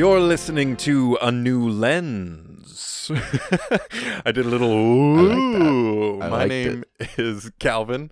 [0.00, 3.10] You're listening to A New Lens.
[4.24, 6.16] I did a little ooh.
[6.16, 6.84] My name
[7.18, 8.10] is Calvin.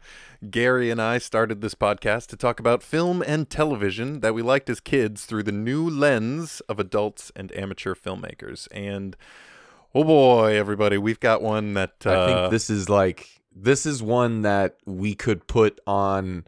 [0.50, 4.68] Gary and I started this podcast to talk about film and television that we liked
[4.68, 8.68] as kids through the new lens of adults and amateur filmmakers.
[8.70, 9.16] And
[9.94, 14.02] oh boy, everybody, we've got one that uh, I think this is like this is
[14.02, 16.44] one that we could put on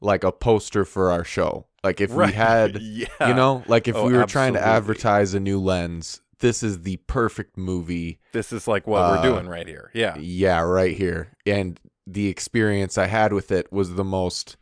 [0.00, 1.67] like a poster for our show.
[1.84, 2.28] Like if Right.
[2.28, 3.06] we had, yeah.
[3.28, 6.82] you know, like if Oh, we were trying to advertise a new lens, this is
[6.82, 8.20] the perfect movie.
[8.32, 9.90] this is like what uh, we're doing right here.
[9.94, 10.16] Yeah.
[10.18, 11.32] Yeah, right here.
[11.46, 14.56] And the experience I had with it was the most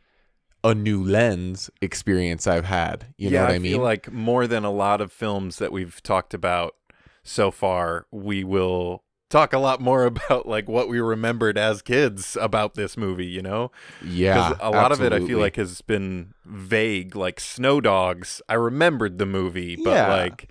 [0.63, 3.13] a new lens experience I've had.
[3.17, 3.71] You yeah, know what I, I mean?
[3.73, 6.75] feel like more than a lot of films that we've talked about
[7.23, 12.37] so far, we will talk a lot more about like what we remembered as kids
[12.39, 13.71] about this movie, you know?
[14.03, 18.41] yeah, a lot of it I feel like has been vague, like Snow Dogs.
[18.49, 20.09] I remembered the movie, but Yeah.
[20.09, 20.49] like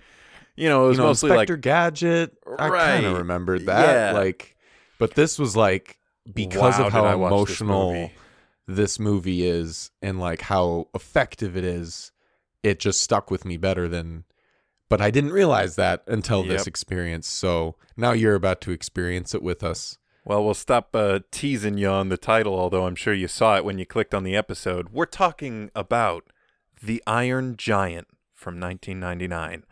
[0.55, 2.37] you know, it was you know, mostly Inspector like Gadget.
[2.57, 3.93] I kind of remembered that.
[3.93, 4.11] Yeah.
[4.13, 4.55] Like,
[4.97, 5.99] but this was like
[6.33, 8.13] because wow, of how watch this emotional movie.
[8.67, 12.11] this movie is and like how effective it is.
[12.63, 14.23] It just stuck with me better than.
[14.89, 17.27] But I didn't realize that until this experience.
[17.27, 19.97] So now you're about to experience it with us.
[20.23, 23.63] Well, we'll stop uh, teasing you on the title, although I'm sure you saw it
[23.63, 24.89] when you clicked on the episode.
[24.89, 26.25] We're talking about
[26.83, 29.63] The Iron Giant from 1999.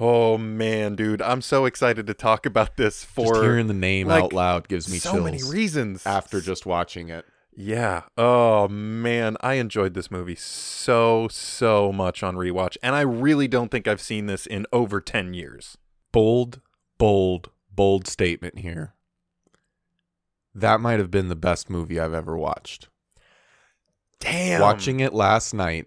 [0.00, 4.06] Oh man, dude, I'm so excited to talk about this Just for hearing the name
[4.08, 5.24] like, out loud gives me so chills.
[5.24, 6.06] many reasons.
[6.06, 7.24] after just watching it.
[7.60, 8.02] Yeah.
[8.16, 13.68] Oh man, I enjoyed this movie so so much on rewatch, and I really don't
[13.68, 15.76] think I've seen this in over 10 years.
[16.12, 16.60] Bold,
[16.98, 18.94] bold, bold statement here.
[20.54, 22.90] That might have been the best movie I've ever watched.
[24.20, 24.60] Damn.
[24.60, 25.86] Watching it last night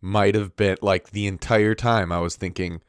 [0.00, 2.80] might have been like the entire time I was thinking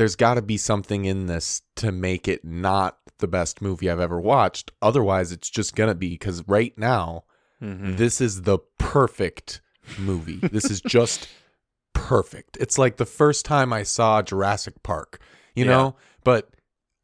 [0.00, 4.00] there's got to be something in this to make it not the best movie I've
[4.00, 4.72] ever watched.
[4.80, 7.24] Otherwise, it's just going to be cuz right now
[7.62, 7.98] Mhm.
[7.98, 9.60] this is the perfect
[9.98, 10.36] movie.
[10.42, 11.28] this is just
[11.92, 12.56] perfect.
[12.58, 15.20] It's like the first time I saw Jurassic Park,
[15.54, 15.70] you Yeah.
[15.70, 15.96] know?
[16.24, 16.48] But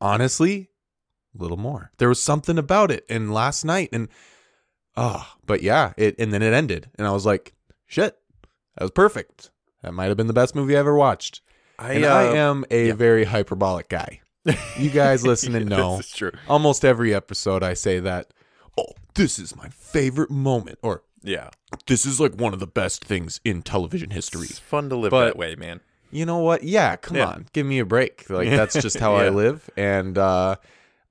[0.01, 0.71] honestly,
[1.39, 1.91] a little more.
[1.99, 4.09] There was something about it and last night and
[4.97, 7.55] oh, but yeah, it and then it ended and I was like,
[7.85, 8.17] shit.
[8.77, 9.51] That was perfect.
[9.83, 11.43] That might have been the best movie I ever watched.
[11.79, 12.93] I, uh, I am a yeah.
[12.95, 14.21] very hyperbolic guy.
[14.79, 15.97] You guys listening know.
[15.99, 16.33] This is true.
[16.49, 18.33] Almost every episode I say that,
[18.79, 21.51] "Oh, this is my favorite moment," or Yeah.
[21.87, 24.47] this is like one of the best things in television history.
[24.47, 25.81] It's fun to live But- that way, man.
[26.13, 26.63] You know what?
[26.63, 27.27] Yeah, come Yeah.
[27.27, 27.47] on.
[27.53, 28.31] Give me a break.
[28.31, 30.57] Like that's just how I live and uh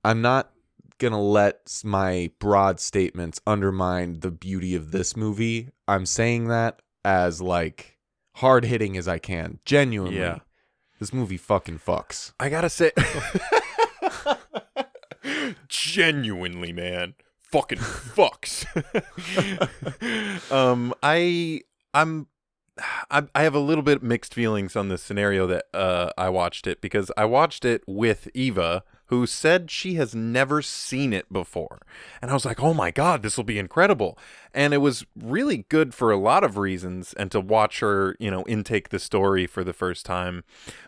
[0.04, 0.50] I'm not
[0.98, 5.68] going to let my broad statements undermine the beauty of this movie.
[5.86, 7.98] I'm saying that as like
[8.36, 9.58] hard-hitting as I can.
[9.66, 10.18] Genuinely.
[10.18, 10.38] Yeah.
[10.98, 12.32] This movie fucking fucks.
[12.40, 12.92] I gotta say,
[15.68, 18.64] genuinely, man, fucking fucks.
[20.50, 21.60] um, I,
[21.92, 22.28] I'm,
[23.10, 26.66] I, I have a little bit mixed feelings on this scenario that uh, I watched
[26.66, 31.80] it because I watched it with Eva, who said she has never seen it before,
[32.20, 34.18] and I was like, oh my god, this will be incredible,
[34.54, 38.30] and it was really good for a lot of reasons, and to watch her, you
[38.30, 40.44] know, intake the story for the first time,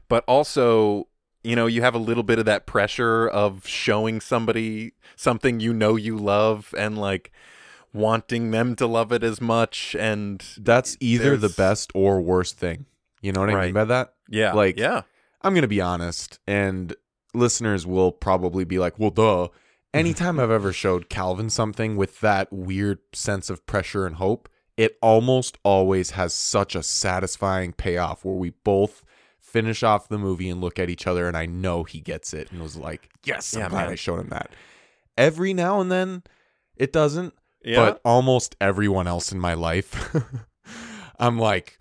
[0.09, 1.09] but also
[1.45, 5.73] you know you have a little bit of that pressure of showing somebody something you
[5.73, 7.31] know you love and like
[7.95, 12.87] wanting them to love it as much and That's either the best or worst thing.
[13.23, 13.65] You know what I Right.
[13.67, 14.15] mean by that?
[14.29, 15.03] yeah Like- yeah
[15.41, 16.95] I'm going to be honest, and
[17.35, 19.49] listeners will probably be like, well, duh.
[19.95, 24.99] Anytime I've ever showed Calvin something with that weird sense of pressure and hope, it
[25.01, 29.03] almost always has such a satisfying payoff where we both
[29.41, 32.53] finish off the movie and look at each other, and I know he gets it
[32.53, 33.93] and was like, yes, I'm Yeah, glad man.
[33.93, 34.51] I showed him that.
[35.17, 36.23] Every now and then,
[36.77, 37.33] it doesn't,
[37.65, 40.15] yeah but almost everyone else in my life,
[41.19, 41.78] I'm like,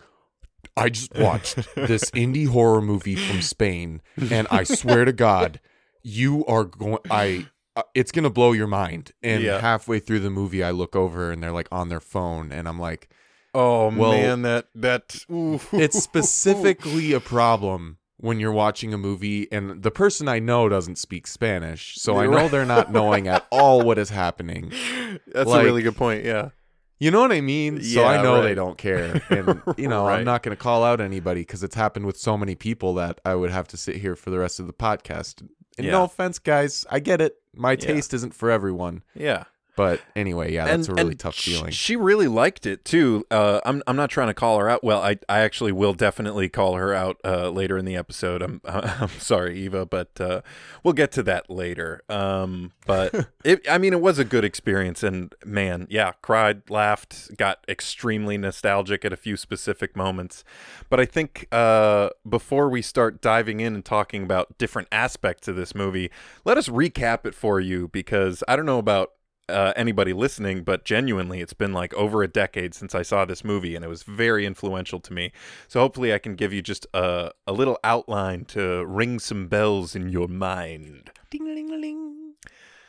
[0.78, 4.02] I just watched this indie horror movie from Spain,
[4.32, 5.60] and I swear to God,
[6.04, 7.00] you are going.
[7.10, 7.48] I.
[7.76, 9.12] Uh, it's gonna blow your mind.
[9.22, 9.62] And Yeah.
[9.62, 12.80] halfway through the movie, I look over and they're like on their phone, and I'm
[12.80, 13.08] like,
[13.54, 15.60] oh well, man that that ooh.
[15.74, 20.98] it's specifically a problem when you're watching a movie and the person I know doesn't
[20.98, 24.72] speak Spanish, so I know they're not knowing at all what is happening.
[25.28, 26.50] that's a really good point yeah
[27.00, 27.82] You know what I mean?
[27.84, 28.42] So I know right.
[28.44, 29.22] they don't care.
[29.30, 30.20] And, you know, Right.
[30.20, 33.20] I'm not going to call out anybody because it's happened with so many people that
[33.24, 35.42] I would have to sit here for the rest of the podcast.
[35.78, 35.92] And Yeah.
[35.92, 36.86] no offense, guys.
[36.90, 37.36] I get it.
[37.56, 37.76] My Yeah.
[37.78, 39.04] taste isn't for everyone.
[39.14, 39.44] yeah
[39.78, 41.70] But anyway, yeah, that's and, a really tough feeling.
[41.70, 43.24] She really liked it too.
[43.30, 44.84] Uh, I'm I'm not trying to call her out.
[44.84, 48.42] Well, I I actually will definitely call her out uh, later in the episode.
[48.42, 50.42] I'm I'm sorry, Eva, but uh,
[50.84, 52.02] we'll get to that later.
[52.10, 57.38] Um, but it, I mean, it was a good experience, and man, yeah, cried, laughed,
[57.38, 60.44] got extremely nostalgic at a few specific moments.
[60.90, 65.56] But I think uh, before we start diving in and talking about different aspects of
[65.56, 66.10] this movie,
[66.46, 69.12] let us recap it for you because I don't know about
[69.50, 73.44] uh, anybody listening, but genuinely, it's been like over a decade since I saw this
[73.44, 75.32] movie, and it was very influential to me.
[75.68, 79.96] So hopefully, I can give you just a, a little outline to ring some bells
[79.96, 81.12] in your mind.
[81.30, 82.34] Ding-a-ling-a-ling.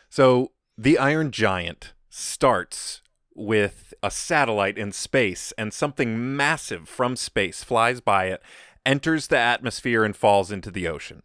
[0.09, 3.03] So, the Iron Giant starts
[3.35, 8.43] with a satellite in space, and something massive from space flies by it,
[8.85, 11.23] enters the atmosphere, and falls into the ocean.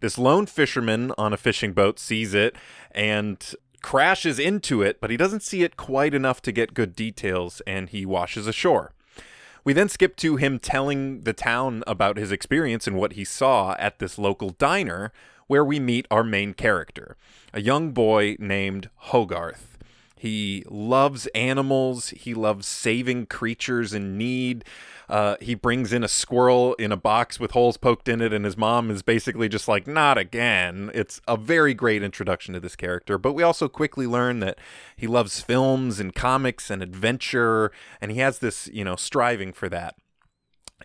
[0.00, 2.56] This lone fisherman on a fishing boat sees it
[2.90, 7.60] and crashes into it, but he doesn't see it quite enough to get good details
[7.66, 8.92] and he washes ashore.
[9.64, 13.76] We then skip to him telling the town about his experience and what he saw
[13.78, 15.12] at this local diner
[15.46, 17.16] where we meet our main character,
[17.52, 19.71] a young boy named Hogarth.
[20.22, 22.10] He loves animals.
[22.10, 24.64] He loves saving creatures in need.
[25.08, 28.44] Uh, he brings in a squirrel in a box with holes poked in it, and
[28.44, 30.92] his mom is basically just like, not again.
[30.94, 33.18] It's a very great introduction to this character.
[33.18, 34.58] But we also quickly learn that
[34.94, 39.68] he loves films and comics and adventure, and he has this, you know, striving for
[39.70, 39.96] that.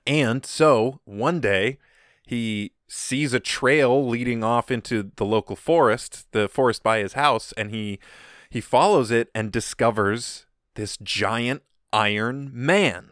[0.08, 1.78] And so one day,
[2.26, 7.54] he sees a trail leading off into the local forest, the forest by his house,
[7.56, 8.00] and he
[8.50, 10.46] he follows it and discovers
[10.76, 13.12] this giant iron man.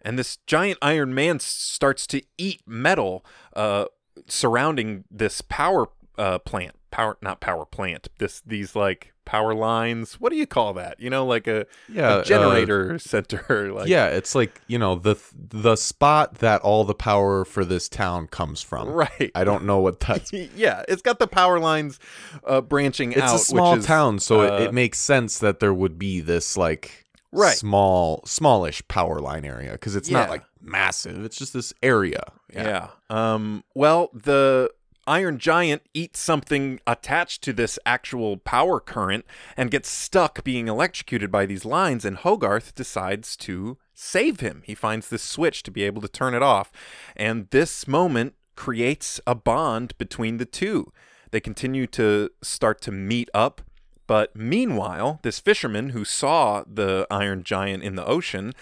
[0.00, 3.24] And this giant iron man starts to eat metal
[3.54, 3.86] uh,
[4.26, 5.88] surrounding this power
[6.18, 6.76] uh, plant.
[6.90, 8.08] Power, not power plant.
[8.18, 10.14] This, these like power lines.
[10.20, 10.98] What do you call that?
[11.00, 13.72] You know, like a, Yeah, a uh, generator center.
[13.72, 17.88] Like, yeah, it's like you know the the spot that all the power for this
[17.88, 18.88] town comes from.
[18.88, 19.30] right.
[19.34, 20.32] I don't know what that's.
[20.32, 21.98] yeah, it's got the power lines
[22.46, 23.34] uh, branching It's out.
[23.34, 26.20] It's a small is, town, so uh, it, it makes sense that there would be
[26.20, 27.56] this like Right.
[27.56, 30.18] small, smallish power line area because it's Yeah.
[30.20, 31.24] not like massive.
[31.24, 32.24] It's just this area.
[32.52, 32.88] Yeah.
[33.08, 33.64] Um.
[33.74, 34.70] Well, the
[35.06, 39.24] Iron Giant eats something attached to this actual power current
[39.56, 42.04] and gets stuck being electrocuted by these lines.
[42.04, 44.62] And Hogarth decides to save him.
[44.64, 46.70] He finds this switch to be able to turn it off,
[47.16, 50.92] and this moment creates a bond between the two.
[51.30, 53.62] They continue to start to meet up.
[54.06, 58.52] But meanwhile, this fisherman who saw the Iron Giant in the ocean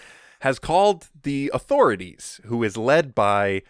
[0.40, 3.62] has called the authorities, who is led by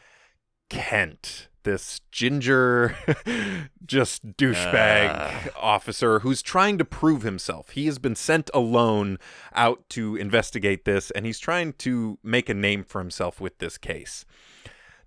[0.68, 2.96] Kent, this ginger,
[3.86, 5.48] just douchebag ah.
[5.56, 7.70] officer who's trying to prove himself.
[7.70, 9.18] He has been sent alone
[9.54, 13.78] out to investigate this, and he's trying to make a name for himself with this
[13.78, 14.24] case.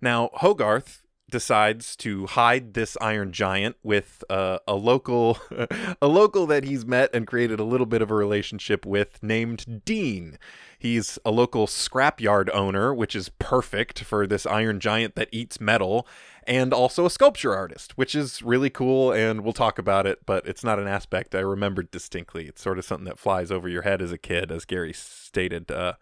[0.02, 1.03] Now, Hogarth
[1.34, 5.40] decides to hide this iron giant with uh, a local
[6.02, 9.82] a local that he's met and created a little bit of a relationship with named
[9.84, 10.38] Dean.
[10.78, 16.08] He's a local scrapyard owner, which is perfect for this iron giant that eats metal,
[16.46, 20.48] and also a sculpture artist, which is really cool and we'll talk about it, but
[20.48, 22.46] it's not an aspect I remembered distinctly.
[22.46, 25.72] It's sort of something that flies over your head as a kid as Gary stated
[25.72, 25.94] uh,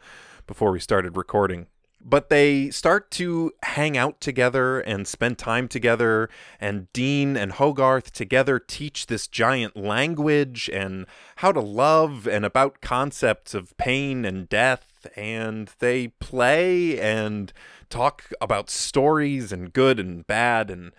[0.46, 1.67] before we started recording
[2.03, 6.29] but they start to hang out together and spend time together
[6.60, 11.05] and dean and hogarth together teach this giant language and
[11.38, 17.53] how to love and about concepts of pain and death and they play and
[17.89, 20.91] talk about stories and good and bad and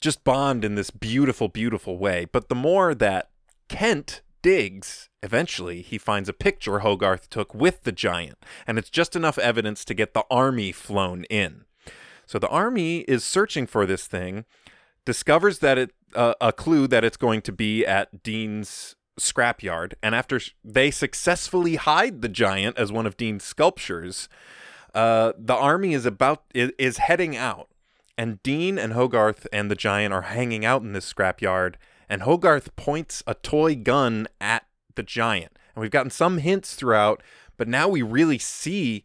[0.00, 2.26] just bond in this beautiful beautiful way.
[2.30, 3.30] But the more that
[3.68, 8.36] kent digs, eventually he finds a picture Hogarth took with the giant,
[8.66, 11.64] and it's just enough evidence to get the army flown in.
[12.26, 14.44] So the army is searching for this thing,
[15.06, 20.14] discovers that it uh, a clue that it's going to be at Dean's scrapyard, and
[20.14, 24.28] after they successfully hide the giant as one of Dean's sculptures,
[24.94, 27.68] uh, the army is about is, is heading out,
[28.18, 31.76] and Dean and Hogarth and the giant are hanging out in this scrapyard
[32.08, 35.52] and Hogarth points a toy gun at the giant.
[35.74, 37.22] And we've gotten some hints throughout,
[37.56, 39.04] but now we really see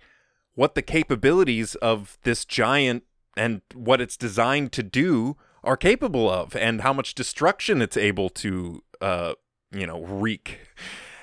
[0.55, 3.03] what the capabilities of this giant
[3.37, 8.29] and what it's designed to do are capable of and how much destruction it's able
[8.29, 9.33] to uh
[9.71, 10.59] you know wreak.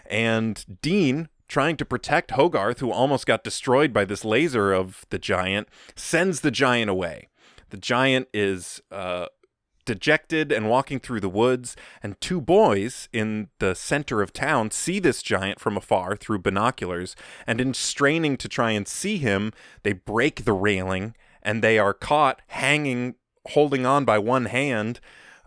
[0.09, 5.19] And Dean trying to protect Hogarth who almost got destroyed by this laser of the
[5.19, 7.29] giant sends the giant away.
[7.71, 9.27] The giant is uh
[9.87, 14.99] dejected and walking through the woods, and two boys in the center of town see
[15.01, 17.17] this giant from afar through binoculars,
[17.47, 19.53] and in straining to try and see him,
[19.83, 23.15] they break the railing and they are caught hanging,
[23.51, 25.01] holding on by one hand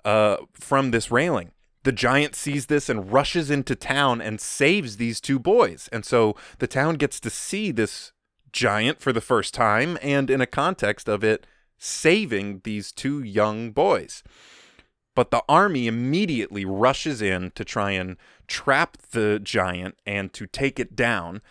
[0.06, 1.52] uh, from this railing.
[1.84, 5.90] The giant sees this and rushes into town and saves these two boys.
[5.92, 8.12] And so the town gets to see this
[8.52, 11.46] giant for the first time and in a context of it
[11.80, 14.24] saving these two young boys.
[15.16, 18.18] But the army immediately rushes in to try and
[18.48, 21.42] trap the giant and to take it down,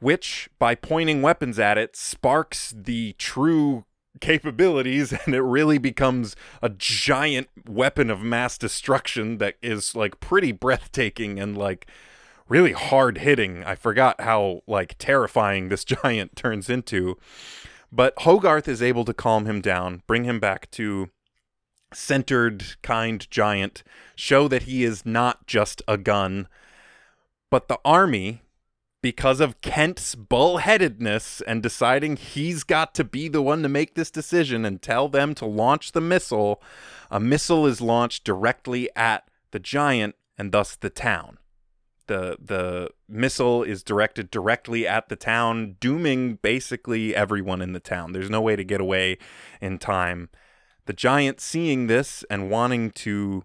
[0.00, 3.84] which, by pointing weapons at it, sparks the true
[4.20, 10.52] capabilities and it really becomes a giant weapon of mass destruction that is like pretty
[10.52, 11.86] breathtaking and like
[12.48, 13.64] really hard hitting.
[13.64, 17.16] I forgot how like terrifying this giant turns into.
[17.92, 21.10] But Hogarth is able to calm him down, bring him back to
[21.92, 23.82] centered, kind giant,
[24.14, 26.46] show that he is not just a gun.
[27.50, 28.42] But the army,
[29.02, 34.10] because of Kent's bullheadedness and deciding he's got to be the one to make this
[34.10, 36.62] decision and tell them to launch the missile,
[37.10, 41.38] a missile is launched directly at the giant and thus the town
[42.10, 48.12] the the missile is directed directly at the town, dooming basically everyone in the town.
[48.12, 49.16] There's no way to get away
[49.60, 50.28] in time.
[50.86, 53.44] The giant seeing this and wanting to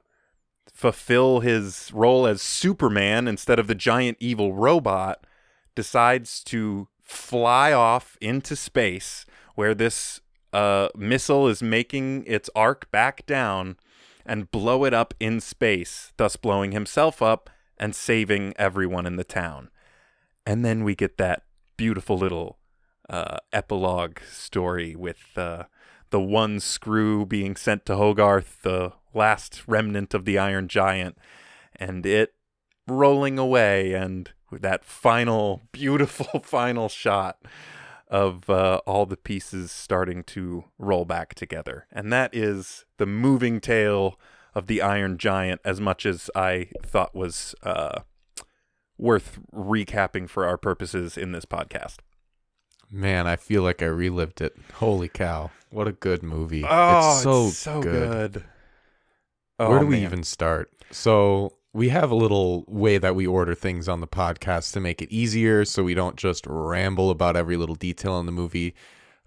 [0.73, 5.27] fulfill his role as Superman instead of the giant evil robot
[5.75, 10.21] decides to fly off into space where this
[10.53, 13.77] uh, missile is making its arc back down
[14.25, 19.23] and blow it up in space, thus blowing himself up and saving everyone in the
[19.23, 19.69] town.
[20.45, 21.43] And then we get that
[21.77, 22.59] beautiful little
[23.09, 25.63] uh, epilogue story with uh,
[26.09, 31.17] the one screw being sent to Hogarth, the last remnant of the Iron Giant,
[31.75, 32.33] and it
[32.87, 37.39] rolling away, and that final, beautiful final shot
[38.07, 41.87] of uh, all the pieces starting to roll back together.
[41.91, 44.19] And that is the moving tale
[44.55, 48.01] of the Iron Giant as much as I thought was uh,
[48.97, 51.97] worth recapping for our purposes in this podcast.
[52.89, 54.55] Man, I feel like I relived it.
[54.75, 55.51] Holy cow.
[55.69, 56.63] What a good movie.
[56.67, 58.33] Oh, it's so, it's so good.
[58.33, 58.43] good.
[59.57, 60.71] Where Oh, do we even start?
[60.91, 65.01] So, we have a little way that we order things on the podcast to make
[65.01, 68.73] it easier so we don't just ramble about every little detail in the movie.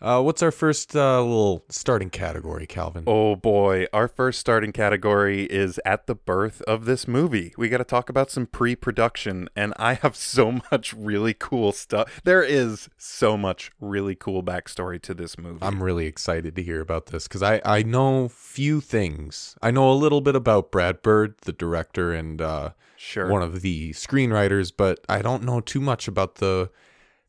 [0.01, 3.03] Uh, what's our first uh, little starting category, Calvin?
[3.07, 7.53] Oh boy, our first starting category is at the birth of this movie.
[7.59, 11.73] We got to talk about some pre production, and I have so much really cool
[11.73, 12.21] stuff.
[12.23, 15.59] There is so much really cool backstory to this movie.
[15.63, 19.57] I'm really excited to hear about this because I, I know few things.
[19.61, 23.29] I know a little bit about Brad Bird, the director and uh, sure.
[23.29, 26.71] one of the screenwriters, but I don't know too much about the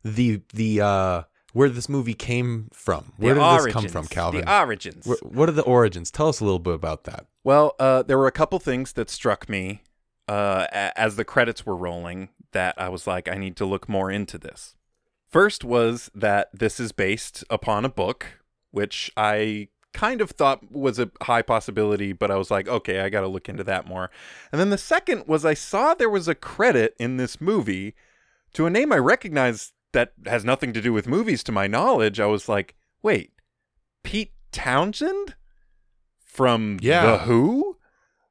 [0.04, 1.22] the the uh,
[1.52, 3.12] where this movie came from.
[3.16, 4.44] Where The did this come from, Calvin?
[4.44, 5.06] The origins.
[5.06, 6.10] Wh- what are the origins?
[6.10, 7.26] Tell us a little bit about that.
[7.44, 9.82] Well, uh, there were a couple things that struck me
[10.28, 14.10] uh, as the credits were rolling that I was like, I need to look more
[14.10, 14.76] into this.
[15.28, 18.26] First was that this is based upon a book,
[18.70, 23.08] which I kind of thought was a high possibility, but I was like, okay, I
[23.08, 24.10] got to look into that more.
[24.52, 27.94] And then the second was I saw there was a credit in this movie
[28.52, 32.20] to a name I recognized that has nothing to do with movies to my knowledge.
[32.20, 33.32] I was like, wait,
[34.02, 35.34] Pete Townshend?
[36.30, 37.02] from Yeah.
[37.02, 37.78] The Who,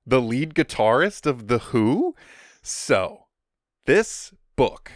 [0.05, 2.15] the lead guitarist of The Who.
[2.61, 3.25] So,
[3.85, 4.91] this book,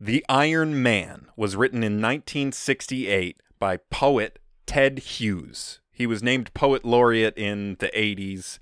[0.00, 5.80] The Iron Man, was written in 1968 by poet Ted Hughes.
[5.92, 8.58] He was named poet laureate in the 80s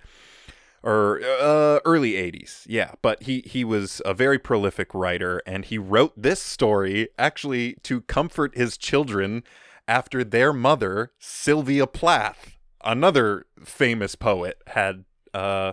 [0.82, 2.64] or uh, early 80s.
[2.66, 7.74] Yeah, but he he was a very prolific writer and he wrote this story actually
[7.82, 9.42] to comfort his children
[9.86, 15.04] after their mother, Sylvia Plath, another famous poet, had
[15.34, 15.72] uh,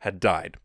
[0.00, 0.56] had died.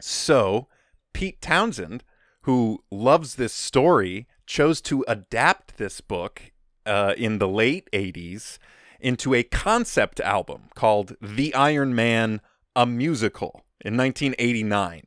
[0.00, 0.68] So,
[1.12, 2.04] Pete Townshend,
[2.42, 6.52] who loves this story, chose to adapt this book
[6.86, 8.58] uh, in the late 80s
[9.00, 12.40] into a concept album called The Iron Man,
[12.78, 15.02] a Musical in 1989.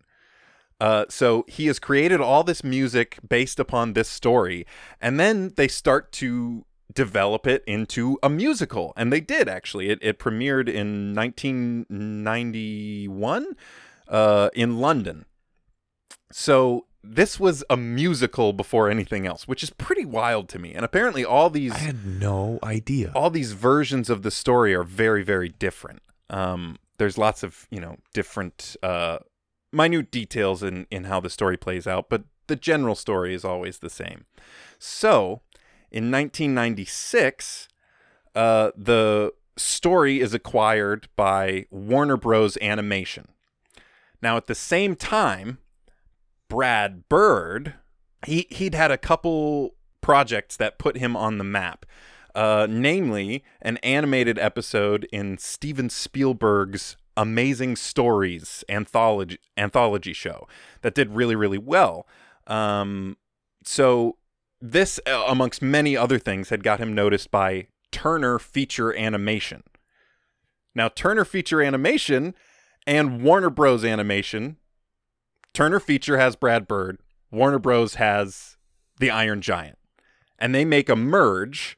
[0.79, 4.65] Uh, so he has created all this music based upon this story,
[4.99, 9.89] and then they start to develop it into a musical, and they did actually.
[9.89, 13.55] It, it premiered in 1991
[14.07, 15.25] uh, in London.
[16.31, 20.73] So this was a musical before anything else, which is pretty wild to me.
[20.73, 23.11] And apparently, all these I had no idea.
[23.15, 27.81] all these versions of the story are very very different Um, there's lots of you
[27.81, 29.17] know different uh,
[29.71, 33.79] minute details in in how the story plays out, but the general story is always
[33.79, 34.25] the same.
[34.77, 35.41] So,
[35.89, 37.69] in 1996,
[38.35, 42.55] uh, the story is acquired by Warner Bros.
[42.61, 43.29] Animation.
[44.21, 45.57] Now, at the same time,
[46.49, 47.73] Brad Bird,
[48.27, 51.83] he he'd had a couple projects that put him on the map.
[52.33, 60.47] Uh, namely, an animated episode in Steven Spielberg's Amazing Stories anthology anthology show
[60.81, 62.07] that did really really well.
[62.47, 63.17] Um,
[63.63, 64.17] so
[64.61, 69.63] this, uh, amongst many other things, had got him noticed by Turner Feature Animation.
[70.75, 72.35] Now, Turner Feature Animation
[72.87, 73.83] and Warner Bros.
[73.83, 74.57] Animation,
[75.53, 76.99] Turner Feature has Brad Bird,
[77.31, 77.95] Warner Bros.
[77.95, 78.57] has
[78.99, 79.77] the Iron Giant,
[80.39, 81.77] and they make a merge.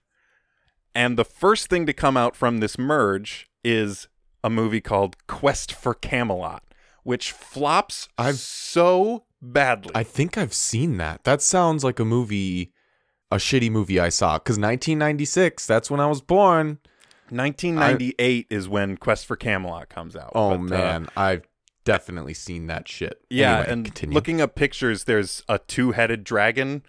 [0.96, 4.08] And the first thing to come out from this merge is
[4.44, 6.64] a movie called Quest for Camelot,
[7.04, 9.92] which flops I've- so badly.
[9.96, 11.24] I think I've seen that.
[11.24, 12.72] That sounds like a movie,
[13.32, 14.38] a shitty movie I saw.
[14.38, 16.80] Because 1996, that's when I was born.
[17.30, 20.32] 1998 is when Quest for Camelot comes out.
[20.36, 21.48] Oh but, uh, man, I've
[21.84, 23.22] definitely seen that shit.
[23.30, 24.14] yeah, Anyway, and continue.
[24.14, 26.84] looking up pictures, there's a two-headed dragon.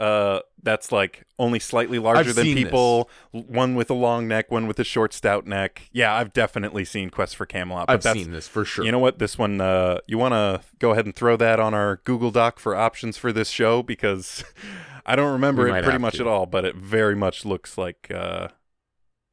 [0.00, 3.10] Uh, that's like only slightly larger I've than people.
[3.34, 5.90] l- One with a long neck, one with a short, stout neck.
[5.92, 7.86] Yeah, I've definitely seen Quest for Camelot.
[7.86, 8.84] But I've seen this for sure.
[8.84, 9.18] You know what?
[9.18, 12.58] This one, uh, you want to go ahead and throw that on our Google Doc
[12.58, 14.42] for options for this show because
[15.06, 16.22] I don't remember it pretty much to.
[16.22, 18.48] at all, but it very much looks like, uh,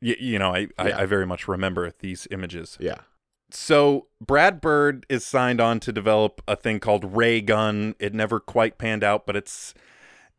[0.01, 0.99] y- you know, I, I, Yeah.
[0.99, 2.77] I very much remember these images.
[2.79, 2.97] yeah.
[3.49, 7.95] So Brad Bird is signed on to develop a thing called Ray Gun.
[7.97, 9.73] It never quite panned out, but it's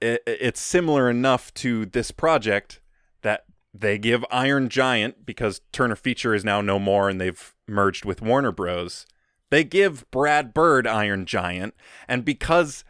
[0.00, 2.80] it, it's similar enough to this project
[3.22, 8.04] that they give Iron Giant because Turner Feature is now no more and they've merged
[8.04, 9.06] with Warner Bros.
[9.50, 11.74] They give Brad Bird Iron Giant,
[12.06, 12.84] and because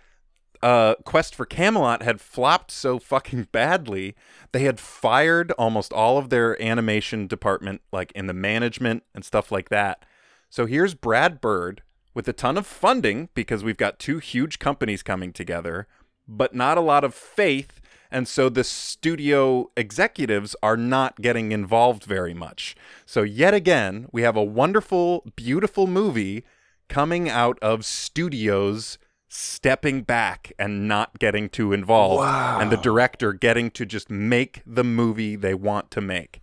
[0.62, 4.16] uh, Quest for Camelot had flopped so fucking badly,
[4.52, 9.52] they had fired almost all of their animation department, like in the management and stuff
[9.52, 10.04] like that.
[10.50, 11.82] So here's Brad Bird
[12.14, 15.86] with a ton of funding because we've got two huge companies coming together,
[16.28, 17.80] but not a lot of faith.
[18.10, 22.76] And so the studio executives are not getting involved very much.
[23.04, 26.44] So, yet again, we have a wonderful, beautiful movie
[26.88, 32.24] coming out of studios stepping back and not getting too involved
[32.62, 36.40] and the director getting to just make the movie they want to make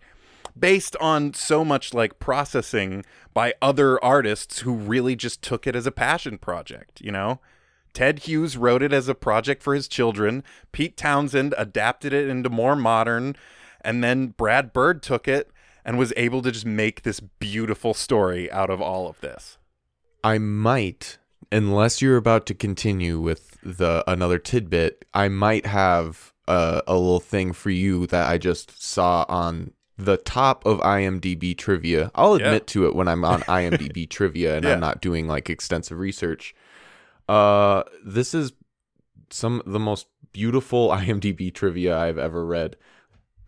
[0.58, 5.84] based on so much like processing by other artists who really just took it as
[5.84, 7.40] a passion project you know
[7.96, 10.44] Ted Hughes wrote it as a project for his children.
[10.70, 13.36] Pete Townshend adapted it into more modern.
[13.80, 15.50] And then Brad Bird took it
[15.82, 19.56] and was able to just make this beautiful story out of all of this.
[20.22, 21.16] I might,
[21.50, 27.18] unless you're about to continue with the another tidbit, I might have a, a little
[27.20, 32.10] thing for you that I just saw on the top of IMDb trivia.
[32.14, 32.48] I'll Yeah.
[32.48, 34.74] admit to it when I'm on IMDb trivia and Yeah.
[34.74, 36.54] I'm not doing like extensive research.
[37.28, 38.52] Uh, this is
[39.30, 42.76] some of the most beautiful IMDb trivia I've ever read.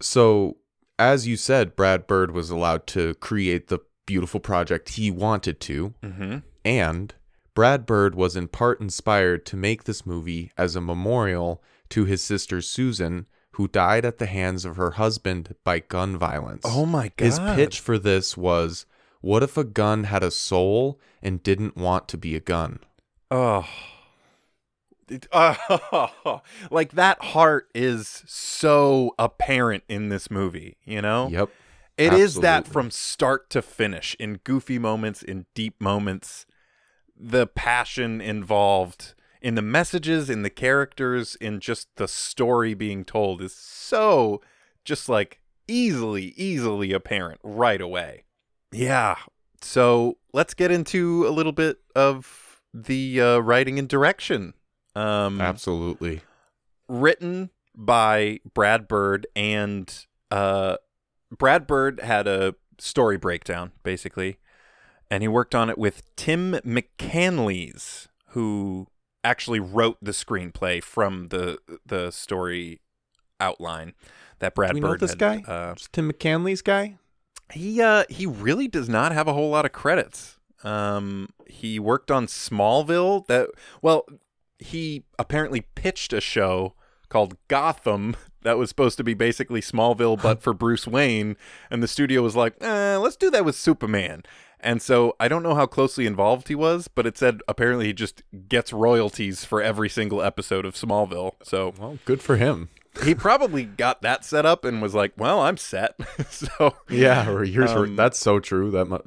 [0.00, 0.56] So,
[0.98, 5.94] as you said, Brad Bird was allowed to create the beautiful project he wanted to.
[6.02, 6.38] Mm-hmm.
[6.64, 7.14] And
[7.54, 12.22] Brad Bird was in part inspired to make this movie as a memorial to his
[12.22, 16.62] sister Susan, who died at the hands of her husband by gun violence.
[16.64, 17.24] Oh my god.
[17.24, 18.86] His pitch for this was
[19.20, 22.78] what if a gun had a soul and didn't want to be a gun?
[23.30, 23.66] Oh.
[25.08, 31.28] It- oh, like that heart is so apparent in this movie, you know?
[31.28, 31.50] Yep.
[31.96, 36.46] It is that from start to finish, in goofy moments, in deep moments,
[37.16, 43.42] the passion involved in the messages, in the characters, in just the story being told
[43.42, 44.40] is so
[44.84, 48.24] just like easily, easily apparent right away.
[48.70, 49.16] Yeah.
[49.60, 54.54] So let's get into a little bit of the uh, writing and direction.
[54.94, 56.22] Um, Absolutely.
[56.88, 60.76] written by Brad Bird and uh
[61.30, 64.38] Brad Bird had a story breakdown basically
[65.10, 68.88] and he worked on it with Tim McCanlies who
[69.22, 72.80] actually wrote the screenplay from the the story
[73.40, 73.94] outline
[74.40, 75.42] that Brad Do we know this had, guy?
[75.46, 76.98] uh, Tim McCanlies' guy?
[77.52, 80.37] he uh he really does not have a whole lot of credits.
[80.64, 83.48] Um he worked on Smallville that
[83.82, 84.04] well
[84.58, 86.74] he apparently pitched a show
[87.08, 91.36] called Gotham that was supposed to be basically Smallville but for Bruce Wayne
[91.70, 94.22] and the studio was like, "Eh, let's do that with Superman."
[94.60, 97.92] And so I don't know how closely involved he was, but it said apparently he
[97.92, 101.34] just gets royalties for every single episode of Smallville.
[101.44, 102.68] So Well, good for him.
[103.04, 105.94] he probably got that set up and was like, "Well, I'm set."
[106.30, 108.72] so Yeah, or were- Um, that's so true.
[108.72, 108.98] That mu-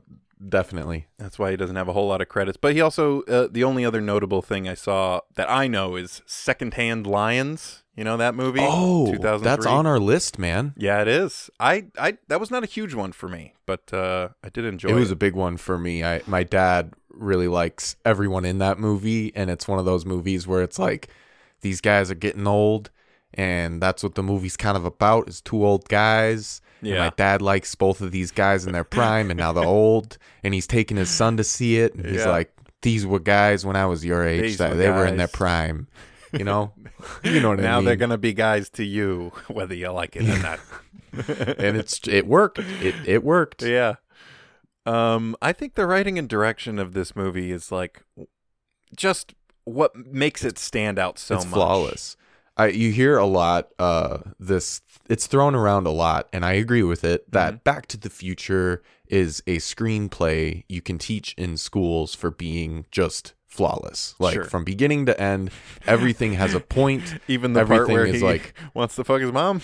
[0.50, 1.08] definitely.
[1.18, 2.58] that's why he doesn't have a whole lot of credits.
[2.58, 6.22] But he also uh, the only other notable thing I saw that I know is
[6.26, 7.84] Secondhand Lions.
[7.96, 8.62] You know that movie?
[8.64, 10.74] Oh, that's on our list, man.
[10.78, 11.50] Yeah, it is.
[11.60, 14.90] I, I that was not a huge one for me, but uh, I did enjoy
[14.90, 14.92] it.
[14.94, 16.04] it was a big one for me.
[16.04, 20.48] I my dad really likes everyone in that movie, and it's one of those movies
[20.48, 21.10] where it's like
[21.60, 22.92] these guys are getting old,
[23.34, 26.62] and that's what the movie's kind of about is two old guys.
[26.82, 26.98] And Yeah.
[27.00, 30.54] my dad likes both of these guys in their prime, and now they're old, and
[30.54, 32.30] he's taking his son to see it, and he's Yeah.
[32.32, 34.42] like, "These were guys when I was your age.
[34.42, 35.88] These that were they were in their prime."
[36.34, 36.74] You know,
[37.24, 40.24] you know what I now they're gonna be guys to you, whether you like it
[40.30, 40.60] or not.
[41.60, 42.60] and it's it worked.
[42.60, 43.62] It it worked.
[43.64, 43.96] yeah.
[44.86, 48.02] Um, I think the writing and direction of this movie is like
[48.96, 49.34] just
[49.66, 51.54] what makes it stand out so it's much.
[51.54, 52.18] flawless.
[52.62, 56.84] I you hear a lot uh this it's thrown around a lot and I agree
[56.84, 57.64] with it that Mm-hmm.
[57.64, 63.34] Back to the Future is a screenplay you can teach in schools for being just
[63.48, 64.16] flawless.
[64.20, 64.44] Like Sure.
[64.46, 65.52] from beginning to end
[65.86, 67.16] everything has a point.
[67.28, 69.60] Even the part Everything where is he like- wants to fuck his mom.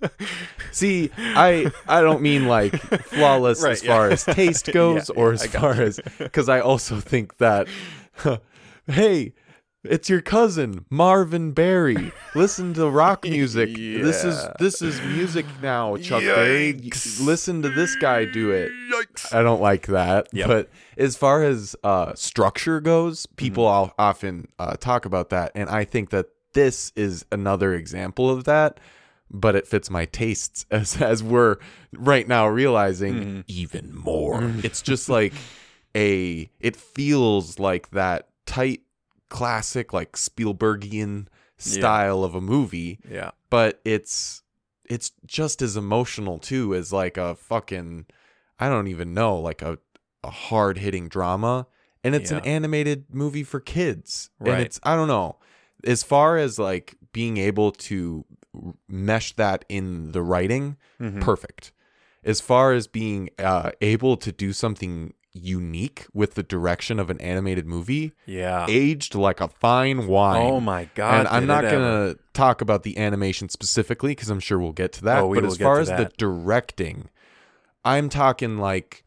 [0.70, 3.92] See, I I don't mean like flawless Right, as yeah.
[3.96, 6.00] far as taste goes Yeah, or as far as
[6.32, 7.66] cuz I also think that
[8.86, 9.32] hey,
[9.84, 12.12] it's your cousin Marvin Berry.
[12.34, 13.74] Listen to rock music.
[13.74, 16.72] This is this is music now, Chuck Berry.
[17.20, 18.70] Listen to this guy do it.
[18.92, 19.34] Yikes.
[19.34, 20.28] I don't like that.
[20.32, 20.46] Yep.
[20.48, 23.92] But as far as uh, structure goes, people Mm-hmm.
[23.98, 28.78] often uh, talk about that, and I think that this is another example of that.
[29.30, 31.56] But it fits my tastes as as we're
[31.92, 33.40] right now realizing Mm-hmm.
[33.48, 34.52] even more.
[34.62, 35.32] It's just like
[35.96, 36.48] a.
[36.60, 38.82] It feels like that tight
[39.38, 41.26] classic, like Spielbergian
[41.58, 43.30] style of a movie Yeah.
[43.50, 44.42] but it's
[44.88, 48.06] it's just as emotional too as like a fucking
[48.58, 49.78] I don't even know like a
[50.22, 51.66] a hard hitting drama
[52.02, 54.52] and it's an animated movie for kids Right.
[54.54, 55.38] and it's I don't know
[55.84, 58.24] as far as like being able to
[58.88, 61.20] mesh that in the writing Mhm.
[61.20, 61.72] perfect
[62.24, 67.20] as far as being uh, able to do something unique with the direction of an
[67.20, 68.66] animated movie Yeah.
[68.68, 71.20] aged like a fine wine Oh my god.
[71.20, 74.92] and I'm not going to talk about the animation specifically because I'm sure we'll get
[74.94, 75.18] to that.
[75.22, 77.08] Oh, but as far as the directing,
[77.84, 79.04] I'm talking like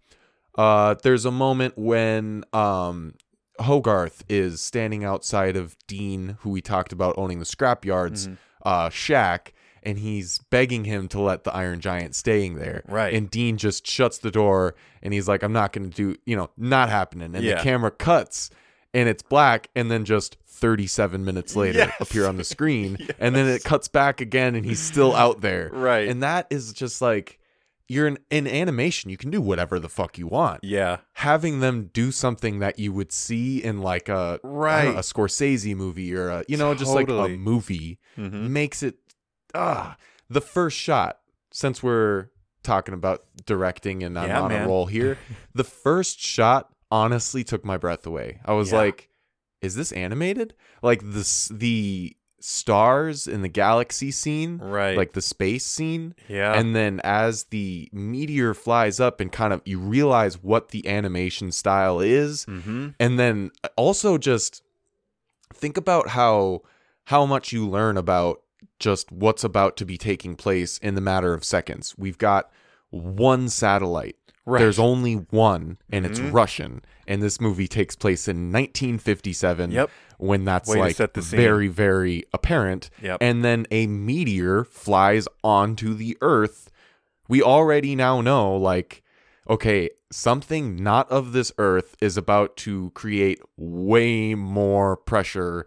[0.57, 3.13] uh, there's a moment when um,
[3.59, 8.33] Hogarth is standing outside of Dean, who we talked about owning the scrapyards, Mm-hmm.
[8.63, 9.53] uh, shack.
[9.87, 12.83] And he's begging him to let the Iron Giant staying there.
[12.87, 13.13] Right.
[13.13, 16.35] And Dean just shuts the door and he's like, I'm not going to do, you
[16.35, 17.33] know, not happening.
[17.35, 17.55] And Yeah.
[17.55, 18.49] the camera cuts
[18.93, 21.93] and it's black and then just 37 minutes later Yes.
[22.01, 25.69] appear on the screen and then it cuts back again and he's still out there
[25.73, 26.07] Right.
[26.09, 27.39] and that is just like
[27.87, 30.97] you're in, in animation you can do whatever the fuck you want Yeah.
[31.13, 34.87] having them do something that you would see in like a don't know, Right.
[34.87, 38.49] a Scorsese movie or a you know just like a movie Mhm.
[38.49, 38.95] makes it
[39.53, 39.97] ah
[40.29, 41.19] the first shot
[41.51, 42.27] since we're
[42.63, 44.63] talking about directing and I'm Yeah, on man.
[44.63, 45.17] a roll here
[45.53, 48.77] the first shot honestly took my breath away I was Yeah.
[48.79, 49.09] like
[49.61, 54.95] is this animated like this the stars in the galaxy scene Right.
[54.95, 56.53] like the space scene yeah.
[56.53, 61.51] and then as the meteor flies up and kind of you realize what the animation
[61.51, 62.89] style is mm-hmm.
[62.99, 64.61] and then also just
[65.53, 66.61] think about how
[67.05, 68.41] how much you learn about
[68.79, 72.49] just what's about to be taking place in the matter of seconds we've got
[72.89, 74.59] one satellite Right.
[74.59, 76.31] there's only one and it's Mhm.
[76.31, 79.89] russian and this movie takes place in 1957 Yep.
[80.19, 81.37] when that's Way like set the scene.
[81.37, 83.17] very very apparent Yep.
[83.19, 86.69] and then a meteor flies onto the earth
[87.27, 89.03] we already now know like
[89.49, 95.65] okay something not of this earth is about to create way more pressure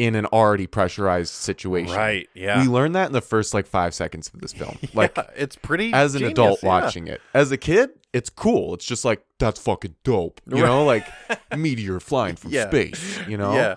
[0.00, 2.26] in an already pressurized situation Right.
[2.34, 2.62] Yeah.
[2.62, 5.56] we learned that in the first like five seconds of this film like Yeah, it's
[5.56, 6.68] pretty as an genius, adult yeah.
[6.68, 10.84] watching it as a kid it's cool it's just like that's fucking dope you know
[10.84, 11.06] like
[11.56, 12.68] meteor flying from Yeah.
[12.68, 13.74] space you know Yeah.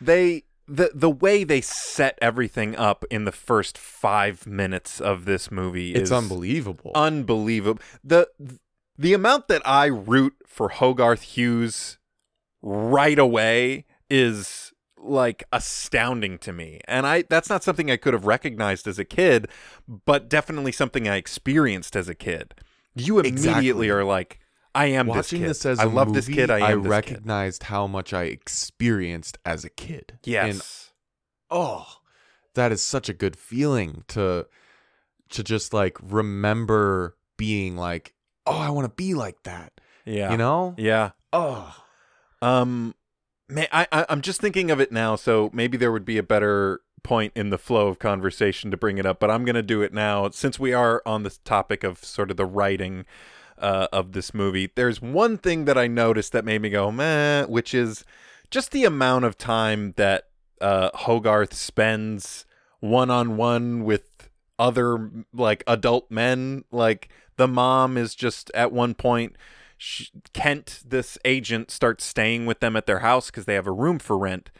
[0.00, 5.50] They the the way they set everything up in the first 5 minutes of this
[5.50, 7.82] movie it's is unbelievable unbelievable.
[8.02, 8.28] The
[8.96, 11.98] the amount that I root for Hogarth Hughes
[12.62, 14.71] right away is
[15.04, 16.80] like astounding to me.
[16.86, 19.48] And I that's not something I could have recognized as a kid,
[19.88, 22.54] but definitely something I experienced as a kid.
[22.94, 23.90] You immediately Exactly.
[23.90, 24.38] are like
[24.74, 26.50] I am Watching this, this, as I love this movie, kid.
[26.50, 26.88] I am this kid.
[26.90, 30.12] recognized how much I experienced as a kid.
[30.12, 30.92] And Yes.
[31.50, 31.86] oh,
[32.54, 34.46] that is such a good feeling to
[35.30, 38.14] to just like remember being like,
[38.46, 39.72] oh, I want to be like that.
[40.04, 40.30] yeah.
[40.30, 40.74] You know?
[40.78, 41.10] Yeah.
[41.32, 41.74] Oh,
[42.40, 42.94] Um,
[43.48, 46.22] man, I, I I'm just thinking of it now, so maybe there would be a
[46.22, 49.82] better point in the flow of conversation to bring it up, but I'm gonna do
[49.82, 53.04] it now since we are on the topic of sort of the writing
[53.58, 54.70] uh, of this movie.
[54.74, 58.04] There's one thing that I noticed that made me go meh, which is
[58.50, 60.28] just the amount of time that
[60.60, 62.44] uh, Hogarth spends
[62.80, 66.64] one on one with other like adult men.
[66.70, 69.36] Like the mom is just at one point.
[69.82, 73.72] Sh Kent, this agent, starts staying with them at their house because they have a
[73.72, 74.50] room for rent.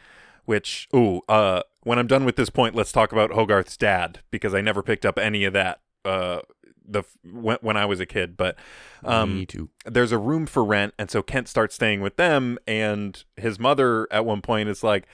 [0.43, 4.53] Which, ooh, uh, when I'm done with this point, let's talk about Hogarth's dad because
[4.53, 5.79] I never picked up any of that.
[6.03, 6.41] Uh,
[6.85, 8.57] the when, when I was a kid, but
[9.05, 9.69] um, me too.
[9.85, 14.05] there's a room for rent and so Kent starts staying with them and his mother
[14.11, 15.07] at one point is like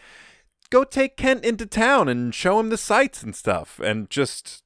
[0.71, 4.63] go take Kent into town and show him the sights and stuff and just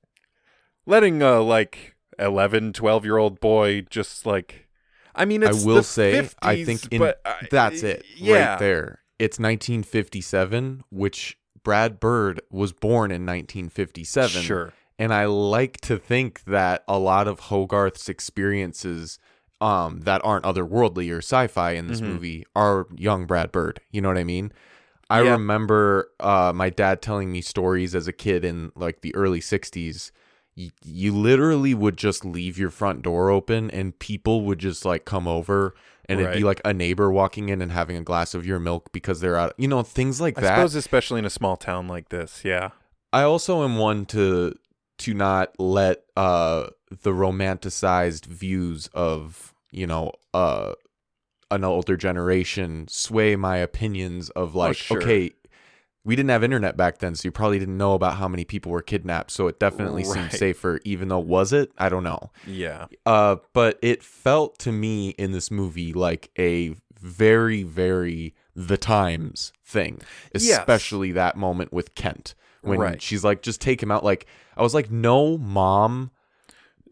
[0.85, 4.69] letting a like 11 12 year old boy just like
[5.15, 8.99] I mean I will the say, I think in, I- that's it yeah right there.
[9.19, 14.41] It's 1957, which Brad Bird was born in 1957.
[14.41, 19.19] sure And I like to think that a lot of Hogarth's experiences
[19.61, 22.07] um, that aren't otherworldly or sci-fi in this Mhm.
[22.07, 23.79] movie are young Brad Bird.
[23.91, 24.51] You know what I mean?
[25.09, 25.31] I Yeah.
[25.33, 30.11] remember uh, my dad telling me stories as a kid in like the early 60s.
[30.55, 35.03] Y- you literally would just leave your front door open and people would just like
[35.05, 35.73] come over
[36.05, 38.91] and it'd be like a neighbor walking in and having a glass of your milk
[38.91, 40.55] because they're out you know things like I that.
[40.55, 42.69] suppose especially in a small town like this yeah.
[43.11, 44.53] I also am one to
[44.99, 46.67] to not let uh
[47.01, 50.73] the romanticized views of you know uh
[51.49, 55.01] an older generation sway my opinions of like sure.
[55.01, 55.31] okay
[56.05, 58.71] we didn't have internet back then so you probably didn't know about how many people
[58.71, 62.87] were kidnapped so it definitely seemed safer even though was it I don't know yeah
[63.05, 69.51] uh but it felt to me in this movie like a very very the times
[69.65, 70.01] thing
[70.33, 70.59] Yes.
[70.59, 73.01] especially that moment with Kent when Right.
[73.01, 76.11] she's like just take him out like I was like no mom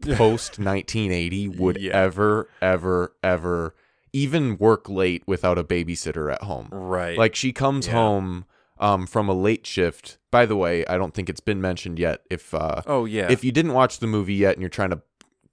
[0.02, 1.92] post 1980 would Yeah.
[1.92, 3.74] ever ever ever
[4.12, 7.92] even work late without a babysitter at home right like she comes Yeah.
[7.94, 8.44] home
[8.78, 12.20] um from a late shift by the way I don't think it's been mentioned yet
[12.30, 15.02] if uh oh yeah if you didn't watch the movie yet and you're trying to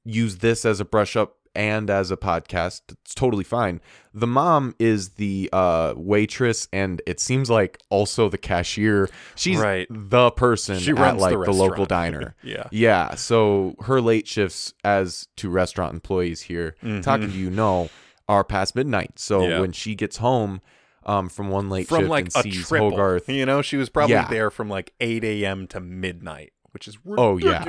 [0.05, 3.82] use this as a brush up and as a podcast, it's totally fine.
[4.13, 9.10] The mom is the uh, waitress, and it seems like also the cashier.
[9.36, 9.88] She's Right.
[9.89, 12.36] the person She at runs like the the, local diner.
[12.43, 17.01] yeah Yeah, so her late shifts as to restaurant employees here, Mhm.
[17.01, 17.89] talking to you know,
[18.29, 19.17] are past midnight.
[19.17, 19.60] So Yeah.
[19.60, 20.62] when she gets home
[21.09, 22.91] um, from one late from shift like and a sees triple.
[22.91, 24.27] Hogarth, You know, she was probably Yeah.
[24.29, 25.67] there from like 8 a.m.
[25.67, 27.65] to midnight, which is Oh, yeah.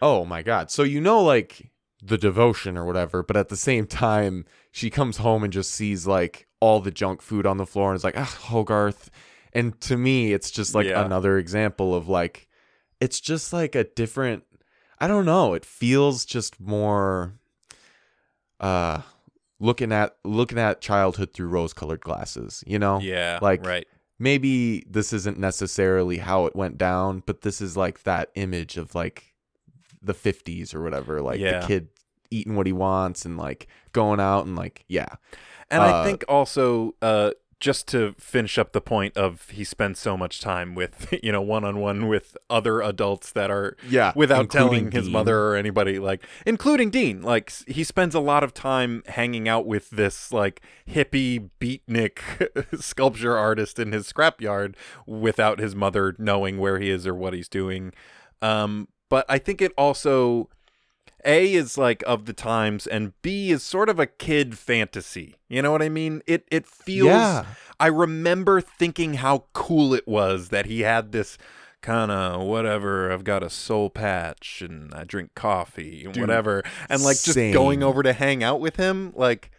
[0.00, 0.70] Oh my god.
[0.70, 1.70] So you know like
[2.02, 6.06] the devotion or whatever, but at the same time she comes home and just sees
[6.06, 9.10] like all the junk food on the floor and is like, "Ah, Hogarth."
[9.52, 11.04] And to me it's just like Yeah.
[11.04, 12.48] another example of like
[13.00, 14.44] it's just like a different
[14.98, 17.34] I don't know, it feels just more
[18.60, 19.02] uh
[19.60, 22.98] looking at looking at childhood through rose-colored glasses, you know?
[22.98, 23.86] Yeah, Like- right.
[24.18, 28.94] maybe this isn't necessarily how it went down, but this is like that image of
[28.94, 29.34] like
[30.02, 31.60] the 50s or whatever, like Yeah.
[31.60, 31.88] the kid
[32.30, 35.16] eating what he wants and like going out and like yeah.
[35.70, 39.98] And I uh, think also, uh, just to finish up the point of he spends
[40.00, 44.12] so much time with, you know, one on one with other adults that are Yeah,
[44.16, 45.12] without telling his Dean.
[45.12, 49.66] mother or anybody like including Dean like he spends a lot of time hanging out
[49.66, 52.18] with this like hippie beatnik
[52.80, 54.74] sculpture artist in his scrapyard
[55.06, 57.92] without his mother knowing where he is or what he's doing
[58.42, 60.48] um but I think it also
[61.24, 65.36] a is like of the times and B is sort of a kid fantasy.
[65.48, 66.22] You know what I mean?
[66.26, 67.44] It it feels Yeah.
[67.78, 71.38] I remember thinking how cool it was that he had this
[71.82, 73.10] kind of whatever.
[73.10, 77.36] I've got a soul patch and I drink coffee and Dude, whatever, and like just
[77.36, 79.50] going over to hang out with him, like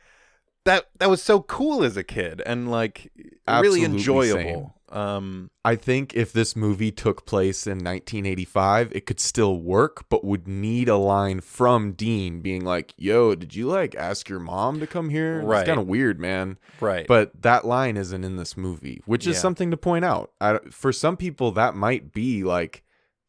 [0.66, 0.90] that.
[1.00, 3.12] That was so cool as a kid and like
[3.48, 4.76] really Absolutely enjoyable.
[4.92, 10.24] Um, I think if this movie took place in 1985, it could still work, but
[10.24, 14.80] would need a line from Dean being like, "Yo, did you like ask your mom
[14.80, 15.62] to come here?" Right.
[15.62, 16.58] It's kind of weird, man.
[16.80, 17.08] right.
[17.08, 19.42] But that line isn't in this movie, which is Yeah.
[19.42, 20.32] something to point out.
[20.42, 22.84] I, for some people, that might be like,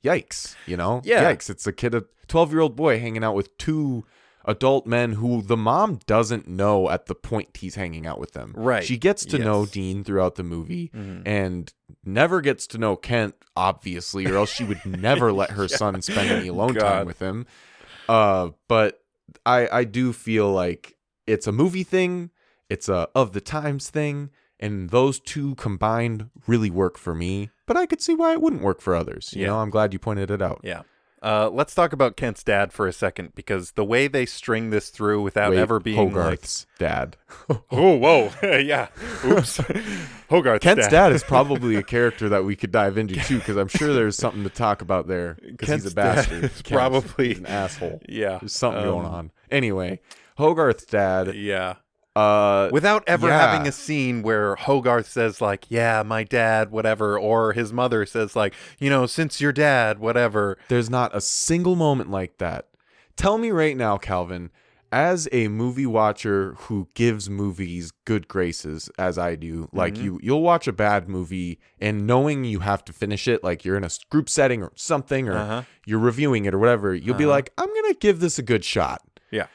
[0.05, 1.01] yikes, you know?
[1.05, 1.33] Yeah.
[1.33, 1.49] Yikes.
[1.49, 4.05] It's a kid, a 12 year old boy hanging out with two
[4.45, 8.53] adult men who the mom doesn't know at the point he's hanging out with them.
[8.57, 8.83] Right.
[8.85, 11.23] She gets to know Dean throughout the movie Mhm.
[11.27, 11.73] and
[12.05, 16.31] never gets to know Kent, obviously, or else she would never let her son spend
[16.31, 17.47] any alone time with him.
[18.09, 19.03] Uh, but
[19.47, 22.31] I I do feel like it's a movie thing,
[22.69, 27.51] it's a of the times thing, and those two combined really work for me.
[27.67, 29.33] But I could see why it wouldn't work for others.
[29.35, 29.47] You Yeah.
[29.49, 30.61] know, I'm glad you pointed it out.
[30.65, 30.83] Yeah.
[31.23, 34.89] Uh, let's talk about Kent's dad for a second because the way they string this
[34.89, 37.17] through without Wait, ever being like, Hogarth's dad.
[37.71, 38.89] oh, whoa, yeah,
[39.25, 39.59] oops,
[40.29, 40.91] Hogarth's Kent's dad.
[40.91, 44.17] dad is probably a character that we could dive into too, because I'm sure there's
[44.17, 45.39] something to talk about there.
[45.41, 46.51] Because Kent's he's a dad bastard.
[46.69, 48.01] probably- He's an asshole.
[48.09, 49.31] yeah, There's something going um, on.
[49.49, 50.01] Anyway,
[50.39, 51.37] Hogarth's dad.
[51.37, 51.77] Yeah,
[52.15, 53.39] Uh, without ever yeah.
[53.51, 58.37] having a scene where Hogarth says like, "Yeah, my dad," whatever, or his mother says
[58.37, 62.69] like, "You know, since your dad, whatever." there's not a single moment like that.
[63.17, 64.51] Tell me right now, Calvin,
[64.91, 70.03] as a movie watcher who gives movies good graces, as I do, like Mhm.
[70.03, 73.79] you, you'll watch a bad movie and knowing you have to finish it, like you're
[73.79, 75.63] in a group setting or something, or Uh-huh.
[75.87, 77.31] you're reviewing it or whatever, you'll be Uh-huh.
[77.33, 79.01] like, I'm gonna give this a good shot.
[79.31, 79.47] Yeah.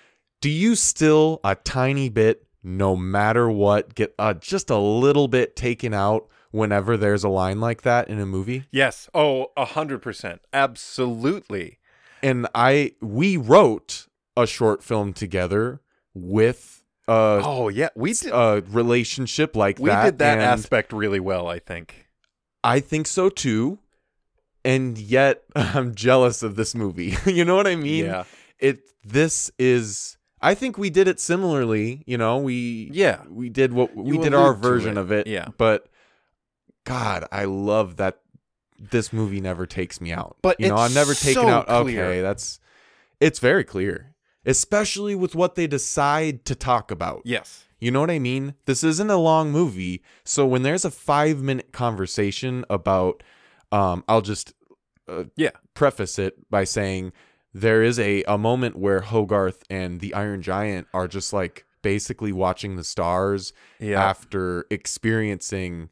[0.42, 5.56] Do you still a tiny bit, no matter what, get uh, just a little bit
[5.56, 8.66] taken out whenever there's a line like that in a movie?
[8.72, 9.10] Yes.
[9.14, 10.42] Oh, a hundred percent.
[10.52, 11.80] Absolutely.
[12.22, 15.82] And I we wrote a short film together
[16.14, 18.32] with a, Oh yeah, we did.
[18.34, 19.84] a relationship like that.
[19.84, 21.48] we did that aspect really well.
[21.48, 22.08] I think.
[22.64, 23.80] I think so too.
[24.66, 27.16] And yet I'm jealous of this movie.
[27.26, 28.06] you know what I mean?
[28.06, 28.26] yeah.
[28.60, 33.22] it this is I think we did it similarly, you know, we Yeah.
[33.30, 35.28] we did what we You did our version it, of it.
[35.28, 35.48] yeah.
[35.58, 35.88] But
[36.86, 38.20] God, I love that
[38.80, 40.38] this movie never takes me out.
[40.42, 41.68] But you know, I'm never taken so out.
[41.68, 42.06] clear.
[42.06, 42.60] Okay, that's
[43.20, 44.14] it's very clear.
[44.46, 47.22] Especially with what they decide to talk about.
[47.26, 47.66] Yes.
[47.80, 48.54] You know what I mean?
[48.66, 50.02] This isn't a long movie.
[50.24, 53.22] So when there's a five minute conversation about,
[53.72, 54.54] um, I'll just
[55.10, 55.52] uh, Yeah.
[55.74, 57.12] preface it by saying
[57.60, 62.32] there is a, a moment where Hogarth and the Iron Giant are just like basically
[62.32, 64.04] watching the stars Yeah.
[64.04, 65.90] after experiencing.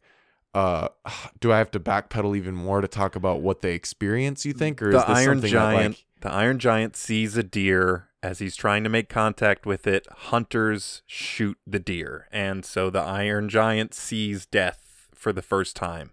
[0.54, 0.88] Uh,
[1.40, 4.46] do I have to backpedal even more to talk about what they experience?
[4.46, 5.96] You think, or is the this Iron something Giant.
[5.96, 10.08] like the Iron Giant sees a deer as he's trying to make contact with it.
[10.12, 16.12] Hunters shoot the deer, and so the Iron Giant sees death for the first time.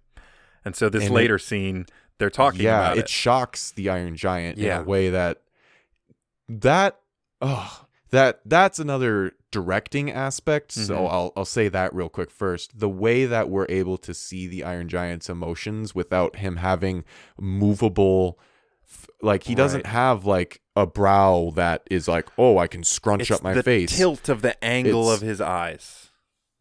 [0.64, 1.86] And so this And it- later scene,
[2.22, 3.08] they're talking yeah, about it, it.
[3.08, 4.76] shocks the Iron Giant Yeah.
[4.76, 5.42] in a way that
[6.48, 7.00] that
[7.40, 10.70] oh that that's another directing aspect.
[10.72, 11.11] So Mhm.
[11.11, 12.78] I'll I'll say that real quick first.
[12.78, 17.04] The way that we're able to see the Iron Giant's emotions without him having
[17.40, 18.38] movable
[19.22, 19.92] like he doesn't Right.
[19.92, 23.62] have like a brow that is like, "Oh, I can scrunch it's up my the
[23.62, 26.11] face." tilt of the angle It's- of his eyes.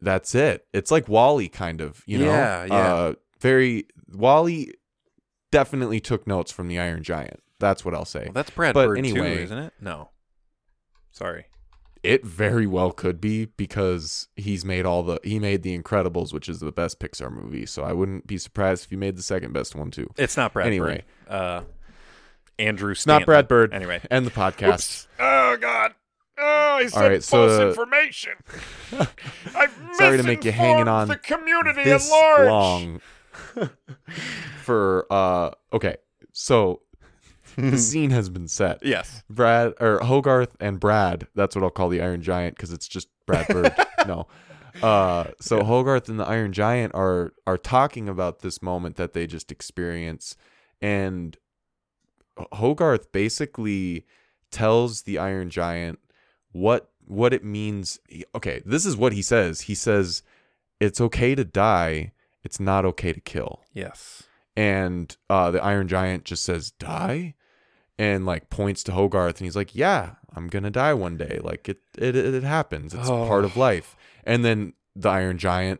[0.01, 0.65] That's it.
[0.73, 2.25] It's like WALL-E kind of, you know.
[2.25, 2.93] Yeah, yeah.
[2.95, 4.71] Uh, very WALL-E
[5.51, 7.41] definitely took notes from the Iron Giant.
[7.59, 8.23] That's what I'll say.
[8.25, 9.73] Well, that's Brad But Bird anyway- too, isn't it?
[9.79, 10.09] No.
[11.11, 11.45] Sorry.
[12.03, 16.49] It very well could be because he's made all the he made The Incredibles, which
[16.49, 17.67] is the best Pixar movie.
[17.67, 20.09] So I wouldn't be surprised if he made the second best one too.
[20.17, 21.03] It's not Brad Anyway.
[21.27, 21.31] Bird.
[21.35, 21.61] Uh,
[22.57, 23.71] Andrew It's not Brad Bird.
[23.71, 24.01] Anyway.
[24.09, 25.05] End the podcast.
[25.19, 25.93] Oh God.
[26.39, 28.33] Oh, I said right, so, false uh, information.
[29.55, 32.99] I've Sorry to make you hanging on the community this long
[34.61, 35.97] for uh okay.
[36.31, 36.81] So
[37.55, 38.83] the scene has been set.
[38.83, 39.23] Yes.
[39.29, 41.27] Brad or Hogarth and Brad.
[41.35, 43.73] That's what I'll call the Iron Giant because it's just Brad Bird.
[44.07, 44.27] no.
[44.81, 49.27] Uh, so Hogarth and the Iron Giant are are talking about this moment that they
[49.27, 50.37] just experience,
[50.81, 51.37] and
[52.53, 54.05] Hogarth basically
[54.49, 55.99] tells the Iron Giant
[56.51, 57.99] what what it means.
[58.33, 59.61] Okay, this is what he says.
[59.61, 60.23] He says,
[60.79, 62.13] "It's okay to die.
[62.43, 64.23] It's not okay to kill." Yes.
[64.57, 67.35] and uh, the Iron Giant just says die,
[67.97, 71.39] and like points to Hogarth, and he's like, "Yeah, I'm gonna die one day.
[71.41, 72.93] Like it, it, it happens.
[72.93, 73.59] It's part of Oh.
[73.59, 73.95] life."
[74.25, 75.79] And then the Iron Giant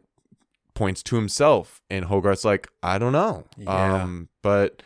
[0.74, 4.04] points to himself, and Hogarth's like, "I don't know, Yeah.
[4.04, 4.82] um, but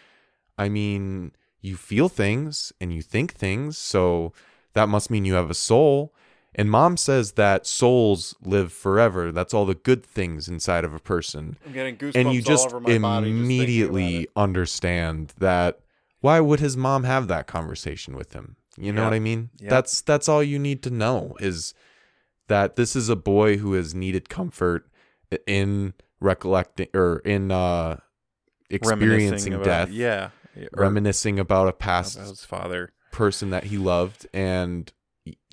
[0.57, 1.31] I mean,
[1.61, 4.33] you feel things and you think things, so
[4.73, 6.13] that must mean you have a soul."
[6.57, 9.31] And mom says that souls live forever.
[9.33, 12.71] That's all the good things inside of a person I'm getting goosebumps and you just
[12.73, 15.79] immediately understand that
[16.21, 19.69] why would his mom have that conversation with him you know what i mean Yep.
[19.69, 21.73] that's that's all you need to know is
[22.47, 24.89] that this is a boy who has needed comfort
[25.47, 27.97] in recollecting or in uh
[28.69, 30.29] experiencing about, death Yeah.
[30.73, 32.91] Reminiscing about a past about his father.
[33.11, 34.91] person that he loved and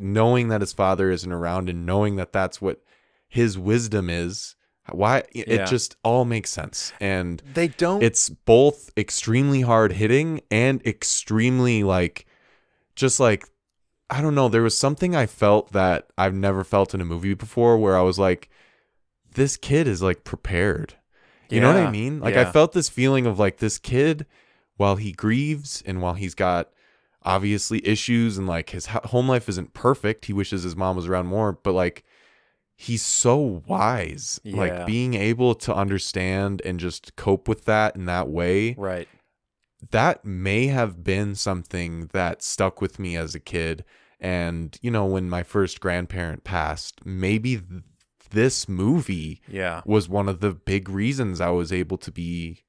[0.01, 2.83] knowing that his father isn't around and knowing that that's what
[3.29, 4.55] his wisdom is
[4.91, 5.64] why it Yeah.
[5.64, 8.03] just all makes sense and They don't.
[8.03, 12.27] it's both extremely hard hitting and extremely like
[12.97, 13.49] just like
[14.11, 17.33] I don't know, there was something I felt that I've never felt in a movie
[17.33, 18.51] before where I was like
[19.35, 20.95] this kid is like prepared.
[21.49, 22.20] You know what I mean?
[22.20, 22.43] Like yeah.
[22.49, 24.27] I felt this feeling of like this kid
[24.77, 26.70] while he grieves and while he's got
[27.25, 31.27] obviously issues and like his home life isn't perfect, he wishes his mom was around
[31.27, 32.05] more, but like
[32.75, 34.41] he's so wise.
[34.43, 34.57] Yeah.
[34.57, 39.09] Like being able to understand and just cope with that in that way right.
[39.91, 43.85] that may have been something that stuck with me as a kid.
[44.18, 47.83] And, you know, when my first grandparent passed, maybe th-
[48.31, 49.83] this movie Yeah.
[49.85, 52.62] was one of the big reasons I was able to be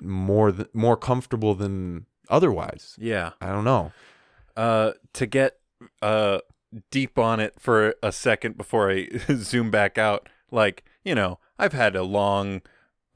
[0.00, 2.96] more th- more comfortable than otherwise.
[2.98, 3.32] Yeah.
[3.40, 3.92] I don't know.
[4.56, 5.58] uh to get
[6.02, 6.38] uh
[6.90, 11.72] deep on it for a second before I zoom back out like you know I've
[11.72, 12.62] had a long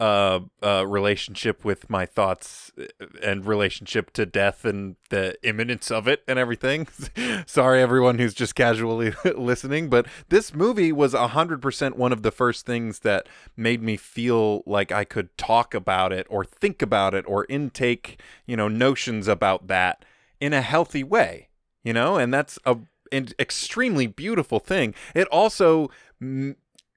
[0.03, 6.07] uh uh relationship with my thoughts uh, and relationship to death and the imminence of
[6.07, 6.87] it and everything
[7.45, 12.65] sorry everyone who's just casually listening but this movie was 100% one of the first
[12.65, 17.25] things that made me feel like I could talk about it or think about it
[17.27, 20.03] or intake you know notions about that
[20.43, 21.47] in a healthy way,
[21.85, 22.77] you know, and that's a
[23.13, 24.93] an extremely beautiful thing.
[25.15, 25.89] It also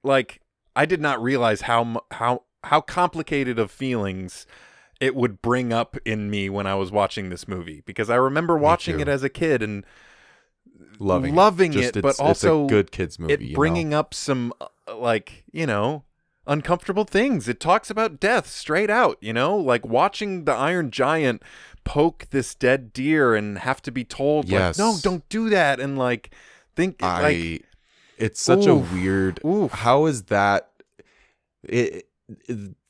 [0.03, 0.41] like
[0.75, 4.45] I did not realize how how how complicated of feelings
[4.99, 8.57] it would bring up in me when I was watching this movie because I remember
[8.57, 9.85] watching it as a kid and
[10.99, 13.33] Loving Loving it, it's, but it's also a good kids movie.
[13.33, 13.55] it you know?
[13.55, 16.03] bringing up some uh, like you know
[16.47, 21.43] uncomfortable things it talks about death straight out you know like watching the iron giant
[21.83, 24.79] poke this dead deer and have to be told Yes.
[24.79, 26.33] like no don't do that and like
[26.75, 27.65] think I like
[28.17, 28.91] it's such Oof.
[28.91, 29.71] a weird Oof.
[29.71, 30.69] how is that
[31.63, 32.09] it, it-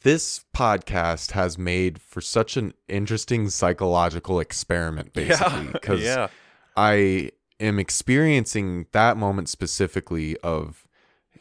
[0.02, 6.28] this podcast has made for such an interesting psychological experiment basically yeah because yeah.
[6.76, 10.88] I am experiencing that moment specifically of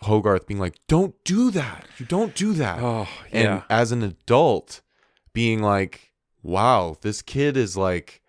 [0.02, 1.86] Hogarth being like don't do that.
[1.98, 2.82] You don't do that.
[2.82, 3.62] Oh and yeah.
[3.70, 4.82] as an adult
[5.32, 8.22] being like wow this kid is like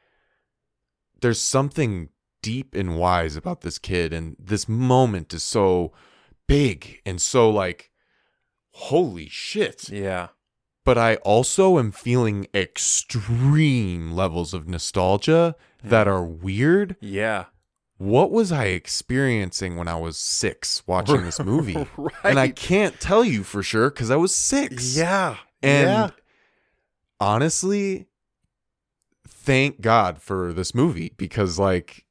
[1.22, 2.10] there's something
[2.42, 5.92] deep and wise about this kid and this moment is so
[6.48, 7.92] big and so like
[8.78, 9.90] holy shit.
[9.90, 10.30] Yeah.
[10.86, 16.96] But i also am feeling extreme levels of nostalgia that are weird.
[17.02, 17.46] Yeah.
[17.98, 21.88] What was i experiencing when i was 6 watching this movie?
[21.98, 25.38] Right and i can't tell you for sure cuz i was 6 yeah.
[25.64, 26.10] And yeah.
[27.20, 28.06] honestly,
[29.28, 32.06] thank God for this movie because like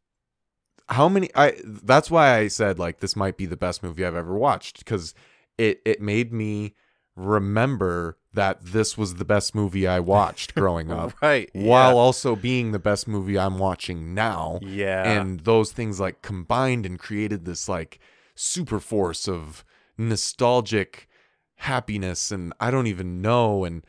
[0.88, 4.14] how many I that's why I said like this might be the best movie I've
[4.14, 5.14] ever watched because
[5.58, 6.74] it it made me
[7.14, 12.72] remember that this was the best movie I watched growing up right while also being
[12.72, 15.20] the best movie I'm watching now yeah, yeah.
[15.20, 17.98] and those things like combined and created this like
[18.34, 19.64] super force of
[19.96, 21.08] nostalgic
[21.56, 23.82] happiness and I don't even know and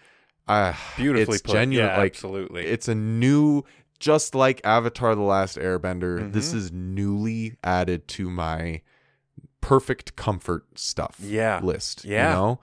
[0.47, 3.63] uh beautifully it's put genuine yeah, like absolutely it's a new
[3.99, 6.55] just like Avatar the Last Airbender this Mhm.
[6.55, 8.81] is newly added to my
[9.61, 11.59] perfect comfort stuff Yeah.
[11.63, 12.29] list Yeah.
[12.29, 12.59] you know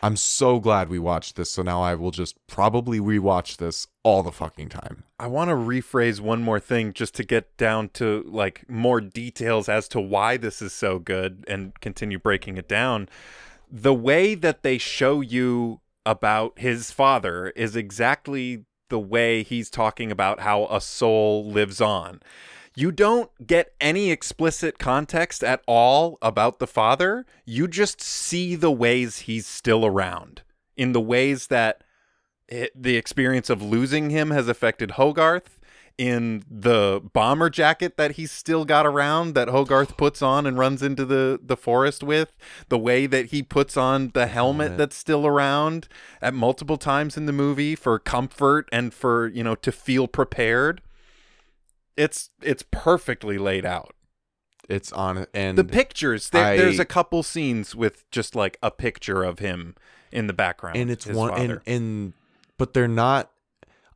[0.00, 4.22] I'm so glad we watched this so now I will just probably rewatch this all
[4.22, 8.22] the fucking time I want to rephrase one more thing just to get down to
[8.28, 13.08] like more details as to why this is so good and continue breaking it down.
[13.68, 20.12] The way that they show you about his father is exactly the way he's talking
[20.12, 22.20] about how a soul lives on.
[22.78, 27.26] You don't get any explicit context at all about the father.
[27.44, 30.42] You just see the ways he's still around
[30.76, 31.82] in the ways that
[32.46, 35.58] it, the experience of losing him has affected Hogarth
[35.98, 40.80] in the bomber jacket that he's still got around that Hogarth puts on and runs
[40.80, 42.36] into the the forest with
[42.68, 44.78] the way that he puts on the helmet Helmet.
[44.78, 45.88] that's still around
[46.22, 50.80] at multiple times in the movie for comfort and for you know to feel prepared
[51.98, 53.94] it's it's perfectly laid out
[54.68, 59.22] it's on and the pictures there, there's a couple scenes with just like a picture
[59.24, 59.74] of him
[60.12, 61.62] in the background and it's one and father.
[61.66, 62.12] and
[62.56, 63.30] but they're not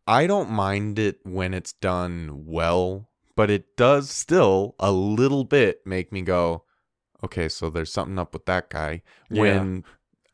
[0.06, 5.80] i don't mind it when it's done well but it does still a little bit
[5.86, 6.64] make me go
[7.22, 9.84] okay so there's something up with that guy when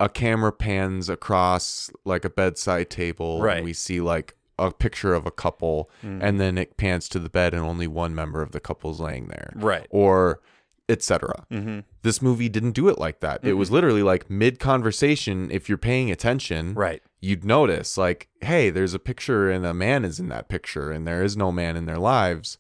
[0.01, 3.57] a camera pans across like a bedside table Right.
[3.59, 6.22] and we see like a picture of a couple Mm.
[6.22, 9.28] and then it pans to the bed and only one member of the couple's laying
[9.28, 9.86] there Right.
[9.90, 10.40] or
[10.90, 11.44] etc.
[11.50, 11.80] Mm-hmm.
[12.02, 13.40] This movie didn't do it like that.
[13.44, 15.50] It was literally like mid conversation.
[15.50, 17.02] If you're paying attention, Right.
[17.20, 21.06] you'd notice like, hey, there's a picture and a man is in that picture, and
[21.06, 22.56] there is no man in their lives.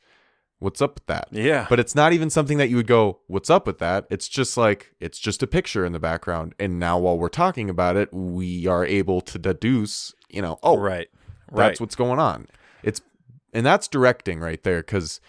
[0.58, 1.28] What's up with that?
[1.30, 1.66] Yeah.
[1.70, 4.06] But it's not even something that you would go, what's up with that?
[4.10, 6.54] It's just like, it's just a picture in the background.
[6.58, 10.76] And now while we're talking about it, we are able to deduce, you know, oh,
[10.76, 11.06] right.
[11.68, 12.46] That's what's going on.
[12.82, 13.00] It's,
[13.52, 14.82] and that's directing right there.
[14.82, 15.20] Cause,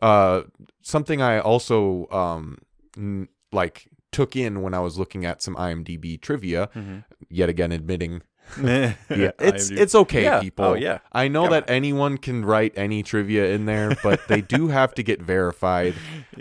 [0.00, 0.42] uh,
[0.82, 2.58] something I also, um,
[2.96, 7.04] n- like took in when I was looking at some IMDb trivia, Mhm.
[7.30, 8.22] yet again admitting
[8.62, 8.94] yeah.
[9.08, 10.40] yeah, it's it's okay, Yeah.
[10.40, 10.64] people.
[10.64, 10.98] Oh, yeah.
[11.12, 14.92] I know Come that anyone can write any trivia in there, but they do have
[14.94, 15.94] to get verified.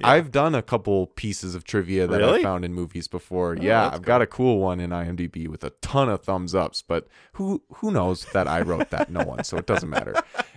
[0.04, 2.39] I've done a couple pieces of trivia that Really?
[2.39, 3.56] I found in movies before.
[3.60, 7.08] yeah, I've got a cool one in IMDb with a ton of thumbs ups, but
[7.34, 9.10] who who knows that I wrote that?
[9.10, 10.14] No one, so it doesn't matter.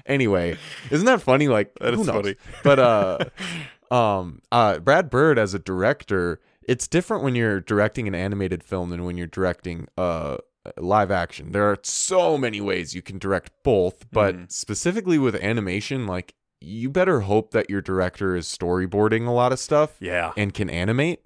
[0.07, 0.57] Anyway,
[0.90, 1.47] isn't that funny?
[1.49, 2.16] Like That who is knows?
[2.22, 2.36] funny.
[2.64, 3.18] But uh,
[3.95, 8.90] um, uh, Brad Bird as a director, it's different when you're directing an animated film
[8.90, 10.38] than when you're directing uh
[10.78, 11.52] live action.
[11.52, 14.52] There are so many ways you can direct both, but Mhm.
[14.52, 19.58] specifically with animation, like you better hope that your director is storyboarding a lot of
[19.58, 20.32] stuff Yeah.
[20.36, 21.20] and can animate.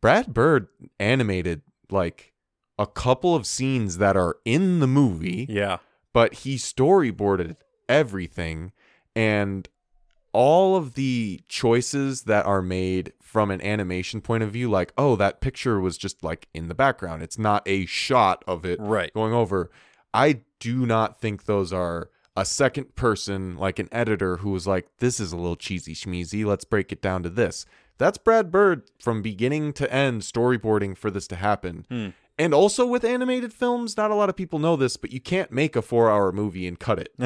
[0.00, 0.68] Brad Bird
[0.98, 2.32] animated like
[2.78, 5.78] a couple of scenes that are in the movie Yeah.
[6.14, 7.56] but he storyboarded
[7.88, 8.72] everything
[9.14, 9.68] and
[10.32, 15.16] all of the choices that are made from an animation point of view like oh
[15.16, 17.22] that picture was just like in the background.
[17.22, 19.12] It's not a shot of it Right.
[19.14, 19.70] going over.
[20.14, 24.86] I do not think those are a second person like an editor who was like
[24.98, 26.44] this is a little cheesy schmeezy.
[26.44, 27.66] Let's break it down to this.
[27.98, 31.84] That's brad bird from beginning to end storyboarding for this to happen.
[31.90, 32.08] Hmm.
[32.38, 35.52] And also with animated films not a lot of people know this but you can't
[35.52, 37.12] make a four hour movie and cut it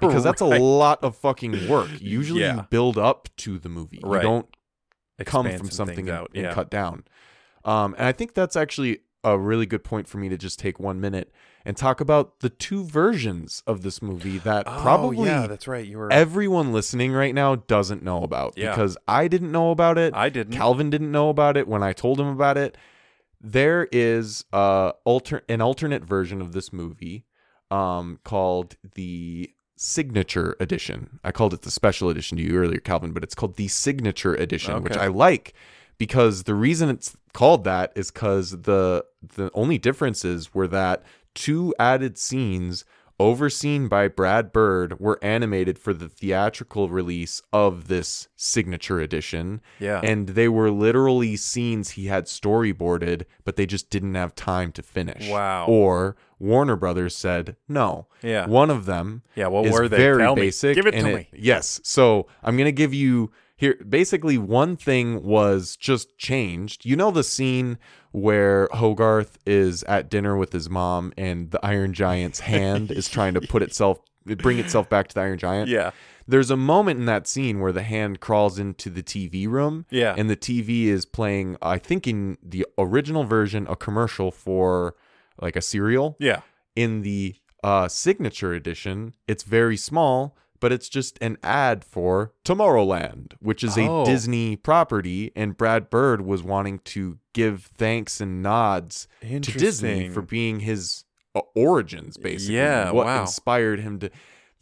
[0.00, 2.56] because that's a lot of fucking work usually Yeah.
[2.56, 4.22] you build up to the movie Right.
[4.22, 4.46] you don't
[5.24, 6.30] come from some something and, out.
[6.34, 6.52] and Yeah.
[6.54, 7.04] cut down.
[7.64, 10.80] Um, and I think that's actually a really good point for me to just take
[10.80, 11.30] one minute
[11.62, 15.84] and talk about the two versions of this movie that Oh, probably yeah, that's right.
[15.86, 16.10] You were.
[16.10, 18.70] everyone listening right now doesn't know about Yeah.
[18.70, 20.14] because I didn't know about it.
[20.14, 20.54] I didn't.
[20.54, 22.78] Calvin didn't know about it when I told him about it.
[23.40, 27.24] There is uh alter an alternate version of this movie
[27.70, 31.20] um called the signature edition.
[31.24, 34.34] I called it the special edition to you earlier, Calvin, but it's called the signature
[34.34, 35.54] edition, which I like
[35.96, 39.04] because the reason it's called that is because the
[39.36, 41.02] the only differences were that
[41.34, 42.84] two added scenes
[43.20, 50.00] overseen by Brad Bird were animated for the theatrical release of this signature edition yeah.
[50.02, 54.82] and they were literally scenes he had storyboarded but they just didn't have time to
[54.82, 55.66] finish Wow.
[55.68, 58.46] or warner brothers said no yeah.
[58.46, 59.48] one of them yeah.
[59.48, 59.98] What is were they?
[59.98, 60.42] very Tell me.
[60.42, 61.28] basic Give it to me.
[61.34, 63.30] yes so i'm gonna give you
[63.60, 67.78] here basically one thing was just changed you know the scene
[68.12, 73.34] where hogarth is at dinner with his mom and the iron giant's hand is trying
[73.34, 73.98] to put itself
[74.38, 75.90] bring itself back to the iron giant Yeah.
[76.26, 80.14] there's a moment in that scene where the hand crawls into the TV room Yeah.
[80.16, 84.94] and the TV is playing I think in the original version a commercial for
[85.40, 86.16] like a cereal.
[86.18, 86.40] yeah.
[86.76, 87.34] In the
[87.64, 93.76] uh signature edition, it's very small, but it's just an ad for Tomorrowland, which is
[93.78, 94.02] Oh.
[94.02, 100.08] a Disney property and Brad Bird was wanting to give thanks and nods to Disney
[100.08, 101.04] for being his
[101.34, 102.56] uh, origins basically.
[102.56, 103.20] Yeah, what wow.
[103.22, 104.10] inspired him to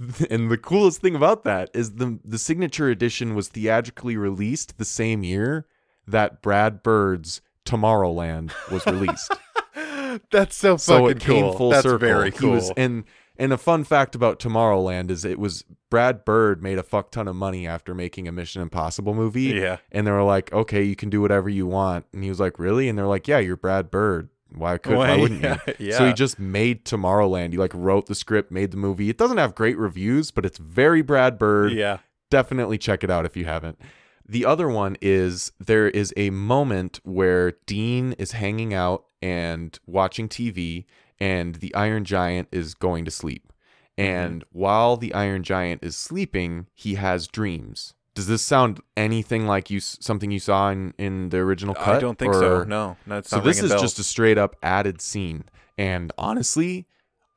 [0.31, 4.85] and the coolest thing about that is the the signature edition was theatrically released the
[4.85, 5.67] same year
[6.07, 9.33] that Brad Bird's Tomorrowland was released.
[10.31, 11.53] That's so fucking so it came cool.
[11.53, 11.99] full That's circle.
[11.99, 12.51] very He cool.
[12.53, 13.05] was, and
[13.39, 17.28] and a fun fact about Tomorrowland is it was Brad Bird made a fuck ton
[17.28, 19.43] of money after making a Mission Impossible movie.
[19.45, 19.78] yeah.
[19.93, 22.07] And they were like, okay, you can do whatever you want.
[22.12, 22.89] And he was like, really?
[22.89, 24.28] And they're like, yeah, you're Brad Bird.
[24.55, 25.74] Why could why wouldn't you?
[25.78, 25.99] yeah.
[25.99, 27.53] So he just made Tomorrowland.
[27.53, 29.11] He like wrote the script, made the movie.
[29.11, 31.72] It doesn't have great reviews, but it's very Brad Bird.
[31.72, 31.99] Yeah.
[32.30, 33.78] Definitely check it out if you haven't.
[34.26, 40.28] The other one is there is a moment where Dean is hanging out and watching
[40.28, 40.84] TV,
[41.21, 43.53] and the Iron Giant is going to sleep.
[43.99, 44.11] Mm-hmm.
[44.11, 47.95] And while the Iron Giant is sleeping, he has dreams.
[48.14, 51.97] Does this sound anything like you something you saw in, in the original cut?
[51.97, 52.64] I don't think so.
[52.64, 52.97] No.
[53.07, 53.21] No.
[53.23, 53.83] So this is bells.
[53.83, 55.45] just a straight up added scene
[55.79, 56.87] and honestly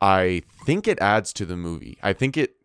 [0.01, 2.55] i think it adds to the movie i think it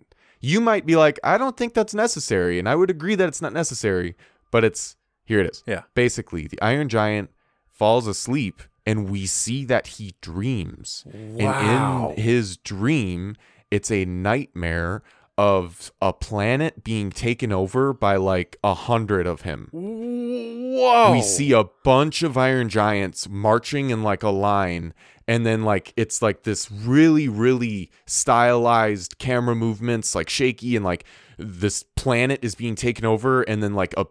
[0.40, 3.42] you might be like i don't think that's necessary and i would agree that it's
[3.42, 4.16] not necessary
[4.50, 4.96] but it's
[5.26, 5.82] here it is Yeah.
[5.94, 7.30] basically the iron giant
[7.70, 12.10] falls asleep and we see that he dreams Wow.
[12.10, 13.36] and in his dream
[13.70, 15.02] it's a nightmare
[15.38, 19.68] of a planet being taken over by like a hundred of him.
[19.72, 21.12] Whoa!
[21.12, 24.94] We see a bunch of Iron Giants marching in like a line,
[25.28, 31.04] and then like it's like this really, really stylized camera movements, like shaky, and like
[31.38, 34.06] this planet is being taken over, and then like a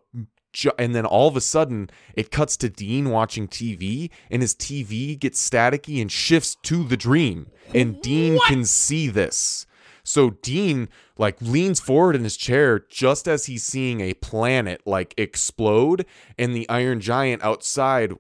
[0.56, 4.56] ju- and then all of a sudden it cuts to Dean watching TV, and his
[4.56, 9.68] TV gets staticky and shifts to the dream, and Dean can see this.
[10.04, 10.88] So Dean
[11.18, 16.06] like leans forward in his chair just as he's seeing a planet like explode
[16.38, 18.14] and the iron giant outside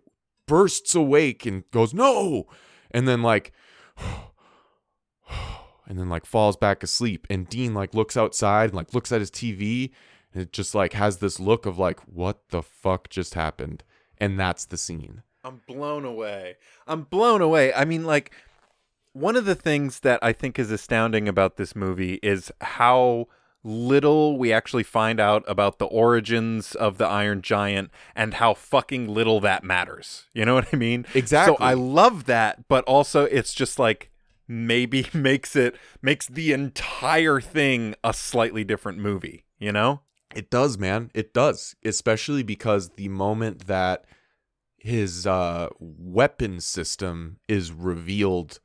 [0.47, 2.47] bursts awake and goes no
[2.91, 3.51] and then like
[5.88, 9.19] and then like falls back asleep and Dean like looks outside and like looks at
[9.19, 9.91] his TV
[10.36, 13.83] it just like has this look of like what the fuck just happened
[14.17, 15.21] and that's the scene.
[15.43, 16.55] I'm blown away.
[16.88, 17.73] I'm blown away.
[17.73, 18.31] I mean, like,
[19.13, 23.27] one of the things that I think is astounding about this movie is how
[23.63, 29.07] little we actually find out about the origins of the Iron Giant and how fucking
[29.07, 30.25] little that matters.
[30.33, 31.05] You know what I mean?
[31.13, 31.55] Exactly.
[31.57, 34.11] So I love that, but also it's just like
[34.47, 40.01] maybe makes it makes the entire thing a slightly different movie, you know?
[40.36, 41.11] It does, man.
[41.13, 41.75] It does.
[41.83, 44.05] Especially because the moment that
[44.77, 48.59] his uh, weapon system is revealed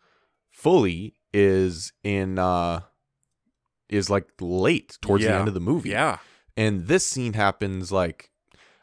[0.51, 2.81] fully is in uh,
[3.89, 5.91] is like late towards the end of the movie.
[5.91, 6.19] Yeah.
[6.57, 8.31] And this scene happens like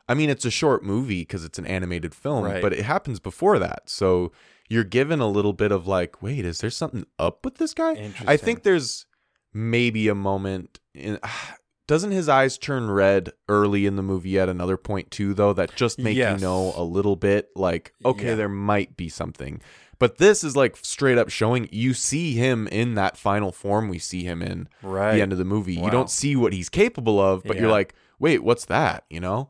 [0.10, 2.62] I mean it's a short movie because it's an animated film, Right.
[2.62, 3.90] but it happens before that.
[3.90, 4.32] So
[4.70, 8.12] you're given a little bit of like, wait, is there something up with this guy?
[8.26, 9.06] I think there's
[9.54, 11.20] maybe a moment in
[11.88, 15.76] doesn't his eyes turn red early in the movie at another point too though that
[15.76, 16.40] just make Yes.
[16.40, 18.36] you know a little bit like okay Yeah.
[18.36, 19.62] there might be something
[20.00, 24.00] but this is like straight up showing you see him in that final form we
[24.00, 25.16] see him in Right.
[25.16, 25.86] the end of the movie Wow.
[25.86, 29.50] you don't see what he's capable of but you're like wait what's that you know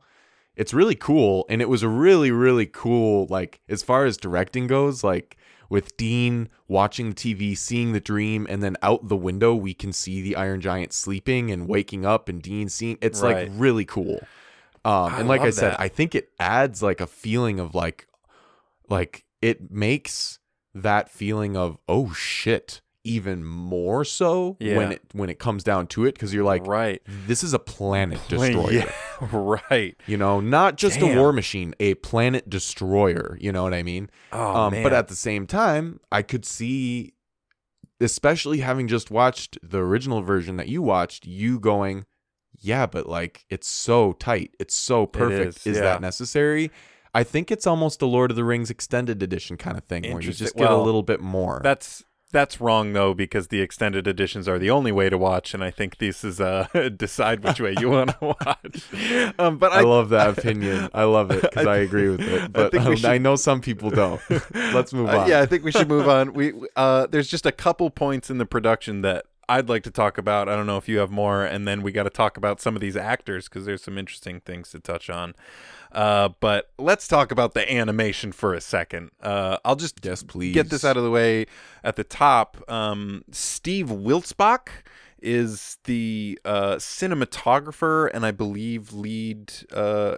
[0.55, 4.67] it's really cool and it was a really really cool like as far as directing
[4.67, 5.37] goes like
[5.69, 9.91] with Dean watching the TV, seeing the dream, and then out the window we can
[9.93, 13.49] see the Iron Giant sleeping and waking up, and Dean seeing it's Right.
[13.49, 14.19] like really cool.
[14.85, 15.79] Um, and like I said, that.
[15.79, 18.07] I think it adds like a feeling of like,
[18.89, 20.39] like it makes
[20.73, 24.77] that feeling of oh shit even more so Yeah.
[24.77, 27.01] when it when it comes down to it because you're like right.
[27.27, 28.91] this is a planet destroyer Yeah,
[29.31, 29.95] right.
[30.07, 31.17] you know not just Damn.
[31.17, 34.83] a war machine a planet destroyer you know what i mean Oh, um, man.
[34.83, 37.13] but at the same time, I could see,
[37.99, 42.05] especially having just watched the original version that you watched, you going,
[42.59, 45.65] yeah, but like it's so tight, it's so perfect.
[45.65, 45.81] is, yeah.
[45.83, 46.71] that necessary?
[47.13, 50.21] I think it's almost a Lord of the Rings extended edition kind of thing where
[50.21, 51.61] you just get a little bit more.
[51.63, 55.63] That's that's wrong though because the extended editions are the only way to watch, and
[55.63, 56.67] I think this is uh
[56.97, 59.33] decide which way you want to watch.
[59.39, 60.89] Um, but I I, love that opinion.
[60.93, 62.51] I love it because I, agree with it.
[62.51, 64.19] But um, should- I know some people don't.
[64.53, 65.29] Let's move Uh, on.
[65.29, 66.33] yeah, I think we should move on.
[66.33, 70.17] We uh, there's just a couple points in the production that I'd like to talk
[70.17, 70.49] about.
[70.49, 72.75] I don't know if you have more, and then we got to talk about some
[72.75, 75.33] of these actors because there's some interesting things to touch on.
[75.91, 79.11] Uh, but let's talk about the animation for a second.
[79.21, 80.53] Uh, I'll just Yes, please.
[80.53, 81.45] get this out of the way
[81.83, 82.57] at the top.
[82.69, 84.69] Um, Steve Wiltzbach
[85.21, 90.17] is the uh, cinematographer and I believe lead uh,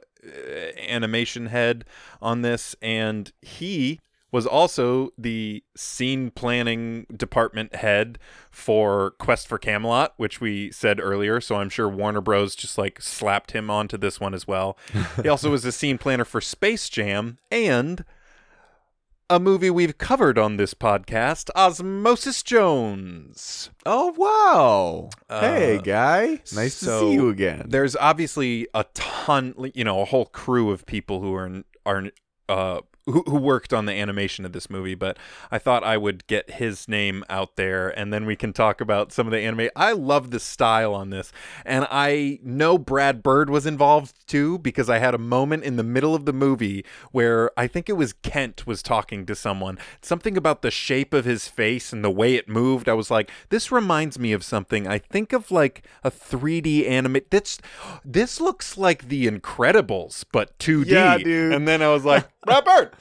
[0.88, 1.86] animation head
[2.22, 4.00] on this, and he
[4.32, 8.20] was also the scene planning department head
[8.52, 11.42] for Quest for Camelot, which we said earlier.
[11.42, 12.56] So I'm sure Warner Bros.
[12.56, 14.78] just like slapped him onto this one as well.
[15.22, 18.06] he also was a scene planner for Space Jam and
[19.32, 23.70] a movie we've covered on this podcast, Osmosis Jones.
[23.86, 25.10] Oh wow!
[25.30, 27.66] hey Uh, guy, nice so to see you again.
[27.70, 32.06] There's obviously a ton, you know, a whole crew of people who are are
[32.48, 32.82] uh
[33.12, 35.18] who, who worked on the animation of this movie, but
[35.52, 39.12] I thought I would get his name out there and then we can talk about
[39.12, 39.70] some of the anime.
[39.76, 41.32] I love the style on this.
[41.66, 45.84] And I know Brad Bird was involved too because I had a moment in the
[45.84, 49.78] middle of the movie where I think it was Kent was talking to someone.
[50.02, 52.88] Something about the shape of his face and the way it moved.
[52.88, 54.88] I was like, this reminds me of something.
[54.88, 57.18] I think of like a 3D anime.
[57.30, 57.60] This
[58.06, 60.88] this looks like The Incredibles but 2D.
[60.88, 61.54] Yeah, dude.
[61.54, 62.94] And then I was like, Brad Bird.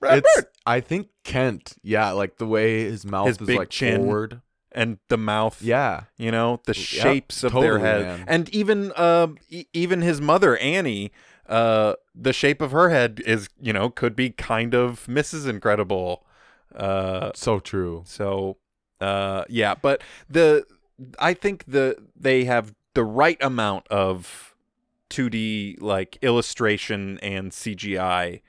[0.00, 0.46] Brad it's Bird.
[0.66, 4.00] I think Kent, yeah, like the way his mouth His is big like chin.
[4.00, 4.40] forward.
[4.72, 5.62] And the mouth.
[5.62, 6.02] Yeah.
[6.18, 8.24] you know the Yep, shapes of their head man.
[8.28, 11.12] and even um e- even his mother annie
[11.48, 16.26] uh the shape of her head is you know could be kind of mrs incredible
[16.74, 18.02] uh So true.
[18.04, 18.58] so
[19.00, 20.64] Uh, yeah, but the
[21.18, 24.45] I think the they have the right amount of
[25.10, 28.40] 2D like illustration and CGI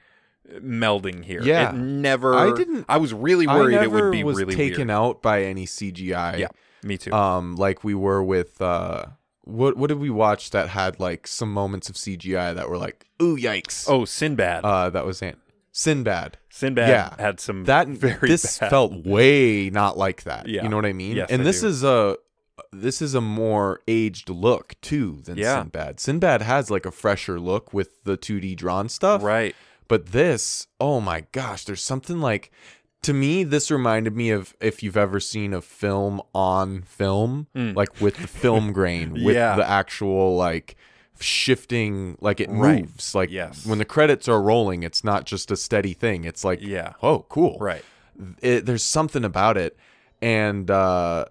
[0.61, 1.41] melding here.
[1.43, 1.69] Yeah.
[1.69, 2.35] it never.
[2.35, 4.91] I didn't- I was really worried it would be was really taken weird.
[4.91, 6.39] out by any CGI.
[6.39, 6.47] Yeah,
[6.83, 7.11] me too.
[7.13, 9.05] Um, like we were with uh,
[9.43, 13.05] what what did we watch that had like some moments of CGI that were like,
[13.21, 13.85] ooh, yikes.
[13.89, 14.63] oh, Sinbad.
[14.63, 15.37] uh, that was Ant-
[15.71, 16.37] Sinbad.
[16.49, 17.13] Sinbad yeah.
[17.19, 18.69] had some That very this bad.
[18.69, 20.47] felt way not like that.
[20.47, 20.63] Yeah.
[20.63, 21.17] You know what I mean?
[21.17, 21.67] Yes, and I this do.
[21.67, 22.17] is a
[22.71, 25.61] this is a more aged look too than Yeah.
[25.61, 25.99] Sinbad.
[25.99, 29.23] Sinbad has like a fresher look with the 2D drawn stuff.
[29.23, 29.55] right.
[29.89, 32.51] But this, oh my gosh, there's something like
[33.03, 38.01] to me this reminded me of if you've ever seen a film on film, like
[38.01, 39.35] with the film grain, with.
[39.35, 39.55] Yeah.
[39.55, 40.75] the actual like
[41.19, 42.81] shifting like it Right.
[42.85, 43.13] moves.
[43.15, 43.65] Like Yes.
[43.65, 46.23] when the credits are rolling, it's not just a steady thing.
[46.23, 46.93] It's like Yeah.
[47.03, 47.57] oh cool.
[47.59, 47.83] Right.
[48.41, 49.77] It, there's something about it.
[50.21, 51.25] And uh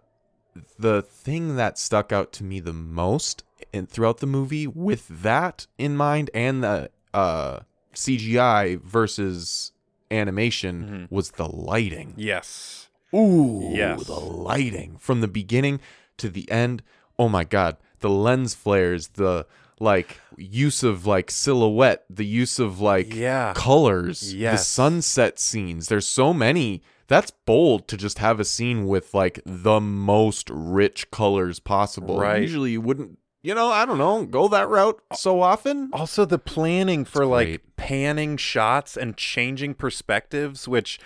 [0.78, 5.66] the thing that stuck out to me the most in throughout the movie with that
[5.78, 7.60] in mind and the uh
[7.94, 9.72] CGI versus
[10.10, 12.14] animation was the lighting.
[12.16, 12.88] Yes.
[13.14, 14.04] Ooh, Yes.
[14.06, 15.80] the lighting from the beginning
[16.18, 16.82] to the end.
[17.18, 19.46] Oh my god, the lens flares, the
[19.80, 23.52] like use of like silhouette, the use of like Yeah.
[23.54, 25.88] colors, the sunset scenes.
[25.88, 26.82] There's so many.
[27.08, 32.18] That's bold to just have a scene with like the most rich colors possible.
[32.18, 32.42] Right.
[32.42, 35.90] Usually you wouldn't, you know, I don't know, go that route so often.
[35.92, 40.98] Also, the planning for like panning shots and changing perspectives, which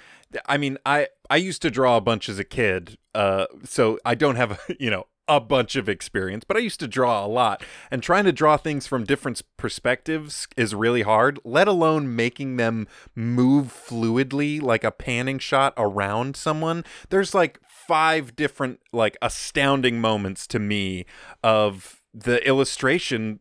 [0.46, 4.14] I mean, I I used to draw a bunch as a kid, uh, so I
[4.14, 7.62] don't have you know a bunch of experience, but I used to draw a lot,
[7.88, 11.38] and trying to draw things from different perspectives is really hard.
[11.44, 16.84] Let alone making them move fluidly, like a panning shot around someone.
[17.10, 21.06] There's like five different like astounding moments to me
[21.44, 23.38] of the illustration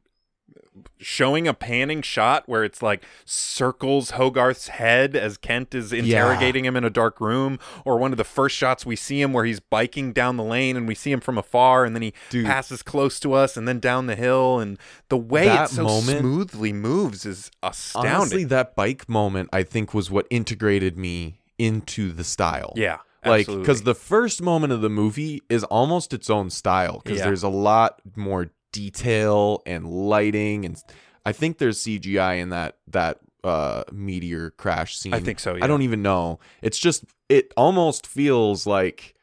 [0.97, 6.75] showing a panning shot where it's like circles Hogarth's head as Kent is interrogating him
[6.75, 9.59] in a dark room, or one of the first shots we see him where he's
[9.59, 12.45] biking down the lane and we see him from afar and then he Dude.
[12.45, 14.77] passes close to us and then down the hill and
[15.09, 18.11] the way That it so moment- smoothly moves is astounding.
[18.13, 22.73] Honestly, that bike moment I think was what integrated me into the style.
[22.75, 22.97] yeah.
[23.25, 27.25] like because the first moment of the movie is almost its own style because Yeah.
[27.25, 30.81] there's a lot more detail and lighting and
[31.25, 35.63] i think there's cgi in that that uh meteor crash scene I think so, yeah.
[35.63, 39.15] i don't even know it's just it almost feels like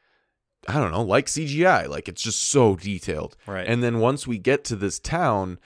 [0.68, 3.66] i don't know like cgi like it's just so detailed Right.
[3.66, 5.58] and then once we get to this town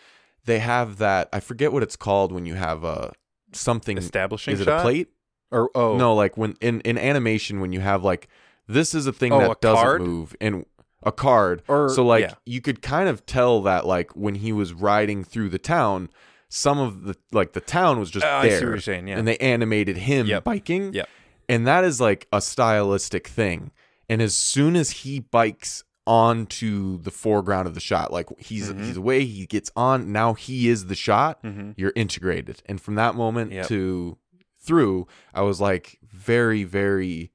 [0.45, 3.13] they have that i forget what it's called when you have a
[3.53, 4.81] something establishing is it shot?
[4.81, 5.09] a plate
[5.53, 8.29] or oh no, like when in in animation when you have like
[8.69, 10.01] this is a thing Oh, that a doesn't card?
[10.03, 10.65] move and
[11.03, 11.63] a card.
[11.69, 12.35] Or- so like yeah.
[12.47, 16.11] you could kind of tell that like when he was riding through the town,
[16.49, 18.61] some of the like the town was just Oh, I see there.
[18.61, 19.19] what you're saying, yeah.
[19.19, 20.45] And they animated him Yep.
[20.45, 20.93] biking.
[20.93, 21.09] Yep.
[21.49, 23.71] And that is like a stylistic thing.
[24.09, 28.85] And as soon as he bikes onto the foreground of the shot, like he's Mm-hmm.
[28.85, 31.39] he's away, he gets on, now he is the shot,
[31.77, 32.63] you're integrated.
[32.67, 33.69] And from that moment Yep.
[33.69, 34.19] to
[34.61, 37.31] through, I was like very, very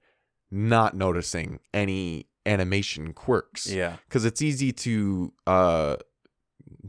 [0.52, 3.68] not noticing any animation quirks.
[3.72, 5.98] yeah Because it's easy to uh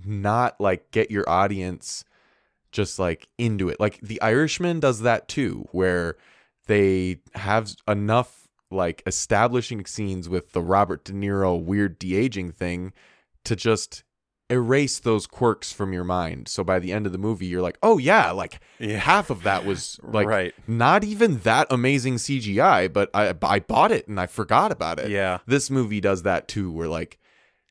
[0.04, 2.04] not like get your audience
[2.72, 3.80] just like into it.
[3.80, 6.16] Like the Irishman does that too, where
[6.66, 12.92] they have enough like establishing scenes with the Robert De Niro weird de aging thing
[13.44, 14.02] to just
[14.48, 16.46] erase those quirks from your mind.
[16.48, 18.98] So by the end of the movie, you're like, oh yeah, like Yeah.
[18.98, 20.54] half of that was like Right.
[20.68, 25.10] not even that amazing CGI, but I I bought it and I forgot about it.
[25.10, 25.38] Yeah.
[25.46, 27.18] This movie does that too, where like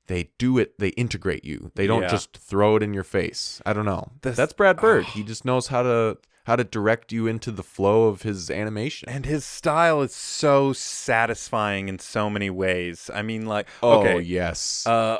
[0.08, 1.72] they do it, they integrate you.
[1.76, 2.10] They don't Yeah.
[2.10, 3.62] just throw it in your face.
[3.66, 4.12] I don't know.
[4.22, 5.06] This- That's Brad Bird.
[5.16, 9.10] he just knows how to how to direct you into the flow of his animation.
[9.10, 13.10] And his style is so satisfying in so many ways.
[13.14, 14.86] I mean, like, oh okay, yes.
[14.86, 15.18] Uh,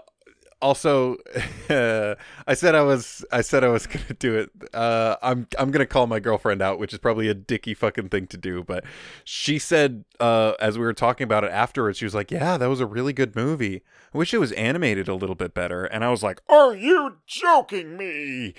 [0.66, 1.18] also,
[1.70, 4.50] I said I was I said I was gonna do it.
[4.74, 8.26] Uh, I'm I'm gonna call my girlfriend out, which is probably a dicky fucking thing
[8.28, 8.64] to do.
[8.64, 8.84] But
[9.24, 12.68] she said uh, as we were talking about it afterwards, she was like, "Yeah, that
[12.68, 13.84] was a really good movie.
[14.14, 17.18] I wish it was animated a little bit better." And I was like, "Are you
[17.28, 18.56] joking me?"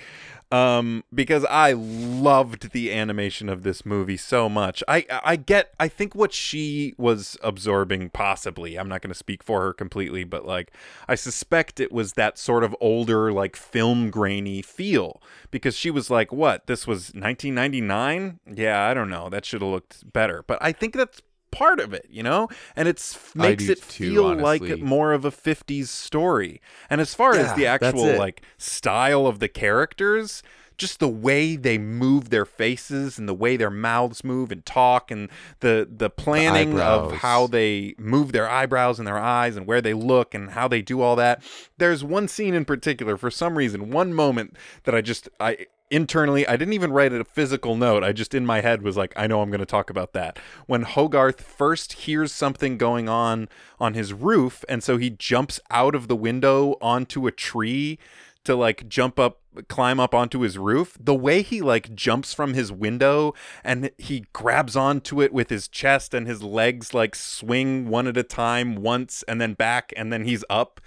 [0.49, 4.81] Um, because I loved the animation of this movie so much.
[4.87, 8.77] I I get I think what she was absorbing possibly.
[8.77, 10.71] I'm not going to speak for her completely, but like
[11.07, 15.21] I suspect it was that sort of older like film grainy feel
[15.51, 16.67] because she was like, "What?
[16.67, 18.39] This was 1999?
[18.53, 19.27] Yeah, I don't know.
[19.29, 21.21] That should have looked better." But I think that's
[21.51, 22.47] part of it, you know?
[22.75, 26.61] And it's I makes it too, feel like more of a 50s story.
[26.89, 30.43] And as far as the actual like style of the characters,
[30.77, 35.09] just the way they move their faces and the way their mouths move and talk
[35.09, 35.29] and
[35.59, 39.93] the the planning of how they move their eyebrows and their eyes and where they
[39.93, 41.41] look and how they do all that.
[41.77, 46.47] There's one scene in particular for some reason, one moment that I just I internally
[46.47, 48.03] I didn't even write a physical note.
[48.03, 50.39] I just in my head was like I know I'm going to talk about that.
[50.65, 55.95] When Hogarth first hears something going on on his roof and so he jumps out
[55.95, 57.99] of the window onto a tree
[58.43, 62.53] to like jump up climb up onto his roof the way he like jumps from
[62.53, 63.33] his window
[63.63, 68.15] and he grabs onto it with his chest and his legs like swing one at
[68.15, 70.79] a time once and then back and then he's up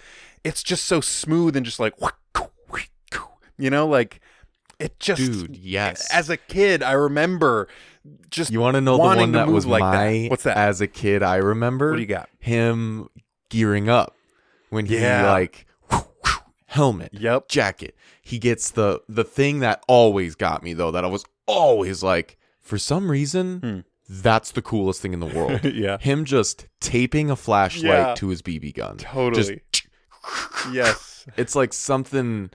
[0.42, 1.92] it's just so smooth and just like
[3.58, 4.20] you know like
[4.80, 6.08] it just Dude, yes.
[6.12, 7.68] as a kid i remember
[8.30, 10.30] just You want to know the one that was like my that.
[10.30, 10.56] What's that?
[10.56, 11.90] as a kid I remember?
[11.90, 13.08] what do you got Him
[13.50, 14.16] gearing up
[14.70, 15.30] when he Yeah.
[15.30, 15.66] like
[16.66, 17.94] helmet, yep jacket.
[18.22, 22.38] He gets the the thing that always got me though that I was always like
[22.60, 23.80] for some reason Hmm.
[24.22, 25.62] that's the coolest thing in the world.
[25.74, 28.14] yeah Him just taping a flashlight Yeah.
[28.14, 28.96] to his BB gun.
[28.96, 29.86] totally Just
[30.72, 32.50] yes it's like something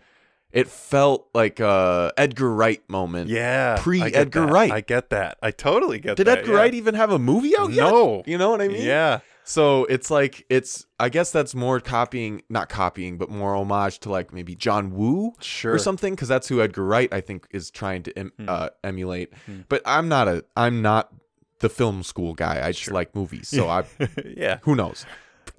[0.55, 3.29] it felt like a Edgar Wright moment.
[3.29, 4.47] yeah pre Edgar.
[4.47, 4.71] Wright.
[4.71, 6.57] i get that i totally get Did that Did Edgar yeah.
[6.59, 7.89] Wright even have a movie out yet?
[7.91, 8.81] no You know what I mean?
[8.81, 13.99] yeah So it's like it's I guess that's more copying, not copying, but more homage
[13.99, 17.45] to like maybe John Woo sure or something because that's who Edgar Wright I think
[17.51, 18.49] is trying to em- Hmm.
[18.49, 19.29] uh, emulate.
[19.45, 19.61] Hmm.
[19.69, 21.13] But I'm not a I'm not
[21.59, 22.65] the film school guy.
[22.67, 23.83] I just like movies, so I
[24.25, 25.05] yeah who knows.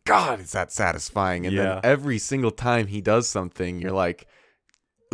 [0.05, 1.47] God, is that satisfying?
[1.47, 1.63] And Yeah.
[1.63, 4.27] then every single time he does something, you're like,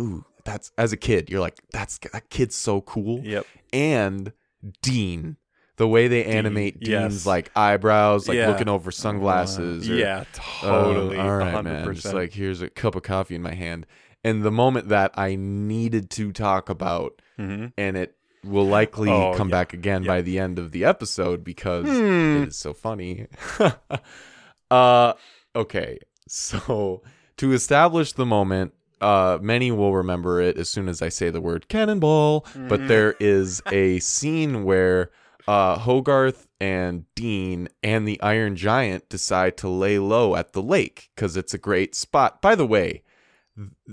[0.01, 3.19] ooh, that's as a kid, you're like, that's that kid's so cool.
[3.23, 4.33] yep And
[4.81, 5.37] Dean,
[5.77, 6.87] the way they animate yes.
[7.11, 8.49] Dean's like eyebrows, like Yeah.
[8.49, 9.89] looking over sunglasses.
[9.89, 11.63] or, yeah uh, totally all right, 100%.
[11.63, 11.93] man.
[11.93, 13.85] Just like here's a cup of coffee in my hand.
[14.23, 17.73] And the moment that I needed to talk about, Mhm.
[17.77, 18.15] and it
[18.45, 19.51] will likely Oh, come yeah.
[19.59, 20.07] back again Yeah.
[20.07, 22.43] by the end of the episode because Hmm.
[22.43, 23.27] it is so funny.
[24.71, 25.13] uh,
[25.55, 27.01] okay, so
[27.37, 31.41] to establish the moment, uh, many will remember it as soon as I say the
[31.41, 32.45] word cannonball.
[32.67, 32.87] But Mhm.
[32.87, 35.11] there is a scene where
[35.45, 41.09] uh, Hogarth and Dean and the Iron Giant decide to lay low at the lake
[41.15, 42.41] because it's a great spot.
[42.41, 43.03] By the way,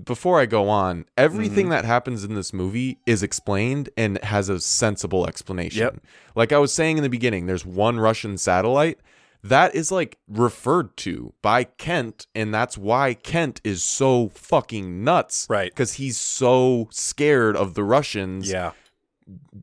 [0.05, 1.71] before I go on, everything Mm-hmm.
[1.71, 5.81] that happens in this movie is explained and has a sensible explanation.
[5.83, 5.97] Yep.
[6.35, 9.01] Like I was saying in the beginning, there's one Russian satellite
[9.43, 15.47] that is like referred to by Kent, and that's why Kent is so fucking nuts.
[15.49, 15.71] Right.
[15.71, 18.73] Because he's so scared of the Russians yeah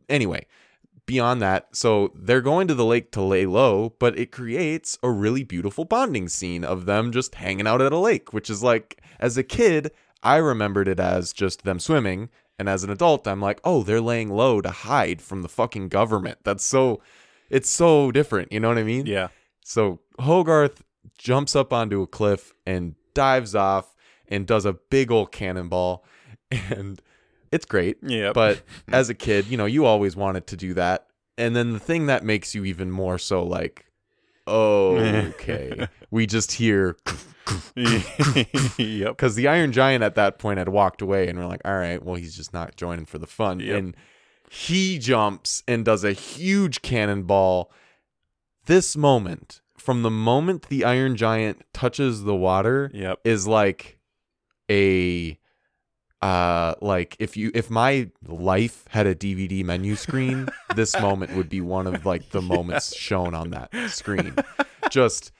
[0.10, 0.46] anyway,
[1.06, 5.10] beyond that, so they're going to the lake to lay low, but it creates a
[5.10, 9.02] really beautiful bonding scene of them just hanging out at a lake, which is like,
[9.20, 9.92] as a kid,
[10.24, 12.30] I remembered it as just them swimming.
[12.60, 15.90] And as an adult, I'm like, oh, they're laying low to hide from the fucking
[15.90, 16.40] government.
[16.44, 17.02] That's so,
[17.52, 18.52] it's so different.
[18.52, 19.06] You know what I mean?
[19.06, 19.28] yeah
[19.68, 20.82] So Hogarth
[21.18, 23.94] jumps up onto a cliff and dives off
[24.30, 26.06] and does a big old cannonball.
[26.50, 27.02] And
[27.52, 27.98] it's great.
[28.02, 31.08] yeah But as a kid, you know, you always wanted to do that.
[31.38, 33.86] And then the thing that makes you even more so like,
[34.48, 35.90] oh, okay.
[36.12, 36.96] we just hear
[37.76, 41.76] yep because the Iron Giant at that point had walked away, and we're like, all
[41.76, 43.60] right, well, he's just not joining for the fun.
[43.60, 43.78] Yep.
[43.78, 43.96] And
[44.50, 47.72] he jumps and does a huge cannonball.
[48.68, 53.98] This moment, from the moment the Iron Giant touches the water, yep is like
[54.70, 55.40] a
[56.22, 61.48] uh like if you if my life had a DVD menu screen, this moment would
[61.48, 64.36] be one of like the moments shown on that screen.
[64.92, 65.32] Just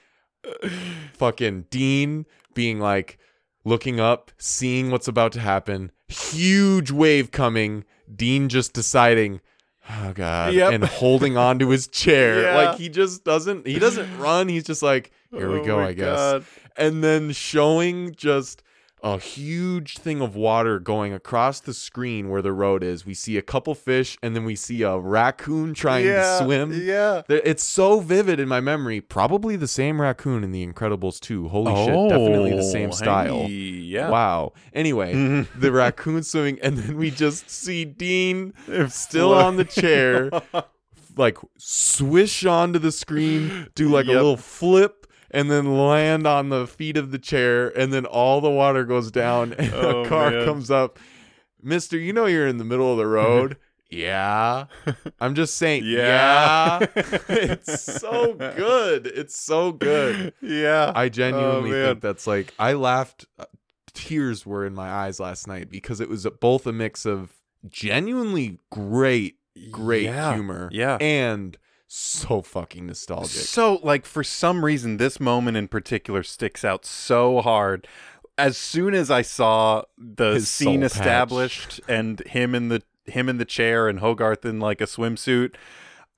[1.12, 2.24] fucking Dean
[2.54, 3.18] being like
[3.62, 7.84] looking up, seeing what's about to happen, huge wave coming,
[8.16, 9.42] Dean just deciding
[9.90, 10.72] Oh god, Yep.
[10.72, 12.56] and holding on to his chair, Yeah.
[12.56, 13.66] like he just doesn't.
[13.66, 14.48] He doesn't run.
[14.48, 16.44] He's just like, here we Oh go, I guess God.
[16.76, 18.62] and then showing just
[19.02, 23.06] a huge thing of water going across the screen where the road is.
[23.06, 26.72] We see a couple fish, and then we see a raccoon trying yeah to swim.
[26.72, 29.00] yeah It's so vivid in my memory.
[29.00, 31.48] Probably the same raccoon in The Incredibles 2.
[31.48, 33.42] Holy shit, definitely the same Oh, style.
[33.42, 34.52] hey, yeah Wow.
[34.72, 35.12] Anyway,
[35.56, 38.52] the raccoon swimming, and then we just see Dean
[38.88, 40.30] still on the chair,
[41.16, 44.97] like swish onto the screen, do like a little flip,
[45.30, 49.10] and then land on the feet of the chair, and then all the water goes
[49.10, 50.44] down, and Oh, a car man.
[50.44, 50.98] comes up.
[51.62, 53.56] Mister, you know you're in the middle of the road.
[53.90, 54.66] Yeah.
[55.18, 56.80] I'm just saying, Yeah.
[56.80, 56.86] yeah.
[57.30, 59.06] it's so good.
[59.06, 60.34] It's so good.
[60.42, 60.92] yeah.
[60.94, 63.46] I genuinely Oh, think that's like I laughed uh,
[63.94, 67.32] tears were in my eyes last night because it was both a mix of
[67.66, 69.36] genuinely great
[69.70, 70.34] great Yeah.
[70.34, 70.98] humor Yeah.
[71.00, 71.56] and
[71.88, 73.30] so fucking nostalgic.
[73.30, 77.88] So, like, for some reason, this moment in particular sticks out so hard.
[78.36, 83.38] As soon as I saw the His scene established and him in the him in
[83.38, 85.54] the chair and Hogarth in like a swimsuit,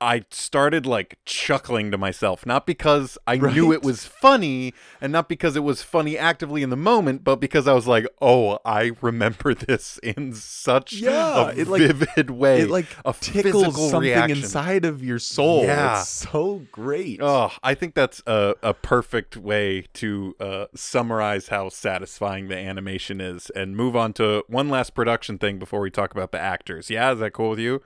[0.01, 2.46] I started like chuckling to myself.
[2.46, 6.70] Not because I knew it was funny, and not because it was funny actively in
[6.70, 11.55] the moment, but because I was like, "Oh, I remember this in such Yeah, a
[11.55, 14.38] it, like- vivid way." it like a tickles physical something reaction.
[14.38, 15.64] inside of your soul.
[15.64, 16.01] Yeah.
[16.01, 17.20] It's so great.
[17.22, 23.20] Oh, I think that's a, a perfect way to uh, summarize how satisfying the animation
[23.20, 26.88] is and move on to one last production thing before we talk about the actors.
[26.90, 27.82] Yeah, is that cool with you?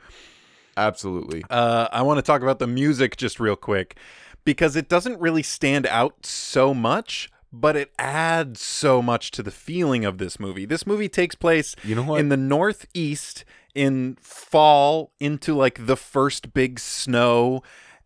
[0.77, 1.43] Absolutely.
[1.51, 3.97] Uh, I want to talk about the music just real quick
[4.45, 9.51] because it doesn't really stand out so much, but it adds so much to the
[9.51, 10.67] feeling of this movie.
[10.67, 12.21] This movie takes place You know what?
[12.21, 13.45] in the northeast
[13.75, 17.63] in fall into like the first big snow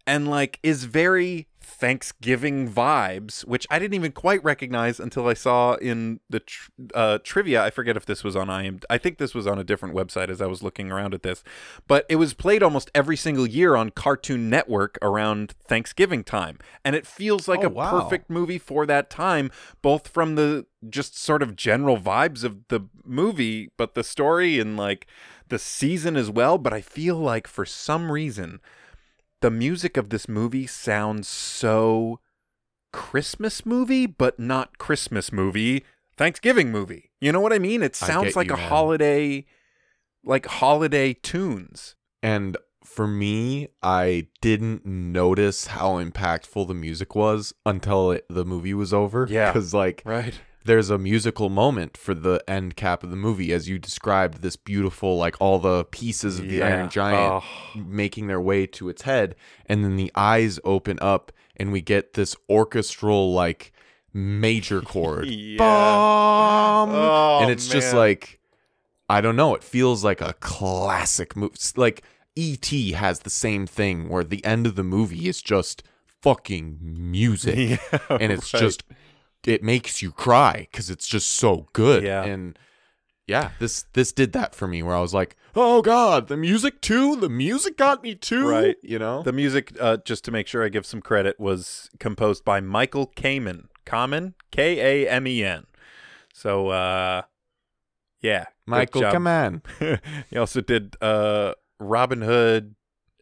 [0.06, 5.74] and like is very Thanksgiving vibes, which I didn't even quite recognize until I saw
[5.74, 7.62] in the tr- uh, trivia.
[7.62, 8.80] I forget if this was on IM.
[8.88, 11.44] I think this was on a different website as I was looking around at this,
[11.86, 16.96] but it was played almost every single year on Cartoon Network around Thanksgiving time, and
[16.96, 17.90] it feels like Oh, a wow.
[18.00, 19.50] perfect movie for that time,
[19.82, 24.76] both from the just sort of general vibes of the movie, but the story and
[24.76, 25.06] like
[25.48, 26.56] the season as well.
[26.58, 28.60] But I feel like for some reason
[29.40, 32.20] the music of this movie sounds so
[32.92, 35.84] Christmas movie, but not Christmas movie,
[36.16, 37.10] Thanksgiving movie.
[37.20, 37.82] You know what I mean?
[37.82, 38.68] It sounds like you, a man.
[38.68, 39.44] holiday,
[40.24, 41.94] like holiday tunes.
[42.22, 48.74] And for me, I didn't notice how impactful the music was until it, the movie
[48.74, 49.26] was over.
[49.30, 49.52] Yeah.
[49.52, 50.40] Because, like, Right.
[50.68, 54.54] There's a musical moment for the end cap of the movie, as you described this
[54.54, 59.02] beautiful, like, all the pieces of the Iron Giant Oh, making their way to its
[59.02, 59.34] head.
[59.64, 63.72] And then the eyes open up, and we get this orchestral, like,
[64.12, 65.26] major chord.
[65.30, 65.58] Yeah.
[65.60, 68.38] Oh, and it's just like
[69.08, 69.54] I don't know.
[69.54, 71.56] It feels like a classic movie.
[71.76, 72.02] Like
[72.36, 72.92] E.T.
[72.92, 75.82] has the same thing where the end of the movie is just
[76.22, 77.56] fucking music,
[77.92, 78.60] yeah, and it's right.
[78.60, 78.84] just
[79.46, 82.02] it makes you cry because it's just so good.
[82.02, 82.24] Yeah.
[82.24, 82.58] and
[83.28, 86.80] yeah, this this did that for me where I was like, oh god, the music
[86.80, 87.14] too.
[87.16, 88.48] The music got me too.
[88.48, 88.76] Right.
[88.82, 89.22] You know.
[89.22, 93.12] The music, uh, just to make sure I give some credit, was composed by Michael
[93.14, 93.66] Kamen.
[93.84, 94.32] Kamen?
[94.50, 95.66] K A M E N.
[96.32, 97.22] So, uh,
[98.22, 98.46] yeah.
[98.64, 99.62] Michael, on.
[100.30, 102.76] he also did uh, Robin Hood,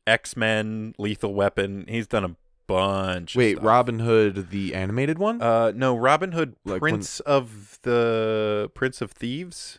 [0.07, 1.85] X Men, Lethal Weapon.
[1.89, 2.37] He's done a
[2.67, 3.37] bunch.
[3.37, 3.61] Wait.
[3.63, 5.41] Robin Hood, the animated one?
[5.43, 9.79] Uh, no, Robin Hood, Like when- Prince of the Prince of Thieves.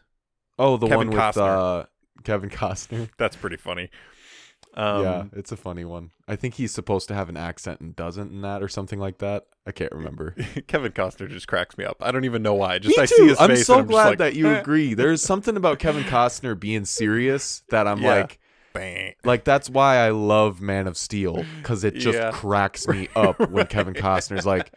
[0.60, 1.82] oh, the Kevin one with Costner.
[1.82, 1.86] uh,
[2.24, 3.10] Kevin Costner.
[3.18, 3.90] That's pretty funny.
[4.74, 6.12] Um, yeah, it's a funny one.
[6.28, 9.18] I think he's supposed to have an accent and doesn't in that or something like
[9.20, 9.46] that.
[9.66, 10.36] I can't remember.
[10.68, 11.98] Kevin Costner just cracks me up.
[12.00, 12.78] I don't even know why.
[12.78, 13.16] Just Me I too.
[13.16, 13.66] see his I'm face.
[13.66, 14.94] so I'm just glad like, that you agree.
[14.94, 18.16] There's something about Kevin Costner being serious that I'm Yeah.
[18.22, 18.40] like.
[19.23, 22.32] Like that's why I love Man of Steel because it just Yeah.
[22.32, 24.71] cracks me up when Kevin Costner's like,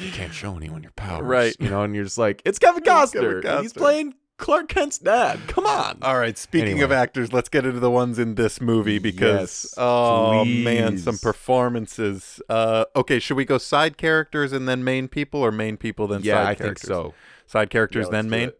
[0.00, 1.56] you can't show anyone your powers, Right.
[1.60, 3.42] You know, and you're just like, it's Kevin Costner.
[3.42, 5.38] Kevin He's playing Clark Kent's dad.
[5.46, 5.98] Come on.
[6.02, 6.36] All right.
[6.36, 10.98] Speaking of actors, let's get into the ones in this movie because Yes, oh man,
[10.98, 12.40] some performances.
[12.48, 16.22] Uh, okay, should we go side characters and then main people, or main people then
[16.22, 16.82] yeah, side I characters?
[16.82, 17.14] think so.
[17.46, 18.52] Side characters Yeah, then main.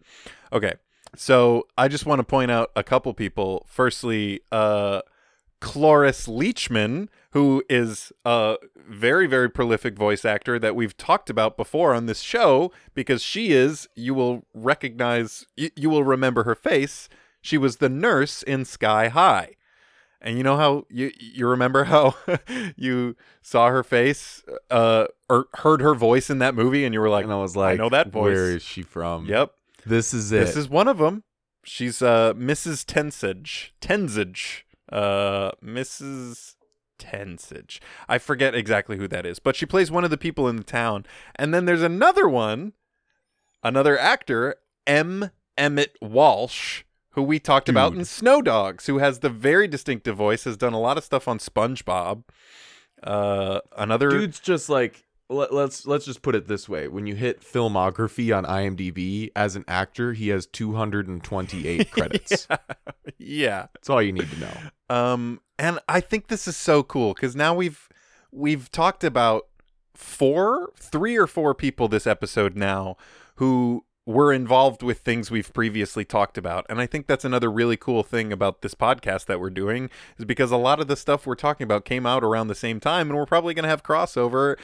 [0.52, 0.74] Okay.
[1.16, 3.66] So I just want to point out a couple people.
[3.68, 5.02] Firstly, uh,
[5.60, 8.56] Cloris Leachman, who is a
[8.88, 13.52] very, very prolific voice actor that we've talked about before on this show, because she
[13.52, 17.08] is, you will recognize, you, you will remember her face.
[17.40, 19.56] She was the nurse in Sky High.
[20.20, 22.14] And you know how you you remember how
[22.76, 27.08] you saw her face uh or heard her voice in that movie and you were
[27.10, 28.34] like, and I was like, I know that voice.
[28.36, 29.26] Where is she from?
[29.26, 29.52] "Yep,
[29.86, 30.40] This is it.
[30.46, 31.24] this is one of them.
[31.64, 32.84] She's uh Mrs.
[32.84, 33.70] Tensedge.
[33.80, 34.62] Tensedge.
[34.90, 36.54] Uh Mrs.
[36.98, 37.80] Tensedge.
[38.08, 40.64] I forget exactly who that is, but she plays one of the people in the
[40.64, 41.04] town.
[41.36, 42.72] And then there's another one,
[43.62, 44.56] another actor,
[44.86, 45.30] M.
[45.58, 50.44] Emmett Walsh, who we talked about in Snow Dogs, who has the very distinctive voice,
[50.44, 52.24] has done a lot of stuff on SpongeBob.
[53.02, 57.14] Uh another dude's just like let, let's let's just put it this way: when you
[57.14, 62.46] hit filmography on IMDb as an actor, he has 228 credits.
[63.18, 63.66] yeah.
[63.74, 64.56] That's all you need to know.
[64.94, 67.88] Um, and I think this is so cool because now we've
[68.30, 69.46] we've talked about
[69.94, 72.96] four, three or four people this episode now
[73.36, 76.66] who were involved with things we've previously talked about.
[76.68, 80.24] And I think that's another really cool thing about this podcast that we're doing is
[80.24, 83.08] because a lot of the stuff we're talking about came out around the same time
[83.08, 84.56] and we're probably going to have crossover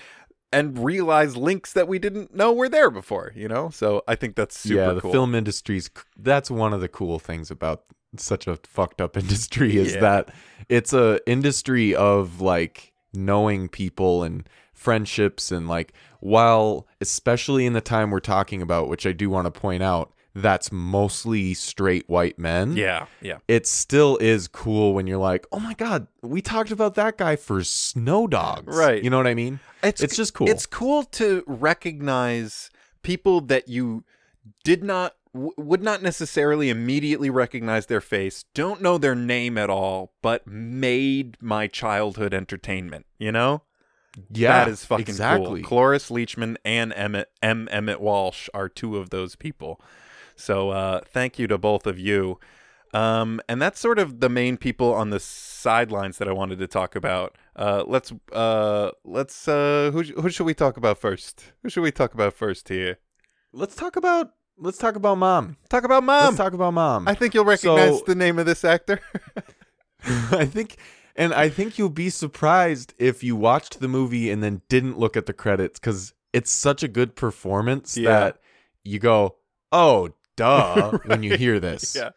[0.53, 3.71] and realize links that we didn't know were there before, you know?
[3.71, 5.13] So I think that's super yeah, the cool.
[5.13, 7.85] film industry's that's one of the cool things about
[8.17, 10.01] such a fucked up industry is Yeah.
[10.01, 10.29] that
[10.69, 17.81] it's a industry of like knowing people and friendships and like while especially in the
[17.81, 20.13] time we're talking about which I do want to point out
[20.43, 23.39] that's mostly straight white men yeah, yeah.
[23.49, 27.35] it still is cool when you're like oh my god we talked about that guy
[27.37, 29.03] for snow dogs Right.
[29.03, 30.49] you know what i mean It's It's just cool.
[30.49, 32.71] It's cool to recognize
[33.03, 34.05] people that you
[34.65, 39.71] did not w- would not necessarily immediately recognize their face, don't know their name at
[39.71, 43.07] all, but made my childhood entertainment.
[43.19, 43.63] You know,
[44.33, 45.69] yeah that is fucking exactly cool.
[45.69, 47.69] Cloris Leachman and Emmett M.
[47.71, 49.81] Emmett Walsh are two of those people.
[50.39, 52.39] So uh, thank you to both of you.
[52.95, 56.67] Um, and that's sort of the main people on the sidelines that I wanted to
[56.67, 57.37] talk about.
[57.55, 61.53] Uh, let's uh, let's uh, who who should we talk about first?
[61.63, 62.99] Who should we talk about first here?
[63.53, 66.25] let's talk about let's talk about mom Talk about mom.
[66.27, 69.01] let's talk about mom I think you'll recognize So- the name of this actor.
[70.31, 70.77] I think,
[71.17, 75.17] and I think you'll be surprised if you watched the movie and then didn't look
[75.17, 78.11] at the credits because it's such a good performance Yeah.
[78.11, 78.39] that
[78.85, 79.37] you go,
[79.73, 81.95] "Oh, duh!" when you hear this.
[82.01, 82.11] yeah,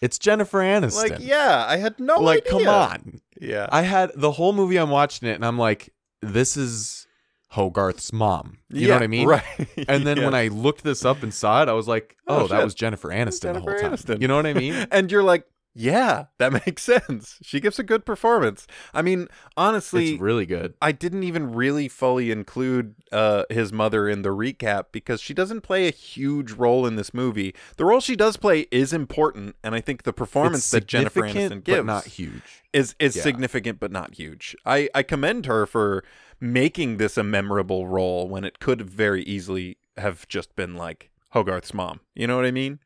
[0.00, 1.10] It's Jennifer Aniston.
[1.10, 2.50] like yeah, I had no like, idea.
[2.52, 3.20] come on.
[3.40, 4.76] Yeah, I had the whole movie.
[4.78, 7.06] I'm watching it, and I'm like, "This is
[7.48, 9.28] Hogarth's mom." You know what I mean?
[9.28, 9.44] Right.
[9.88, 10.24] And then Yeah.
[10.24, 12.74] when I looked this up and saw it, I was like, Oh, "Oh, that was
[12.74, 14.20] Jennifer Aniston the whole time." Aniston.
[14.20, 14.74] You know what I mean?
[14.90, 15.44] and you're like,
[15.74, 17.38] yeah, that makes sense.
[17.42, 18.66] She gives a good performance.
[18.92, 20.74] I mean, honestly, it's really good.
[20.80, 25.62] I didn't even really fully include uh, his mother in the recap because she doesn't
[25.62, 27.54] play a huge role in this movie.
[27.76, 31.64] The role she does play is important, and I think the performance that Jennifer Aniston
[31.64, 32.62] gives but not huge.
[32.72, 33.22] is is Yeah.
[33.22, 34.54] significant but not huge.
[34.64, 36.04] I I commend her for
[36.40, 41.72] making this a memorable role when it could very easily have just been like Hogarth's
[41.74, 42.00] mom.
[42.14, 42.78] You know what I mean?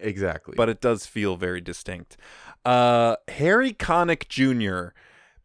[0.00, 0.54] Exactly.
[0.56, 2.16] but it does feel very distinct.
[2.64, 4.94] Uh, Harry Connick Jr.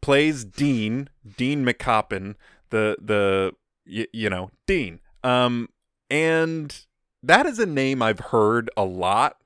[0.01, 2.35] plays Dean, Dean McCoppin,
[2.69, 3.53] the the
[3.87, 4.99] y- you know Dean.
[5.23, 5.69] Um,
[6.09, 6.85] and
[7.21, 9.37] that is a name I've heard a lot,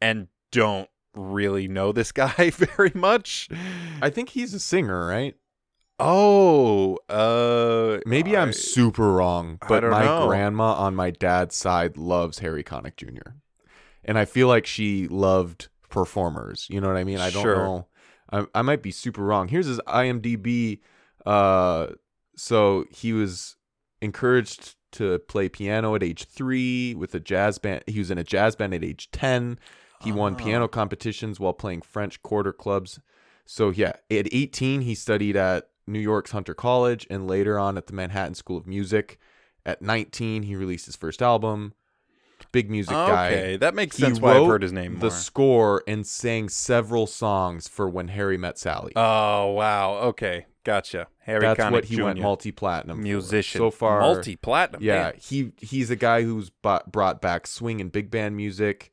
[0.00, 3.48] and don't really know this guy very much.
[4.02, 5.36] I think he's a singer, right?
[6.02, 10.26] Oh, uh, Maybe I- I'm super wrong, but my know.
[10.26, 13.32] grandma on my dad's side loves Harry Connick Jr.
[14.04, 16.66] And I feel like she loved performers.
[16.70, 17.18] You know what I mean?
[17.18, 17.56] I don't Sure.
[17.56, 17.86] know.
[18.32, 19.48] I, I might be super wrong.
[19.48, 20.80] Here's his IMDb.
[21.26, 21.88] Uh,
[22.36, 23.56] so he was
[24.00, 27.84] encouraged to play piano at age three with a jazz band.
[27.86, 29.58] He was in a jazz band at age 10.
[30.02, 30.36] He won Ah.
[30.42, 32.98] piano competitions while playing French quarter clubs.
[33.46, 37.86] So yeah, at 18 he studied at New York's Hunter College and later on at
[37.86, 39.18] the Manhattan School of Music.
[39.66, 41.74] At 19 he released his first album.
[42.52, 43.28] Big music oh, guy.
[43.28, 44.20] Okay, that makes He sense.
[44.20, 45.10] Why I've heard his name The more.
[45.10, 48.92] score and sang several songs for When Harry Met Sally.
[48.96, 49.94] oh wow.
[49.94, 51.06] Okay, gotcha.
[51.18, 52.04] Harry That's Connick what he Jr.
[52.04, 53.02] went multi-platinum for.
[53.02, 55.12] musician So far multi-platinum Yeah, man.
[55.20, 58.90] he he's a guy who's brought back swing and big band music.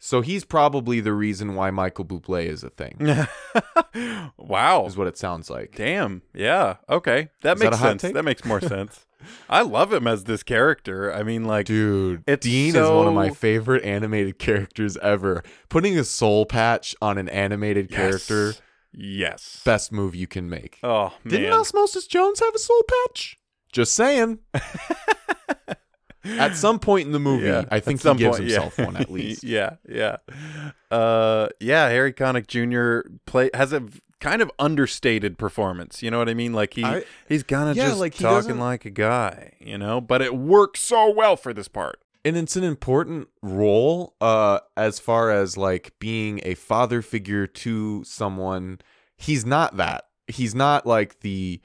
[0.00, 2.96] So he's probably the reason why Michael Bublé is a thing.
[4.38, 5.74] wow Is what it sounds like.
[5.76, 9.04] damn yeah okay that Is that makes a hot sense that makes more sense
[9.48, 13.30] i love him as this character i mean like Dude, Dean is one of my
[13.30, 15.42] favorite animated characters ever.
[15.68, 18.60] Putting a soul patch on an animated character, yes,
[18.92, 19.62] yes.
[19.64, 20.78] best move you can make.
[20.82, 23.38] oh Didn't Osmosis Jones have a soul patch?
[23.72, 24.38] Just saying.
[26.24, 28.60] At some point in the movie, Yeah, I think he gives point, yeah.
[28.62, 29.44] himself one at least.
[29.44, 30.16] yeah yeah
[30.90, 33.82] uh yeah harry connick jr play has a
[34.20, 36.52] kind of understated performance you know what i mean?
[36.52, 40.00] Like he I- he's kind of Yeah, just like, talking like a guy you know?
[40.00, 42.00] But it works so well for this part.
[42.24, 48.02] And it's an important role uh as far as like being a father figure to
[48.04, 48.80] someone.
[49.16, 50.04] He's not that.
[50.26, 51.60] He's not like the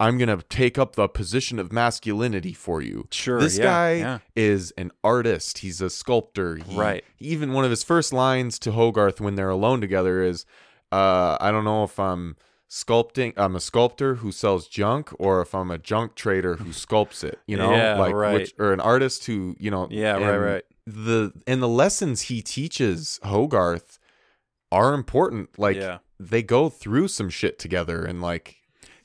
[0.00, 3.08] i'm gonna take up the position of masculinity for you.
[3.10, 4.18] Sure this yeah, guy yeah.
[4.36, 5.58] is an artist.
[5.58, 6.56] He's a sculptor.
[6.56, 7.04] He, Right.
[7.18, 10.46] even one of his first lines to hogarth when they're alone together is
[10.92, 12.36] uh i don't know if i'm
[12.70, 17.24] sculpting I'm a sculptor who sells junk or if I'm a junk trader who sculpts
[17.24, 17.72] it, you know?
[17.74, 18.34] Yeah, like right.
[18.34, 20.64] which or an artist who, you know, Yeah, right, right.
[20.86, 23.98] The and the lessons he teaches Hogarth
[24.70, 25.58] are important.
[25.58, 25.98] Like Yeah.
[26.20, 28.57] they go through some shit together and like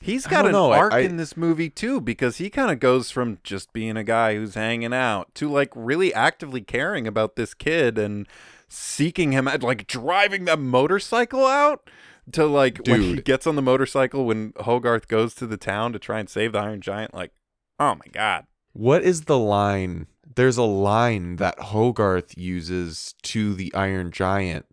[0.04, 3.10] He's got an know, arc I- in this movie too, because he kind of goes
[3.10, 7.54] from just being a guy who's hanging out to like really actively caring about this
[7.54, 8.28] kid and
[8.68, 11.88] seeking him out, like driving that motorcycle out
[12.32, 15.98] to like when he gets on the motorcycle when Hogarth goes to the town to
[15.98, 17.14] try and save the Iron Giant.
[17.14, 17.32] Like,
[17.80, 18.44] oh my god,
[18.74, 20.06] What is the line?
[20.36, 24.66] There's a line that Hogarth uses to the Iron Giant.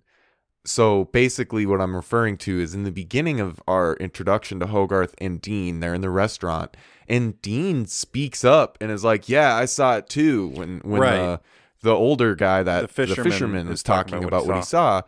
[0.63, 5.15] So basically, what I'm referring to is in the beginning of our introduction to Hogarth
[5.17, 6.77] and Dean, they're in the restaurant,
[7.07, 11.17] and Dean speaks up and is like, "Yeah, I saw it too." When when Right.
[11.17, 11.41] the
[11.81, 15.01] the older guy that The the fisherman fisherman, is is talking about, what he saw.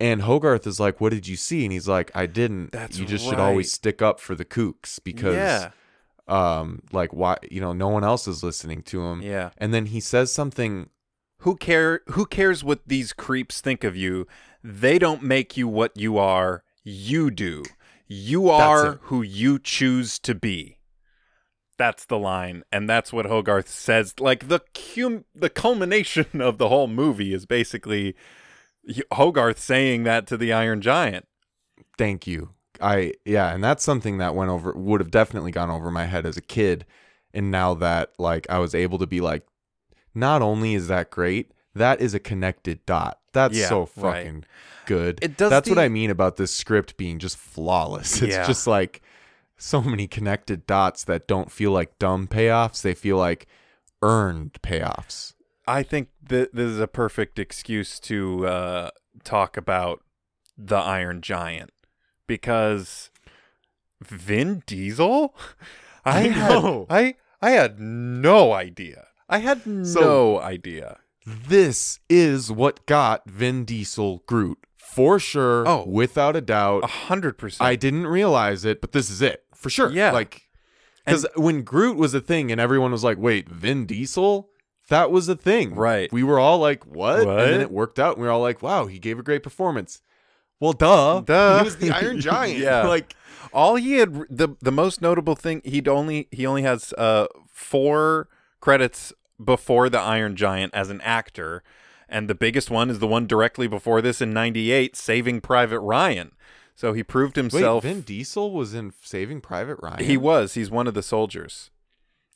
[0.00, 2.72] And Hogarth is like, "What did you see?" And he's like, "I didn't.
[2.72, 5.70] That's you just should always stick up for the kooks because, yeah,
[6.26, 9.50] um, like why you know no one else is listening to him." yeah.
[9.58, 10.88] and then he says something
[11.40, 12.00] Who care?
[12.08, 14.26] Who cares what these creeps think of you?
[14.68, 16.64] They don't make you what you are.
[16.82, 17.62] You do.
[18.08, 20.78] You are who you choose to be.
[21.78, 24.14] That's the line, and that's what Hogarth says.
[24.18, 28.16] Like the cum- the culmination of the whole movie is basically
[29.12, 31.26] Hogarth saying that to the Iron Giant.
[31.96, 35.90] thank you i yeah and that's something that went over would have definitely gone over
[35.90, 36.84] my head as a kid
[37.32, 39.46] and now that like i was able to be like
[40.14, 44.24] not only is that great that is a connected dot that's Yeah, so right.
[44.24, 44.44] fucking
[44.86, 48.46] good It does that's what i mean about this script being just flawless it's Yeah.
[48.46, 49.02] just like
[49.56, 53.46] so many connected dots that don't feel like dumb payoffs they feel like
[54.02, 55.32] earned payoffs
[55.68, 58.90] I think that this is a perfect excuse to uh,
[59.24, 60.00] talk about
[60.56, 61.70] the Iron Giant
[62.28, 63.10] because
[64.00, 65.34] Vin Diesel.
[66.04, 66.86] I, I had- know.
[66.88, 69.08] I I had no idea.
[69.28, 70.98] I had no idea.
[71.26, 74.58] This is what got Vin Diesel Groot.
[74.78, 75.84] For sure, Oh.
[75.86, 76.84] without a doubt.
[76.84, 77.66] A hundred percent.
[77.66, 79.44] I didn't realize it, but this is it.
[79.54, 79.90] For sure.
[79.90, 80.12] Yeah.
[80.12, 80.48] Like
[81.06, 84.48] cuz when Groot was a thing and everyone was like, "Wait, Vin Diesel?"
[84.88, 85.74] That was a thing.
[85.74, 86.10] Right.
[86.12, 87.40] We were all like, "What?" What?
[87.40, 89.42] And then it worked out and we were all like, "Wow, he gave a great
[89.42, 90.00] performance."
[90.60, 91.20] Well, duh.
[91.20, 91.58] Duh.
[91.58, 92.58] He was the Iron Giant.
[92.58, 92.86] Yeah.
[92.96, 93.14] Like
[93.52, 98.28] All he had the the most notable thing he'd only he only has uh four
[98.60, 99.12] credits
[99.42, 101.62] before the Iron Giant as an actor,
[102.08, 106.32] and the biggest one is the one directly before this in '98, Saving Private Ryan.
[106.74, 107.84] So he proved himself.
[107.84, 107.90] Wait.
[107.92, 110.04] Vin Diesel was in Saving Private Ryan.
[110.04, 110.54] he was.
[110.54, 111.70] He's one of the soldiers.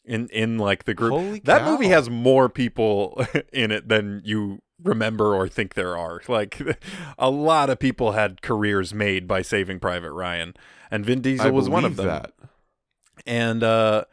[0.04, 1.12] In in like the group.
[1.12, 1.70] Holy that cow.
[1.72, 3.22] movie has more people
[3.52, 6.22] in it than you remember or think there are.
[6.28, 6.58] Like
[7.18, 10.54] a lot of people had careers made by Saving Private Ryan,
[10.90, 12.32] and Vin Diesel I was one of them that.
[13.26, 14.04] and uh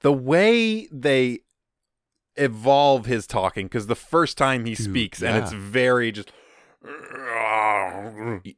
[0.00, 1.40] the way they
[2.36, 6.30] evolve his talking because the first time he Dude, speaks and it's very just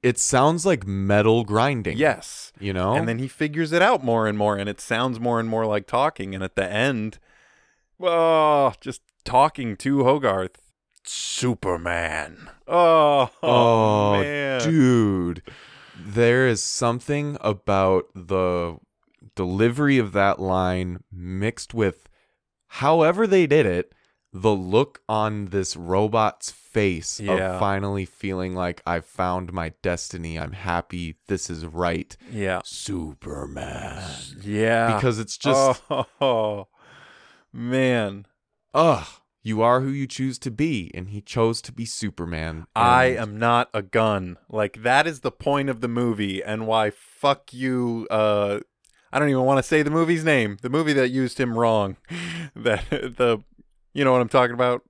[0.02, 1.96] It sounds like metal grinding.
[1.96, 2.94] yes You know?
[2.94, 5.66] and then he figures it out more and more and it sounds more and more
[5.66, 7.18] like talking and at the end
[8.00, 10.60] oh just talking to hogarth
[11.04, 15.42] superman oh, Oh, man dude.
[16.00, 18.76] There is something about the
[19.34, 22.07] delivery of that line mixed with
[22.68, 23.92] however they did it,
[24.32, 27.54] the look on this robot's face Yeah.
[27.54, 30.38] of finally feeling like I've found my destiny.
[30.38, 31.16] I'm happy.
[31.28, 32.14] This is right.
[32.30, 34.04] yeah Superman.
[34.42, 35.82] yeah Because it's just,
[36.20, 36.68] oh
[37.52, 38.26] man
[38.74, 39.06] ugh,
[39.42, 40.90] you are who you choose to be.
[40.94, 42.66] And he chose to be Superman.
[42.76, 44.36] I am not a gun.
[44.50, 48.60] Like that is the point of the movie and why fuck you uh
[49.12, 50.58] I don't even want to say the movie's name.
[50.60, 51.96] The movie that used him wrong.
[52.56, 53.42] that the
[53.94, 54.82] you know what I'm talking about?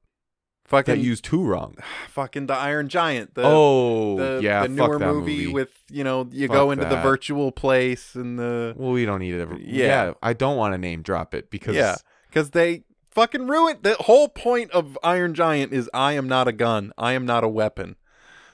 [0.64, 1.76] Fucking that used who wrong?
[2.08, 3.34] fucking the Iron Giant.
[3.34, 5.52] The oh, the, yeah, the newer that movie, movie.
[5.52, 9.20] with you know you Fuck go into the virtual place and the Well, we don't
[9.20, 9.40] need it.
[9.40, 9.56] Ever.
[9.58, 9.86] Yeah.
[9.86, 10.12] Yeah.
[10.22, 11.96] I don't want to name drop it because yeah
[12.28, 16.52] because they fucking ruined the whole point of Iron Giant is I am not a
[16.52, 16.92] gun.
[16.98, 17.96] I am not a weapon.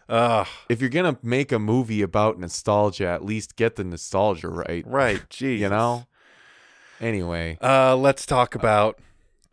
[0.08, 0.46] Ugh.
[0.68, 4.84] if you're gonna make a movie about nostalgia, at least get the nostalgia right.
[4.86, 5.22] Right.
[5.30, 5.60] Geez.
[5.64, 6.06] You know.
[7.00, 8.98] Anyway, Uh, let's talk about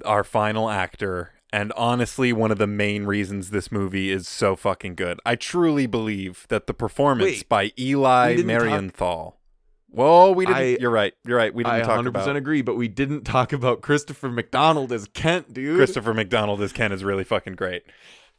[0.06, 1.32] our final actor.
[1.54, 5.20] And honestly, one of the main reasons this movie is so fucking good.
[5.26, 9.34] I truly believe that the performance Wait, by Eli Marienthal.
[9.90, 10.58] Well, we didn't.
[10.58, 11.14] I- you're right.
[11.26, 11.54] You're right.
[11.54, 14.30] We didn't talk about I talk 100% about agree, but we didn't talk about Christopher
[14.30, 15.76] McDonald as Kent, dude.
[15.76, 17.84] Christopher McDonald as Kent is really fucking great.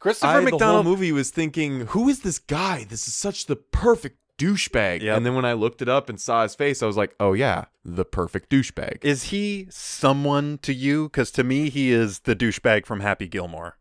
[0.03, 0.85] Christopher I, McDonald.
[0.85, 2.83] movie was thinking, who is this guy?
[2.83, 5.01] This is such the perfect douchebag.
[5.01, 5.15] Yep.
[5.15, 7.31] And then when I looked it up and saw his face, I was like, oh
[7.31, 8.97] yeah, the perfect douchebag.
[9.05, 11.05] Is he someone to you?
[11.05, 13.77] Because to me, he is the douchebag from Happy Gilmore.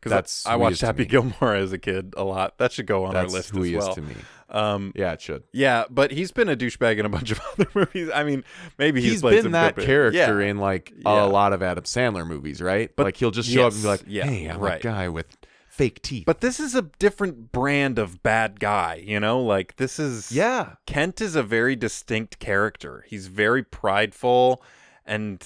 [0.00, 1.04] Because That's I he watched Happy.
[1.04, 2.56] Gilmore as a kid a lot.
[2.56, 3.90] That should go on That's our list who as he well.
[3.90, 4.14] is to me.
[4.48, 5.42] Um, Yeah, it should.
[5.52, 8.10] yeah, but he's been a douchebag in a bunch of other movies.
[8.14, 8.44] I mean,
[8.78, 10.48] maybe he's, he's played been some that character Yeah.
[10.50, 11.24] in like Yeah.
[11.24, 12.90] a lot of Adam Sandler movies, right?
[12.94, 14.80] But- like he'll just show up and be yes, like, yeah, "Hey, I'm right.
[14.80, 15.26] a guy with
[15.68, 19.40] fake teeth." But this is a different brand of bad guy, you know?
[19.40, 23.04] Like this is yeah, Kent is a very distinct character.
[23.08, 24.62] He's very prideful
[25.06, 25.42] and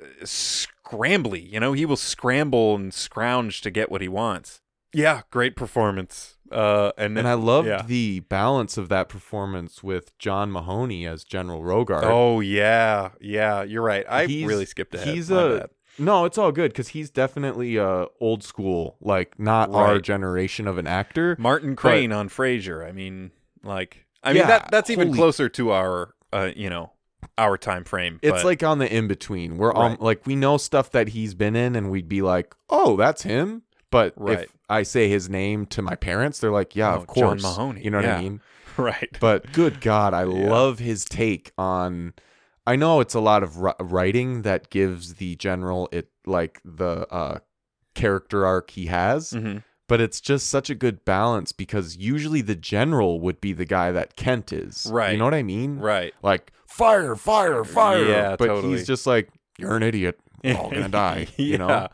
[0.00, 1.50] uh, scrambly.
[1.50, 4.60] You know, he will scramble and scrounge to get what he wants.
[4.92, 6.35] Yeah, great performance.
[6.50, 7.82] Uh, and and I loved yeah.
[7.86, 12.02] the balance of that performance with John Mahoney as General Rogard.
[12.04, 13.62] Oh yeah, yeah.
[13.62, 14.04] You're right.
[14.08, 15.08] I He's- really skipped ahead.
[15.14, 15.70] he's My a- bad.
[15.98, 20.76] No, it's all good because he's definitely a old school, like not our generation of
[20.76, 21.36] an actor.
[21.38, 22.86] Martin Crane on Frasier.
[22.86, 23.30] I mean,
[23.62, 26.92] like, I mean that that's even holy- closer to our, uh, you know,
[27.38, 28.18] our time frame.
[28.22, 29.56] It's but- like on the in between.
[29.56, 30.00] We're um, Right.
[30.02, 33.62] like we know stuff that he's been in, and we'd be like, "Oh, that's him."
[33.90, 34.40] But Right.
[34.40, 37.42] if I say his name to my parents, they're like, "Yeah, Oh, of John course."
[37.42, 38.16] Mahoney, You know what yeah.
[38.16, 38.40] I mean?
[38.76, 39.16] right.
[39.20, 40.50] But good God, I Yeah.
[40.50, 42.12] love his take on.
[42.66, 47.38] I know it's a lot of writing that gives the general it like the uh,
[47.94, 49.62] character arc he has, Mhm.
[49.88, 53.92] but it's just such a good balance because usually the general would be the guy
[53.92, 54.88] that Kent is.
[54.90, 55.12] Right.
[55.12, 55.78] You know what I mean?
[55.78, 56.12] Right.
[56.24, 58.04] Like fire, fire, fire.
[58.04, 58.76] Yeah, but totally.
[58.76, 60.18] he's just like, you're an idiot.
[60.42, 61.28] We're all gonna die.
[61.36, 61.88] You know?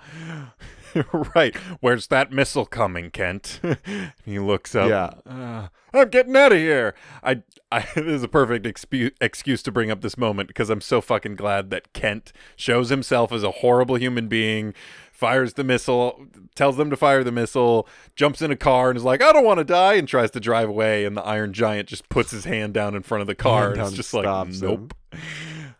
[1.35, 1.56] Right.
[1.81, 3.60] Where's that missile coming, Kent?
[4.24, 4.89] he looks up.
[4.89, 5.10] Yeah.
[5.31, 6.94] "Uh, I'm getting out of here.
[7.23, 10.81] I, I this is a perfect expu- excuse to bring up this moment because I'm
[10.81, 14.74] so fucking glad that Kent shows himself as a horrible human being,
[15.12, 17.86] fires the missile, tells them to fire the missile,
[18.16, 20.40] jumps in a car and is like, I don't want to die, and tries to
[20.40, 21.05] drive away.
[21.05, 23.81] And the Iron Giant just puts his hand down in front of the car and
[23.81, 24.24] it's just like,
[24.60, 24.94] nope.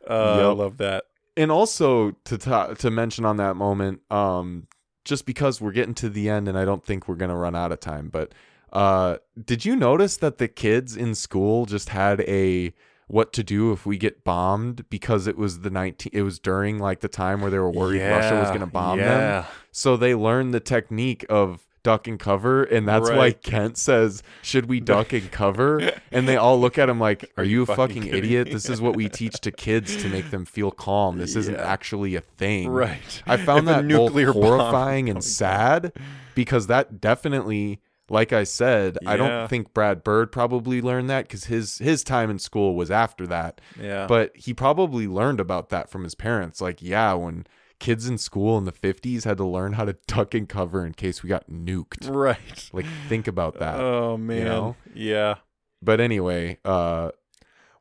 [0.09, 1.05] Uh, I love that.
[1.37, 4.67] and also to ta- to mention on that moment, um,
[5.05, 7.73] just because we're getting to the end, and I don't think we're gonna run out
[7.73, 8.33] of time, but
[8.73, 12.73] uh, did you notice that the kids in school just had a
[13.07, 16.79] what to do if we get bombed because it was the 19 it was during
[16.79, 19.43] like the time where they were worried Russia was going to bomb yeah.
[19.43, 24.23] them so they learned the technique of duck and cover and that's why Kent says
[24.43, 25.93] should we duck and cover?
[26.13, 28.49] And they all look at him like are you a fucking fucking, idiot?
[28.53, 31.19] this is what we teach to kids to make them feel calm.
[31.19, 32.69] This isn't actually a thing.
[32.69, 33.23] Right.
[33.27, 34.59] I found If that nuclear both bomb.
[34.59, 35.93] horrifying and sad
[36.35, 37.81] because that definitely,
[38.11, 42.31] like I said, I don't think Brad Bird probably learned that because his his time
[42.31, 43.61] in school was after that.
[43.81, 44.07] Yeah.
[44.07, 46.61] But he probably learned about that from his parents.
[46.61, 47.47] Like, yeah, when
[47.83, 50.95] kids in school in the fifties had to learn how to duck and cover in
[50.95, 52.09] case we got nuked.
[52.09, 52.71] right.
[52.73, 53.79] Like, think about that.
[53.79, 54.45] Oh man.
[54.45, 54.77] know?
[54.95, 55.35] Yeah.
[55.83, 57.11] but anyway, uh,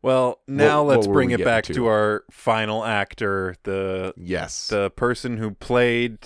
[0.01, 1.73] Well, now what let's were bring we it back to?
[1.75, 6.17] to our final actor, the yes, the person who played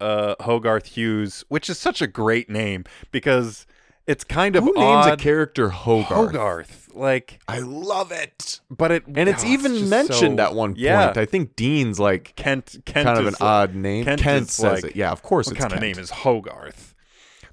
[0.00, 3.66] uh Hogarth Hughes, which is such a great name because
[4.06, 6.32] it's kind of who names a character Hogarth?
[6.32, 6.87] Hogarth.
[6.98, 8.60] Like I love it.
[8.70, 10.78] but it And it's oh, even just mentioned so- at one point.
[10.80, 11.12] Yeah.
[11.16, 14.04] I think Dean's like Kent Kent kind of an odd name.
[14.04, 14.96] Kent Kent, says like- it.
[14.96, 16.94] Yeah, of course What it's kind of name is Hogarth?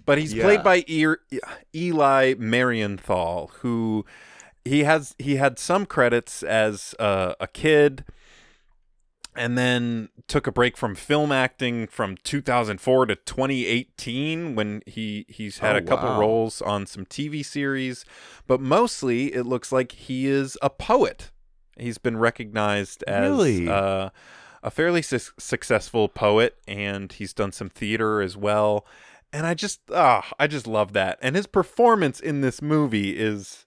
[0.05, 0.43] But he's Yeah.
[0.43, 1.05] played by e-
[1.73, 4.05] Eli Marienthal, who
[4.63, 8.03] he has he had some credits as uh, a kid,
[9.35, 15.59] and then took a break from film acting from 2004 to 2018 when he he's
[15.59, 16.19] had Oh, a couple wow.
[16.19, 18.05] roles on some TV series,
[18.47, 21.31] but mostly it looks like he is a poet.
[21.77, 23.67] He's been recognized as Really?
[23.69, 24.09] uh,
[24.63, 28.85] a fairly su- successful poet, and he's done some theater as well.
[29.33, 31.19] And I just, ah, I just love that.
[31.21, 33.65] And his performance in this movie is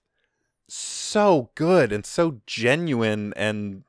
[0.67, 3.83] so good and so genuine and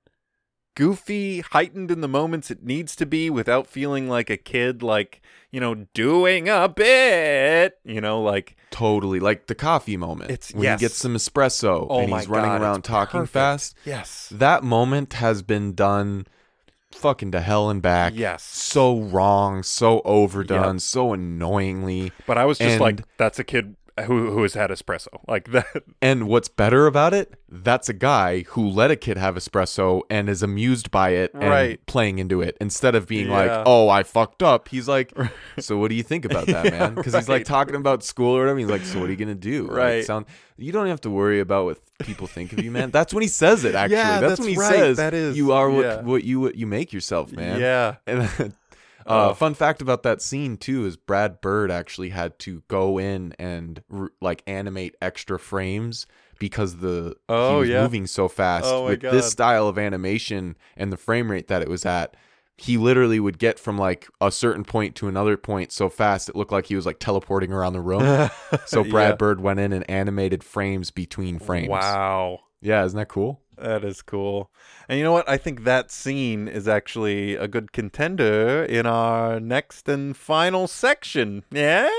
[0.75, 5.21] goofy, heightened in the moments it needs to be without feeling like a kid, like,
[5.51, 10.31] you know, doing a bit, you know, like, Totally, like the coffee moment.
[10.31, 10.81] It's- when yes.
[10.81, 13.33] he gets some espresso oh and he's running God, around talking perfect.
[13.33, 13.77] fast.
[13.85, 14.29] Yes.
[14.33, 16.27] That moment has been done
[16.93, 18.13] fucking to hell and back.
[18.17, 18.43] Yes.
[18.45, 20.81] So wrong, so overdone, Yep.
[20.81, 22.13] so annoyingly.
[22.27, 23.77] But I was just like, that's a kid
[24.07, 25.09] who who has had espresso.
[25.29, 25.67] Like that.
[26.01, 27.35] And what's better about it?
[27.49, 31.45] That's a guy who let a kid have espresso and is amused by it and
[31.45, 31.85] Right.
[31.87, 33.37] playing into it instead of being Yeah.
[33.39, 35.13] like, "Oh, I fucked up." He's like,
[35.59, 38.41] "So what do you think about that, man?" Because he's like talking about school or
[38.41, 38.59] whatever.
[38.59, 40.05] He's like, "So what are you gonna do?" Like, Right.
[40.05, 40.27] sound.
[40.57, 42.91] You don't have to worry about what people think of you, man.
[42.91, 43.75] That's when he says it.
[43.81, 44.75] Actually, Yeah, that's, that's when he right.
[44.75, 46.01] says, That is- "You are what yeah.
[46.03, 47.97] what you what you make yourself, man." Yeah.
[48.07, 48.55] And
[49.07, 49.35] uh, Oh.
[49.35, 53.83] fun fact about that scene too is Brad Bird actually had to go in and
[54.21, 56.07] like animate extra frames
[56.39, 57.83] because the Oh, he was yeah.
[57.83, 59.13] moving so fast Oh, with God.
[59.13, 62.17] this style of animation and the frame rate that it was at.
[62.57, 66.37] He literally would get from like a certain point to another point so fast it
[66.37, 68.29] looked like he was like teleporting around the room.
[68.67, 69.17] So Brad Yeah.
[69.17, 71.69] Bird went in and animated frames between frames.
[71.71, 72.41] Wow.
[72.61, 73.41] Yeah, isn't that cool?
[73.57, 74.51] That is cool.
[74.89, 75.29] And you know what?
[75.29, 81.45] I think that scene is actually a good contender in our next and final section.
[81.51, 81.91] Yeah?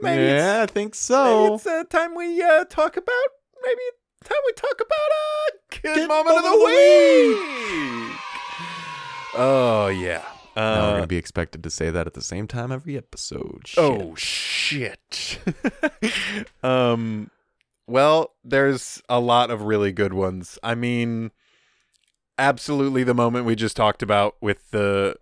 [0.00, 1.54] Maybe yeah, I think Maybe so.
[1.54, 3.28] it's uh, time we uh, talk about.
[3.64, 7.38] Maybe it's time we talk about uh, kid, moment, of the, week.
[7.38, 8.16] the
[9.38, 10.22] Oh yeah.
[10.54, 13.62] Uh, now we're gonna be expected to say that at the same time every episode.
[13.66, 13.78] Shit.
[13.78, 15.38] oh shit.
[16.62, 17.30] um.
[17.86, 20.58] Well, there's a lot of really good ones.
[20.62, 21.30] I mean,
[22.38, 25.16] absolutely the moment we just talked about with the.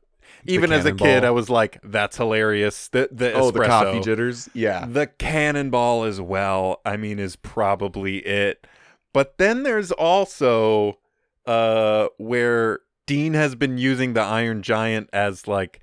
[0.46, 1.24] Even as a kid.
[1.24, 4.50] I was like, "That's hilarious." The the oh, the coffee jitters.
[4.52, 4.84] Yeah.
[4.86, 8.66] The cannonball as well, I mean, is probably it.
[9.14, 10.98] But then there's also
[11.46, 15.80] uh where Dean has been using the Iron Giant as like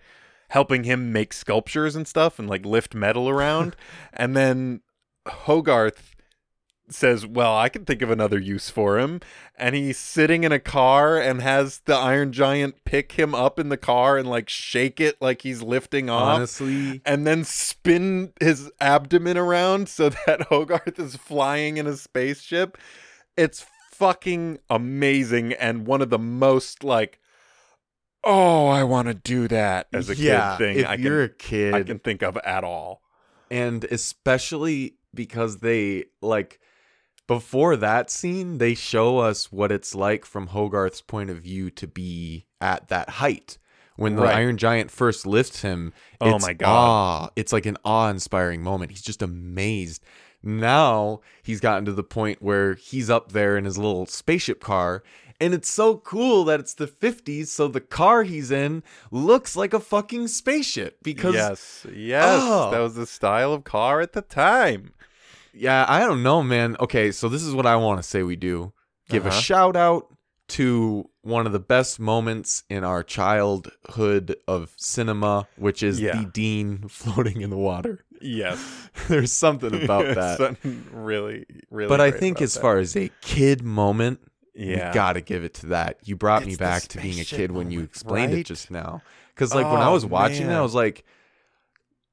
[0.50, 3.76] helping him make sculptures and stuff and like lift metal around.
[4.14, 4.82] and then
[5.28, 6.11] Hogarth
[6.94, 9.20] says, Well, I can think of another use for him.
[9.56, 13.70] And he's sitting in a car and has the Iron Giant pick him up in
[13.70, 18.72] the car and like shake it like he's lifting off Honestly, and then spin his
[18.80, 22.78] abdomen around so that Hogarth is flying in a spaceship.
[23.38, 27.20] It's fucking amazing and one of the most like
[28.24, 31.34] oh, I want to do that as a yeah, kid thing If I you're can
[31.34, 33.02] a kid, I can think of at all.
[33.50, 36.60] and especially because they like
[37.28, 41.88] before that scene, they show us what it's like from Hogarth's point of view to
[41.88, 43.58] be at that height.
[43.96, 44.38] When the Right.
[44.38, 46.68] Iron Giant first lifts him, Oh my God.
[46.70, 47.30] awe.
[47.36, 48.92] It's like an awe-inspiring moment.
[48.92, 50.04] He's just amazed.
[50.44, 55.04] Now he's gotten to the point where he's up there in his little spaceship car,
[55.40, 58.82] and it's so cool that it's the 50s, so the car he's in
[59.12, 62.72] looks like a fucking spaceship because yes, yes, Oh.
[62.72, 64.94] that was the style of car at the time.
[65.54, 66.76] Yeah, I don't know, man.
[66.80, 68.74] Okay, so this is what I want to say we do.
[69.10, 69.38] Give Uh-huh.
[69.38, 70.08] a shout out
[70.50, 76.18] to one of the best moments in our childhood of cinema, which is Yeah.
[76.18, 78.04] the Dean floating in the water.
[78.22, 80.38] Yes, There's something about that.
[80.38, 81.90] Something really, really.
[81.90, 82.60] but I think as that.
[82.62, 84.20] far as a kid moment,
[84.54, 85.98] yeah, we got to give it to that.
[86.04, 88.42] You brought me It's the back to being a kid when you explained right?
[88.42, 89.02] it just now.
[89.36, 91.04] Cuz like when I Oh, was watching it, I was like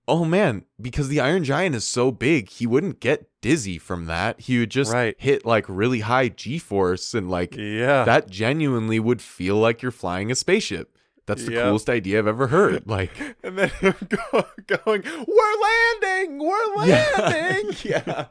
[0.09, 4.41] Oh man, because the Iron Giant is so big, he wouldn't get dizzy from that.
[4.41, 5.15] He would just Right.
[5.19, 10.31] hit like really high G-force and like yeah, that genuinely would feel like you're flying
[10.33, 10.97] a spaceship.
[11.27, 11.63] That's the Yep.
[11.65, 12.85] coolest idea I've ever heard.
[12.87, 15.57] Like and then him go, going, "We're
[16.01, 18.27] landing, we're landing." yeah.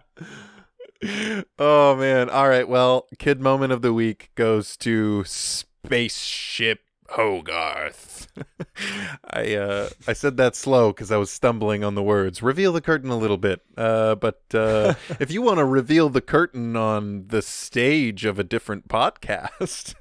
[1.59, 2.27] oh man!
[2.31, 8.27] All right, well, kid moment of the week goes to spaceship Hogarth.
[9.31, 12.41] I uh, I said that slow because I was stumbling on the words.
[12.43, 16.21] Reveal the curtain a little bit, uh, but uh, if you want to reveal the
[16.21, 19.95] curtain on the stage of a different podcast,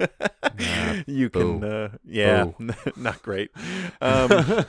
[0.59, 1.63] Nah, you can.
[1.65, 2.51] Uh, yeah,
[2.97, 3.51] not great.
[4.01, 4.65] Um,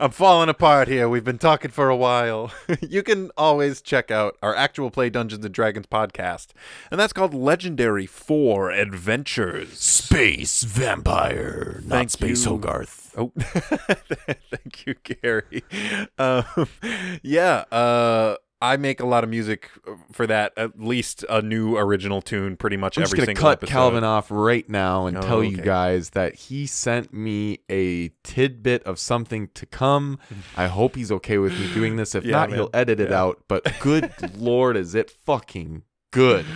[0.00, 1.08] I'm falling apart here.
[1.08, 2.52] We've been talking for a while.
[2.80, 6.48] you can always check out our actual play Dungeons and Dragons podcast,
[6.90, 9.78] and that's called Legendary Four Adventures.
[9.78, 12.50] Space vampire, not Thank space you.
[12.52, 13.14] Hogarth.
[13.16, 15.62] Oh, thank you, Gary.
[16.18, 16.44] Um,
[17.22, 19.68] yeah, uh, I make a lot of music
[20.12, 20.52] for that.
[20.56, 23.72] At least a new original tune, pretty much I'm just every gonna single cut episode.
[23.72, 25.64] Calvin off right now and Oh, tell you okay.
[25.64, 30.18] guys that he sent me a tidbit of something to come.
[30.56, 32.14] I hope he's okay with me doing this.
[32.14, 32.58] If Yeah, not, man.
[32.58, 33.42] he'll edit it out.
[33.48, 36.46] But good lord, is it fucking good?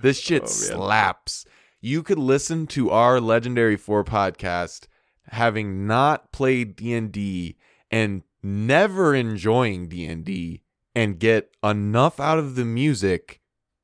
[0.00, 0.48] This shit Oh, man.
[0.52, 1.44] slaps.
[1.80, 4.86] You could listen to our Legendary Four podcast
[5.28, 7.56] having not played D and D
[7.90, 10.62] and never enjoying D
[10.94, 13.40] and get enough out of the music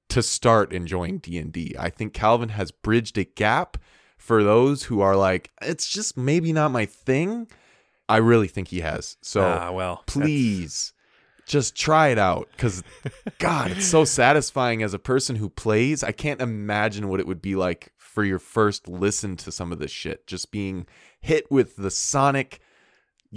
[0.08, 1.74] to start enjoying D&D.
[1.78, 3.76] I think Calvin has bridged a gap
[4.16, 7.48] for those who are like it's just maybe not my thing.
[8.08, 9.16] I really think he has.
[9.20, 10.92] So ah, well, please
[11.46, 12.82] just try it out cuz
[13.38, 16.02] god, it's so satisfying as a person who plays.
[16.02, 19.78] I can't imagine what it would be like for your first listen to some of
[19.78, 20.26] this shit.
[20.26, 20.86] Just being
[21.20, 22.60] hit with the sonic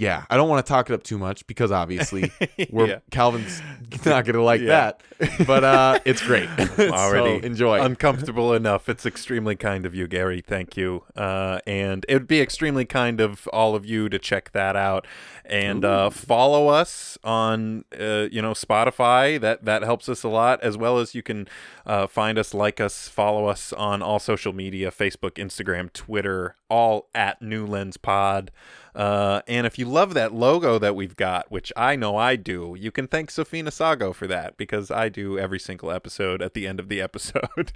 [0.00, 2.32] yeah, I don't want to talk it up too much because obviously
[2.70, 2.98] we're Yeah.
[3.10, 3.60] Calvin's
[4.06, 4.92] not gonna like Yeah.
[5.18, 5.46] that.
[5.46, 6.48] But uh it's great.
[6.78, 7.80] already so enjoy.
[7.82, 8.88] uncomfortable enough.
[8.88, 10.40] It's extremely kind of you, Gary.
[10.40, 11.04] Thank you.
[11.14, 15.06] Uh, and it would be extremely kind of all of you to check that out
[15.44, 19.38] and uh, follow us on uh, you know Spotify.
[19.38, 20.62] That that helps us a lot.
[20.62, 21.46] As well as you can
[21.84, 27.08] uh, find us, like us, follow us on all social media: Facebook, Instagram, Twitter, all
[27.14, 28.50] at New Lens Pod.
[28.94, 32.76] Uh, and if you love that logo that we've got, which I know I do,
[32.78, 36.66] you can thank Sophina Saggau for that because I do every single episode at the
[36.66, 37.72] end of the episode.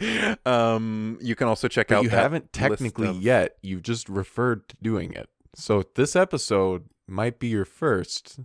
[0.46, 3.56] um, you can also check but out you haven't technically of- yet.
[3.62, 5.28] You've just referred to doing it.
[5.54, 8.40] So this episode might be your first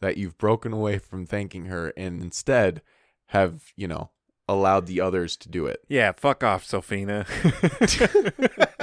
[0.00, 2.80] that you've broken away from thanking her and instead
[3.28, 4.10] have, you know,
[4.48, 5.80] allowed the others to do it.
[5.88, 7.26] Yeah, fuck off, Sophina.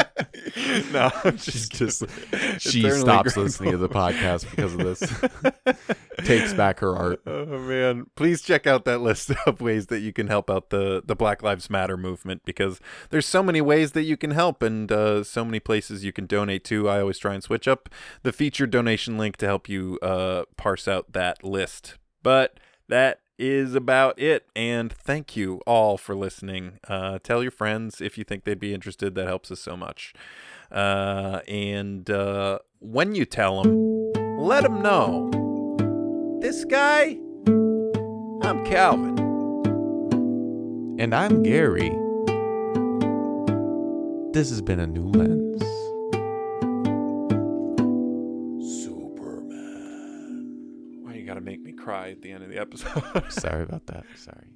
[0.92, 3.44] no, I'm She's just, just she stops grateful.
[3.44, 5.78] listening to the podcast because of this.
[6.26, 7.22] Takes back her art.
[7.26, 11.02] Oh man, please check out that list of ways that you can help out the
[11.04, 14.92] the Black Lives Matter movement because there's so many ways that you can help and
[14.92, 16.88] uh, so many places you can donate to.
[16.88, 17.90] I always try and switch up
[18.22, 21.98] the featured donation link to help you uh, parse out that list.
[22.22, 24.48] But that is about it.
[24.56, 26.80] And thank you all for listening.
[26.88, 29.16] Uh, tell your friends if you think they'd be interested.
[29.16, 30.14] That helps us so much.
[30.72, 35.30] Uh, and uh, when you tell them, let them know
[36.42, 39.18] this guy, I'm Calvin.
[41.00, 41.90] And I'm Gary.
[44.34, 45.64] This has been a new lens.
[51.84, 53.04] Cry at the end of the episode?
[53.30, 54.06] Sorry about that.
[54.16, 54.48] Sorry.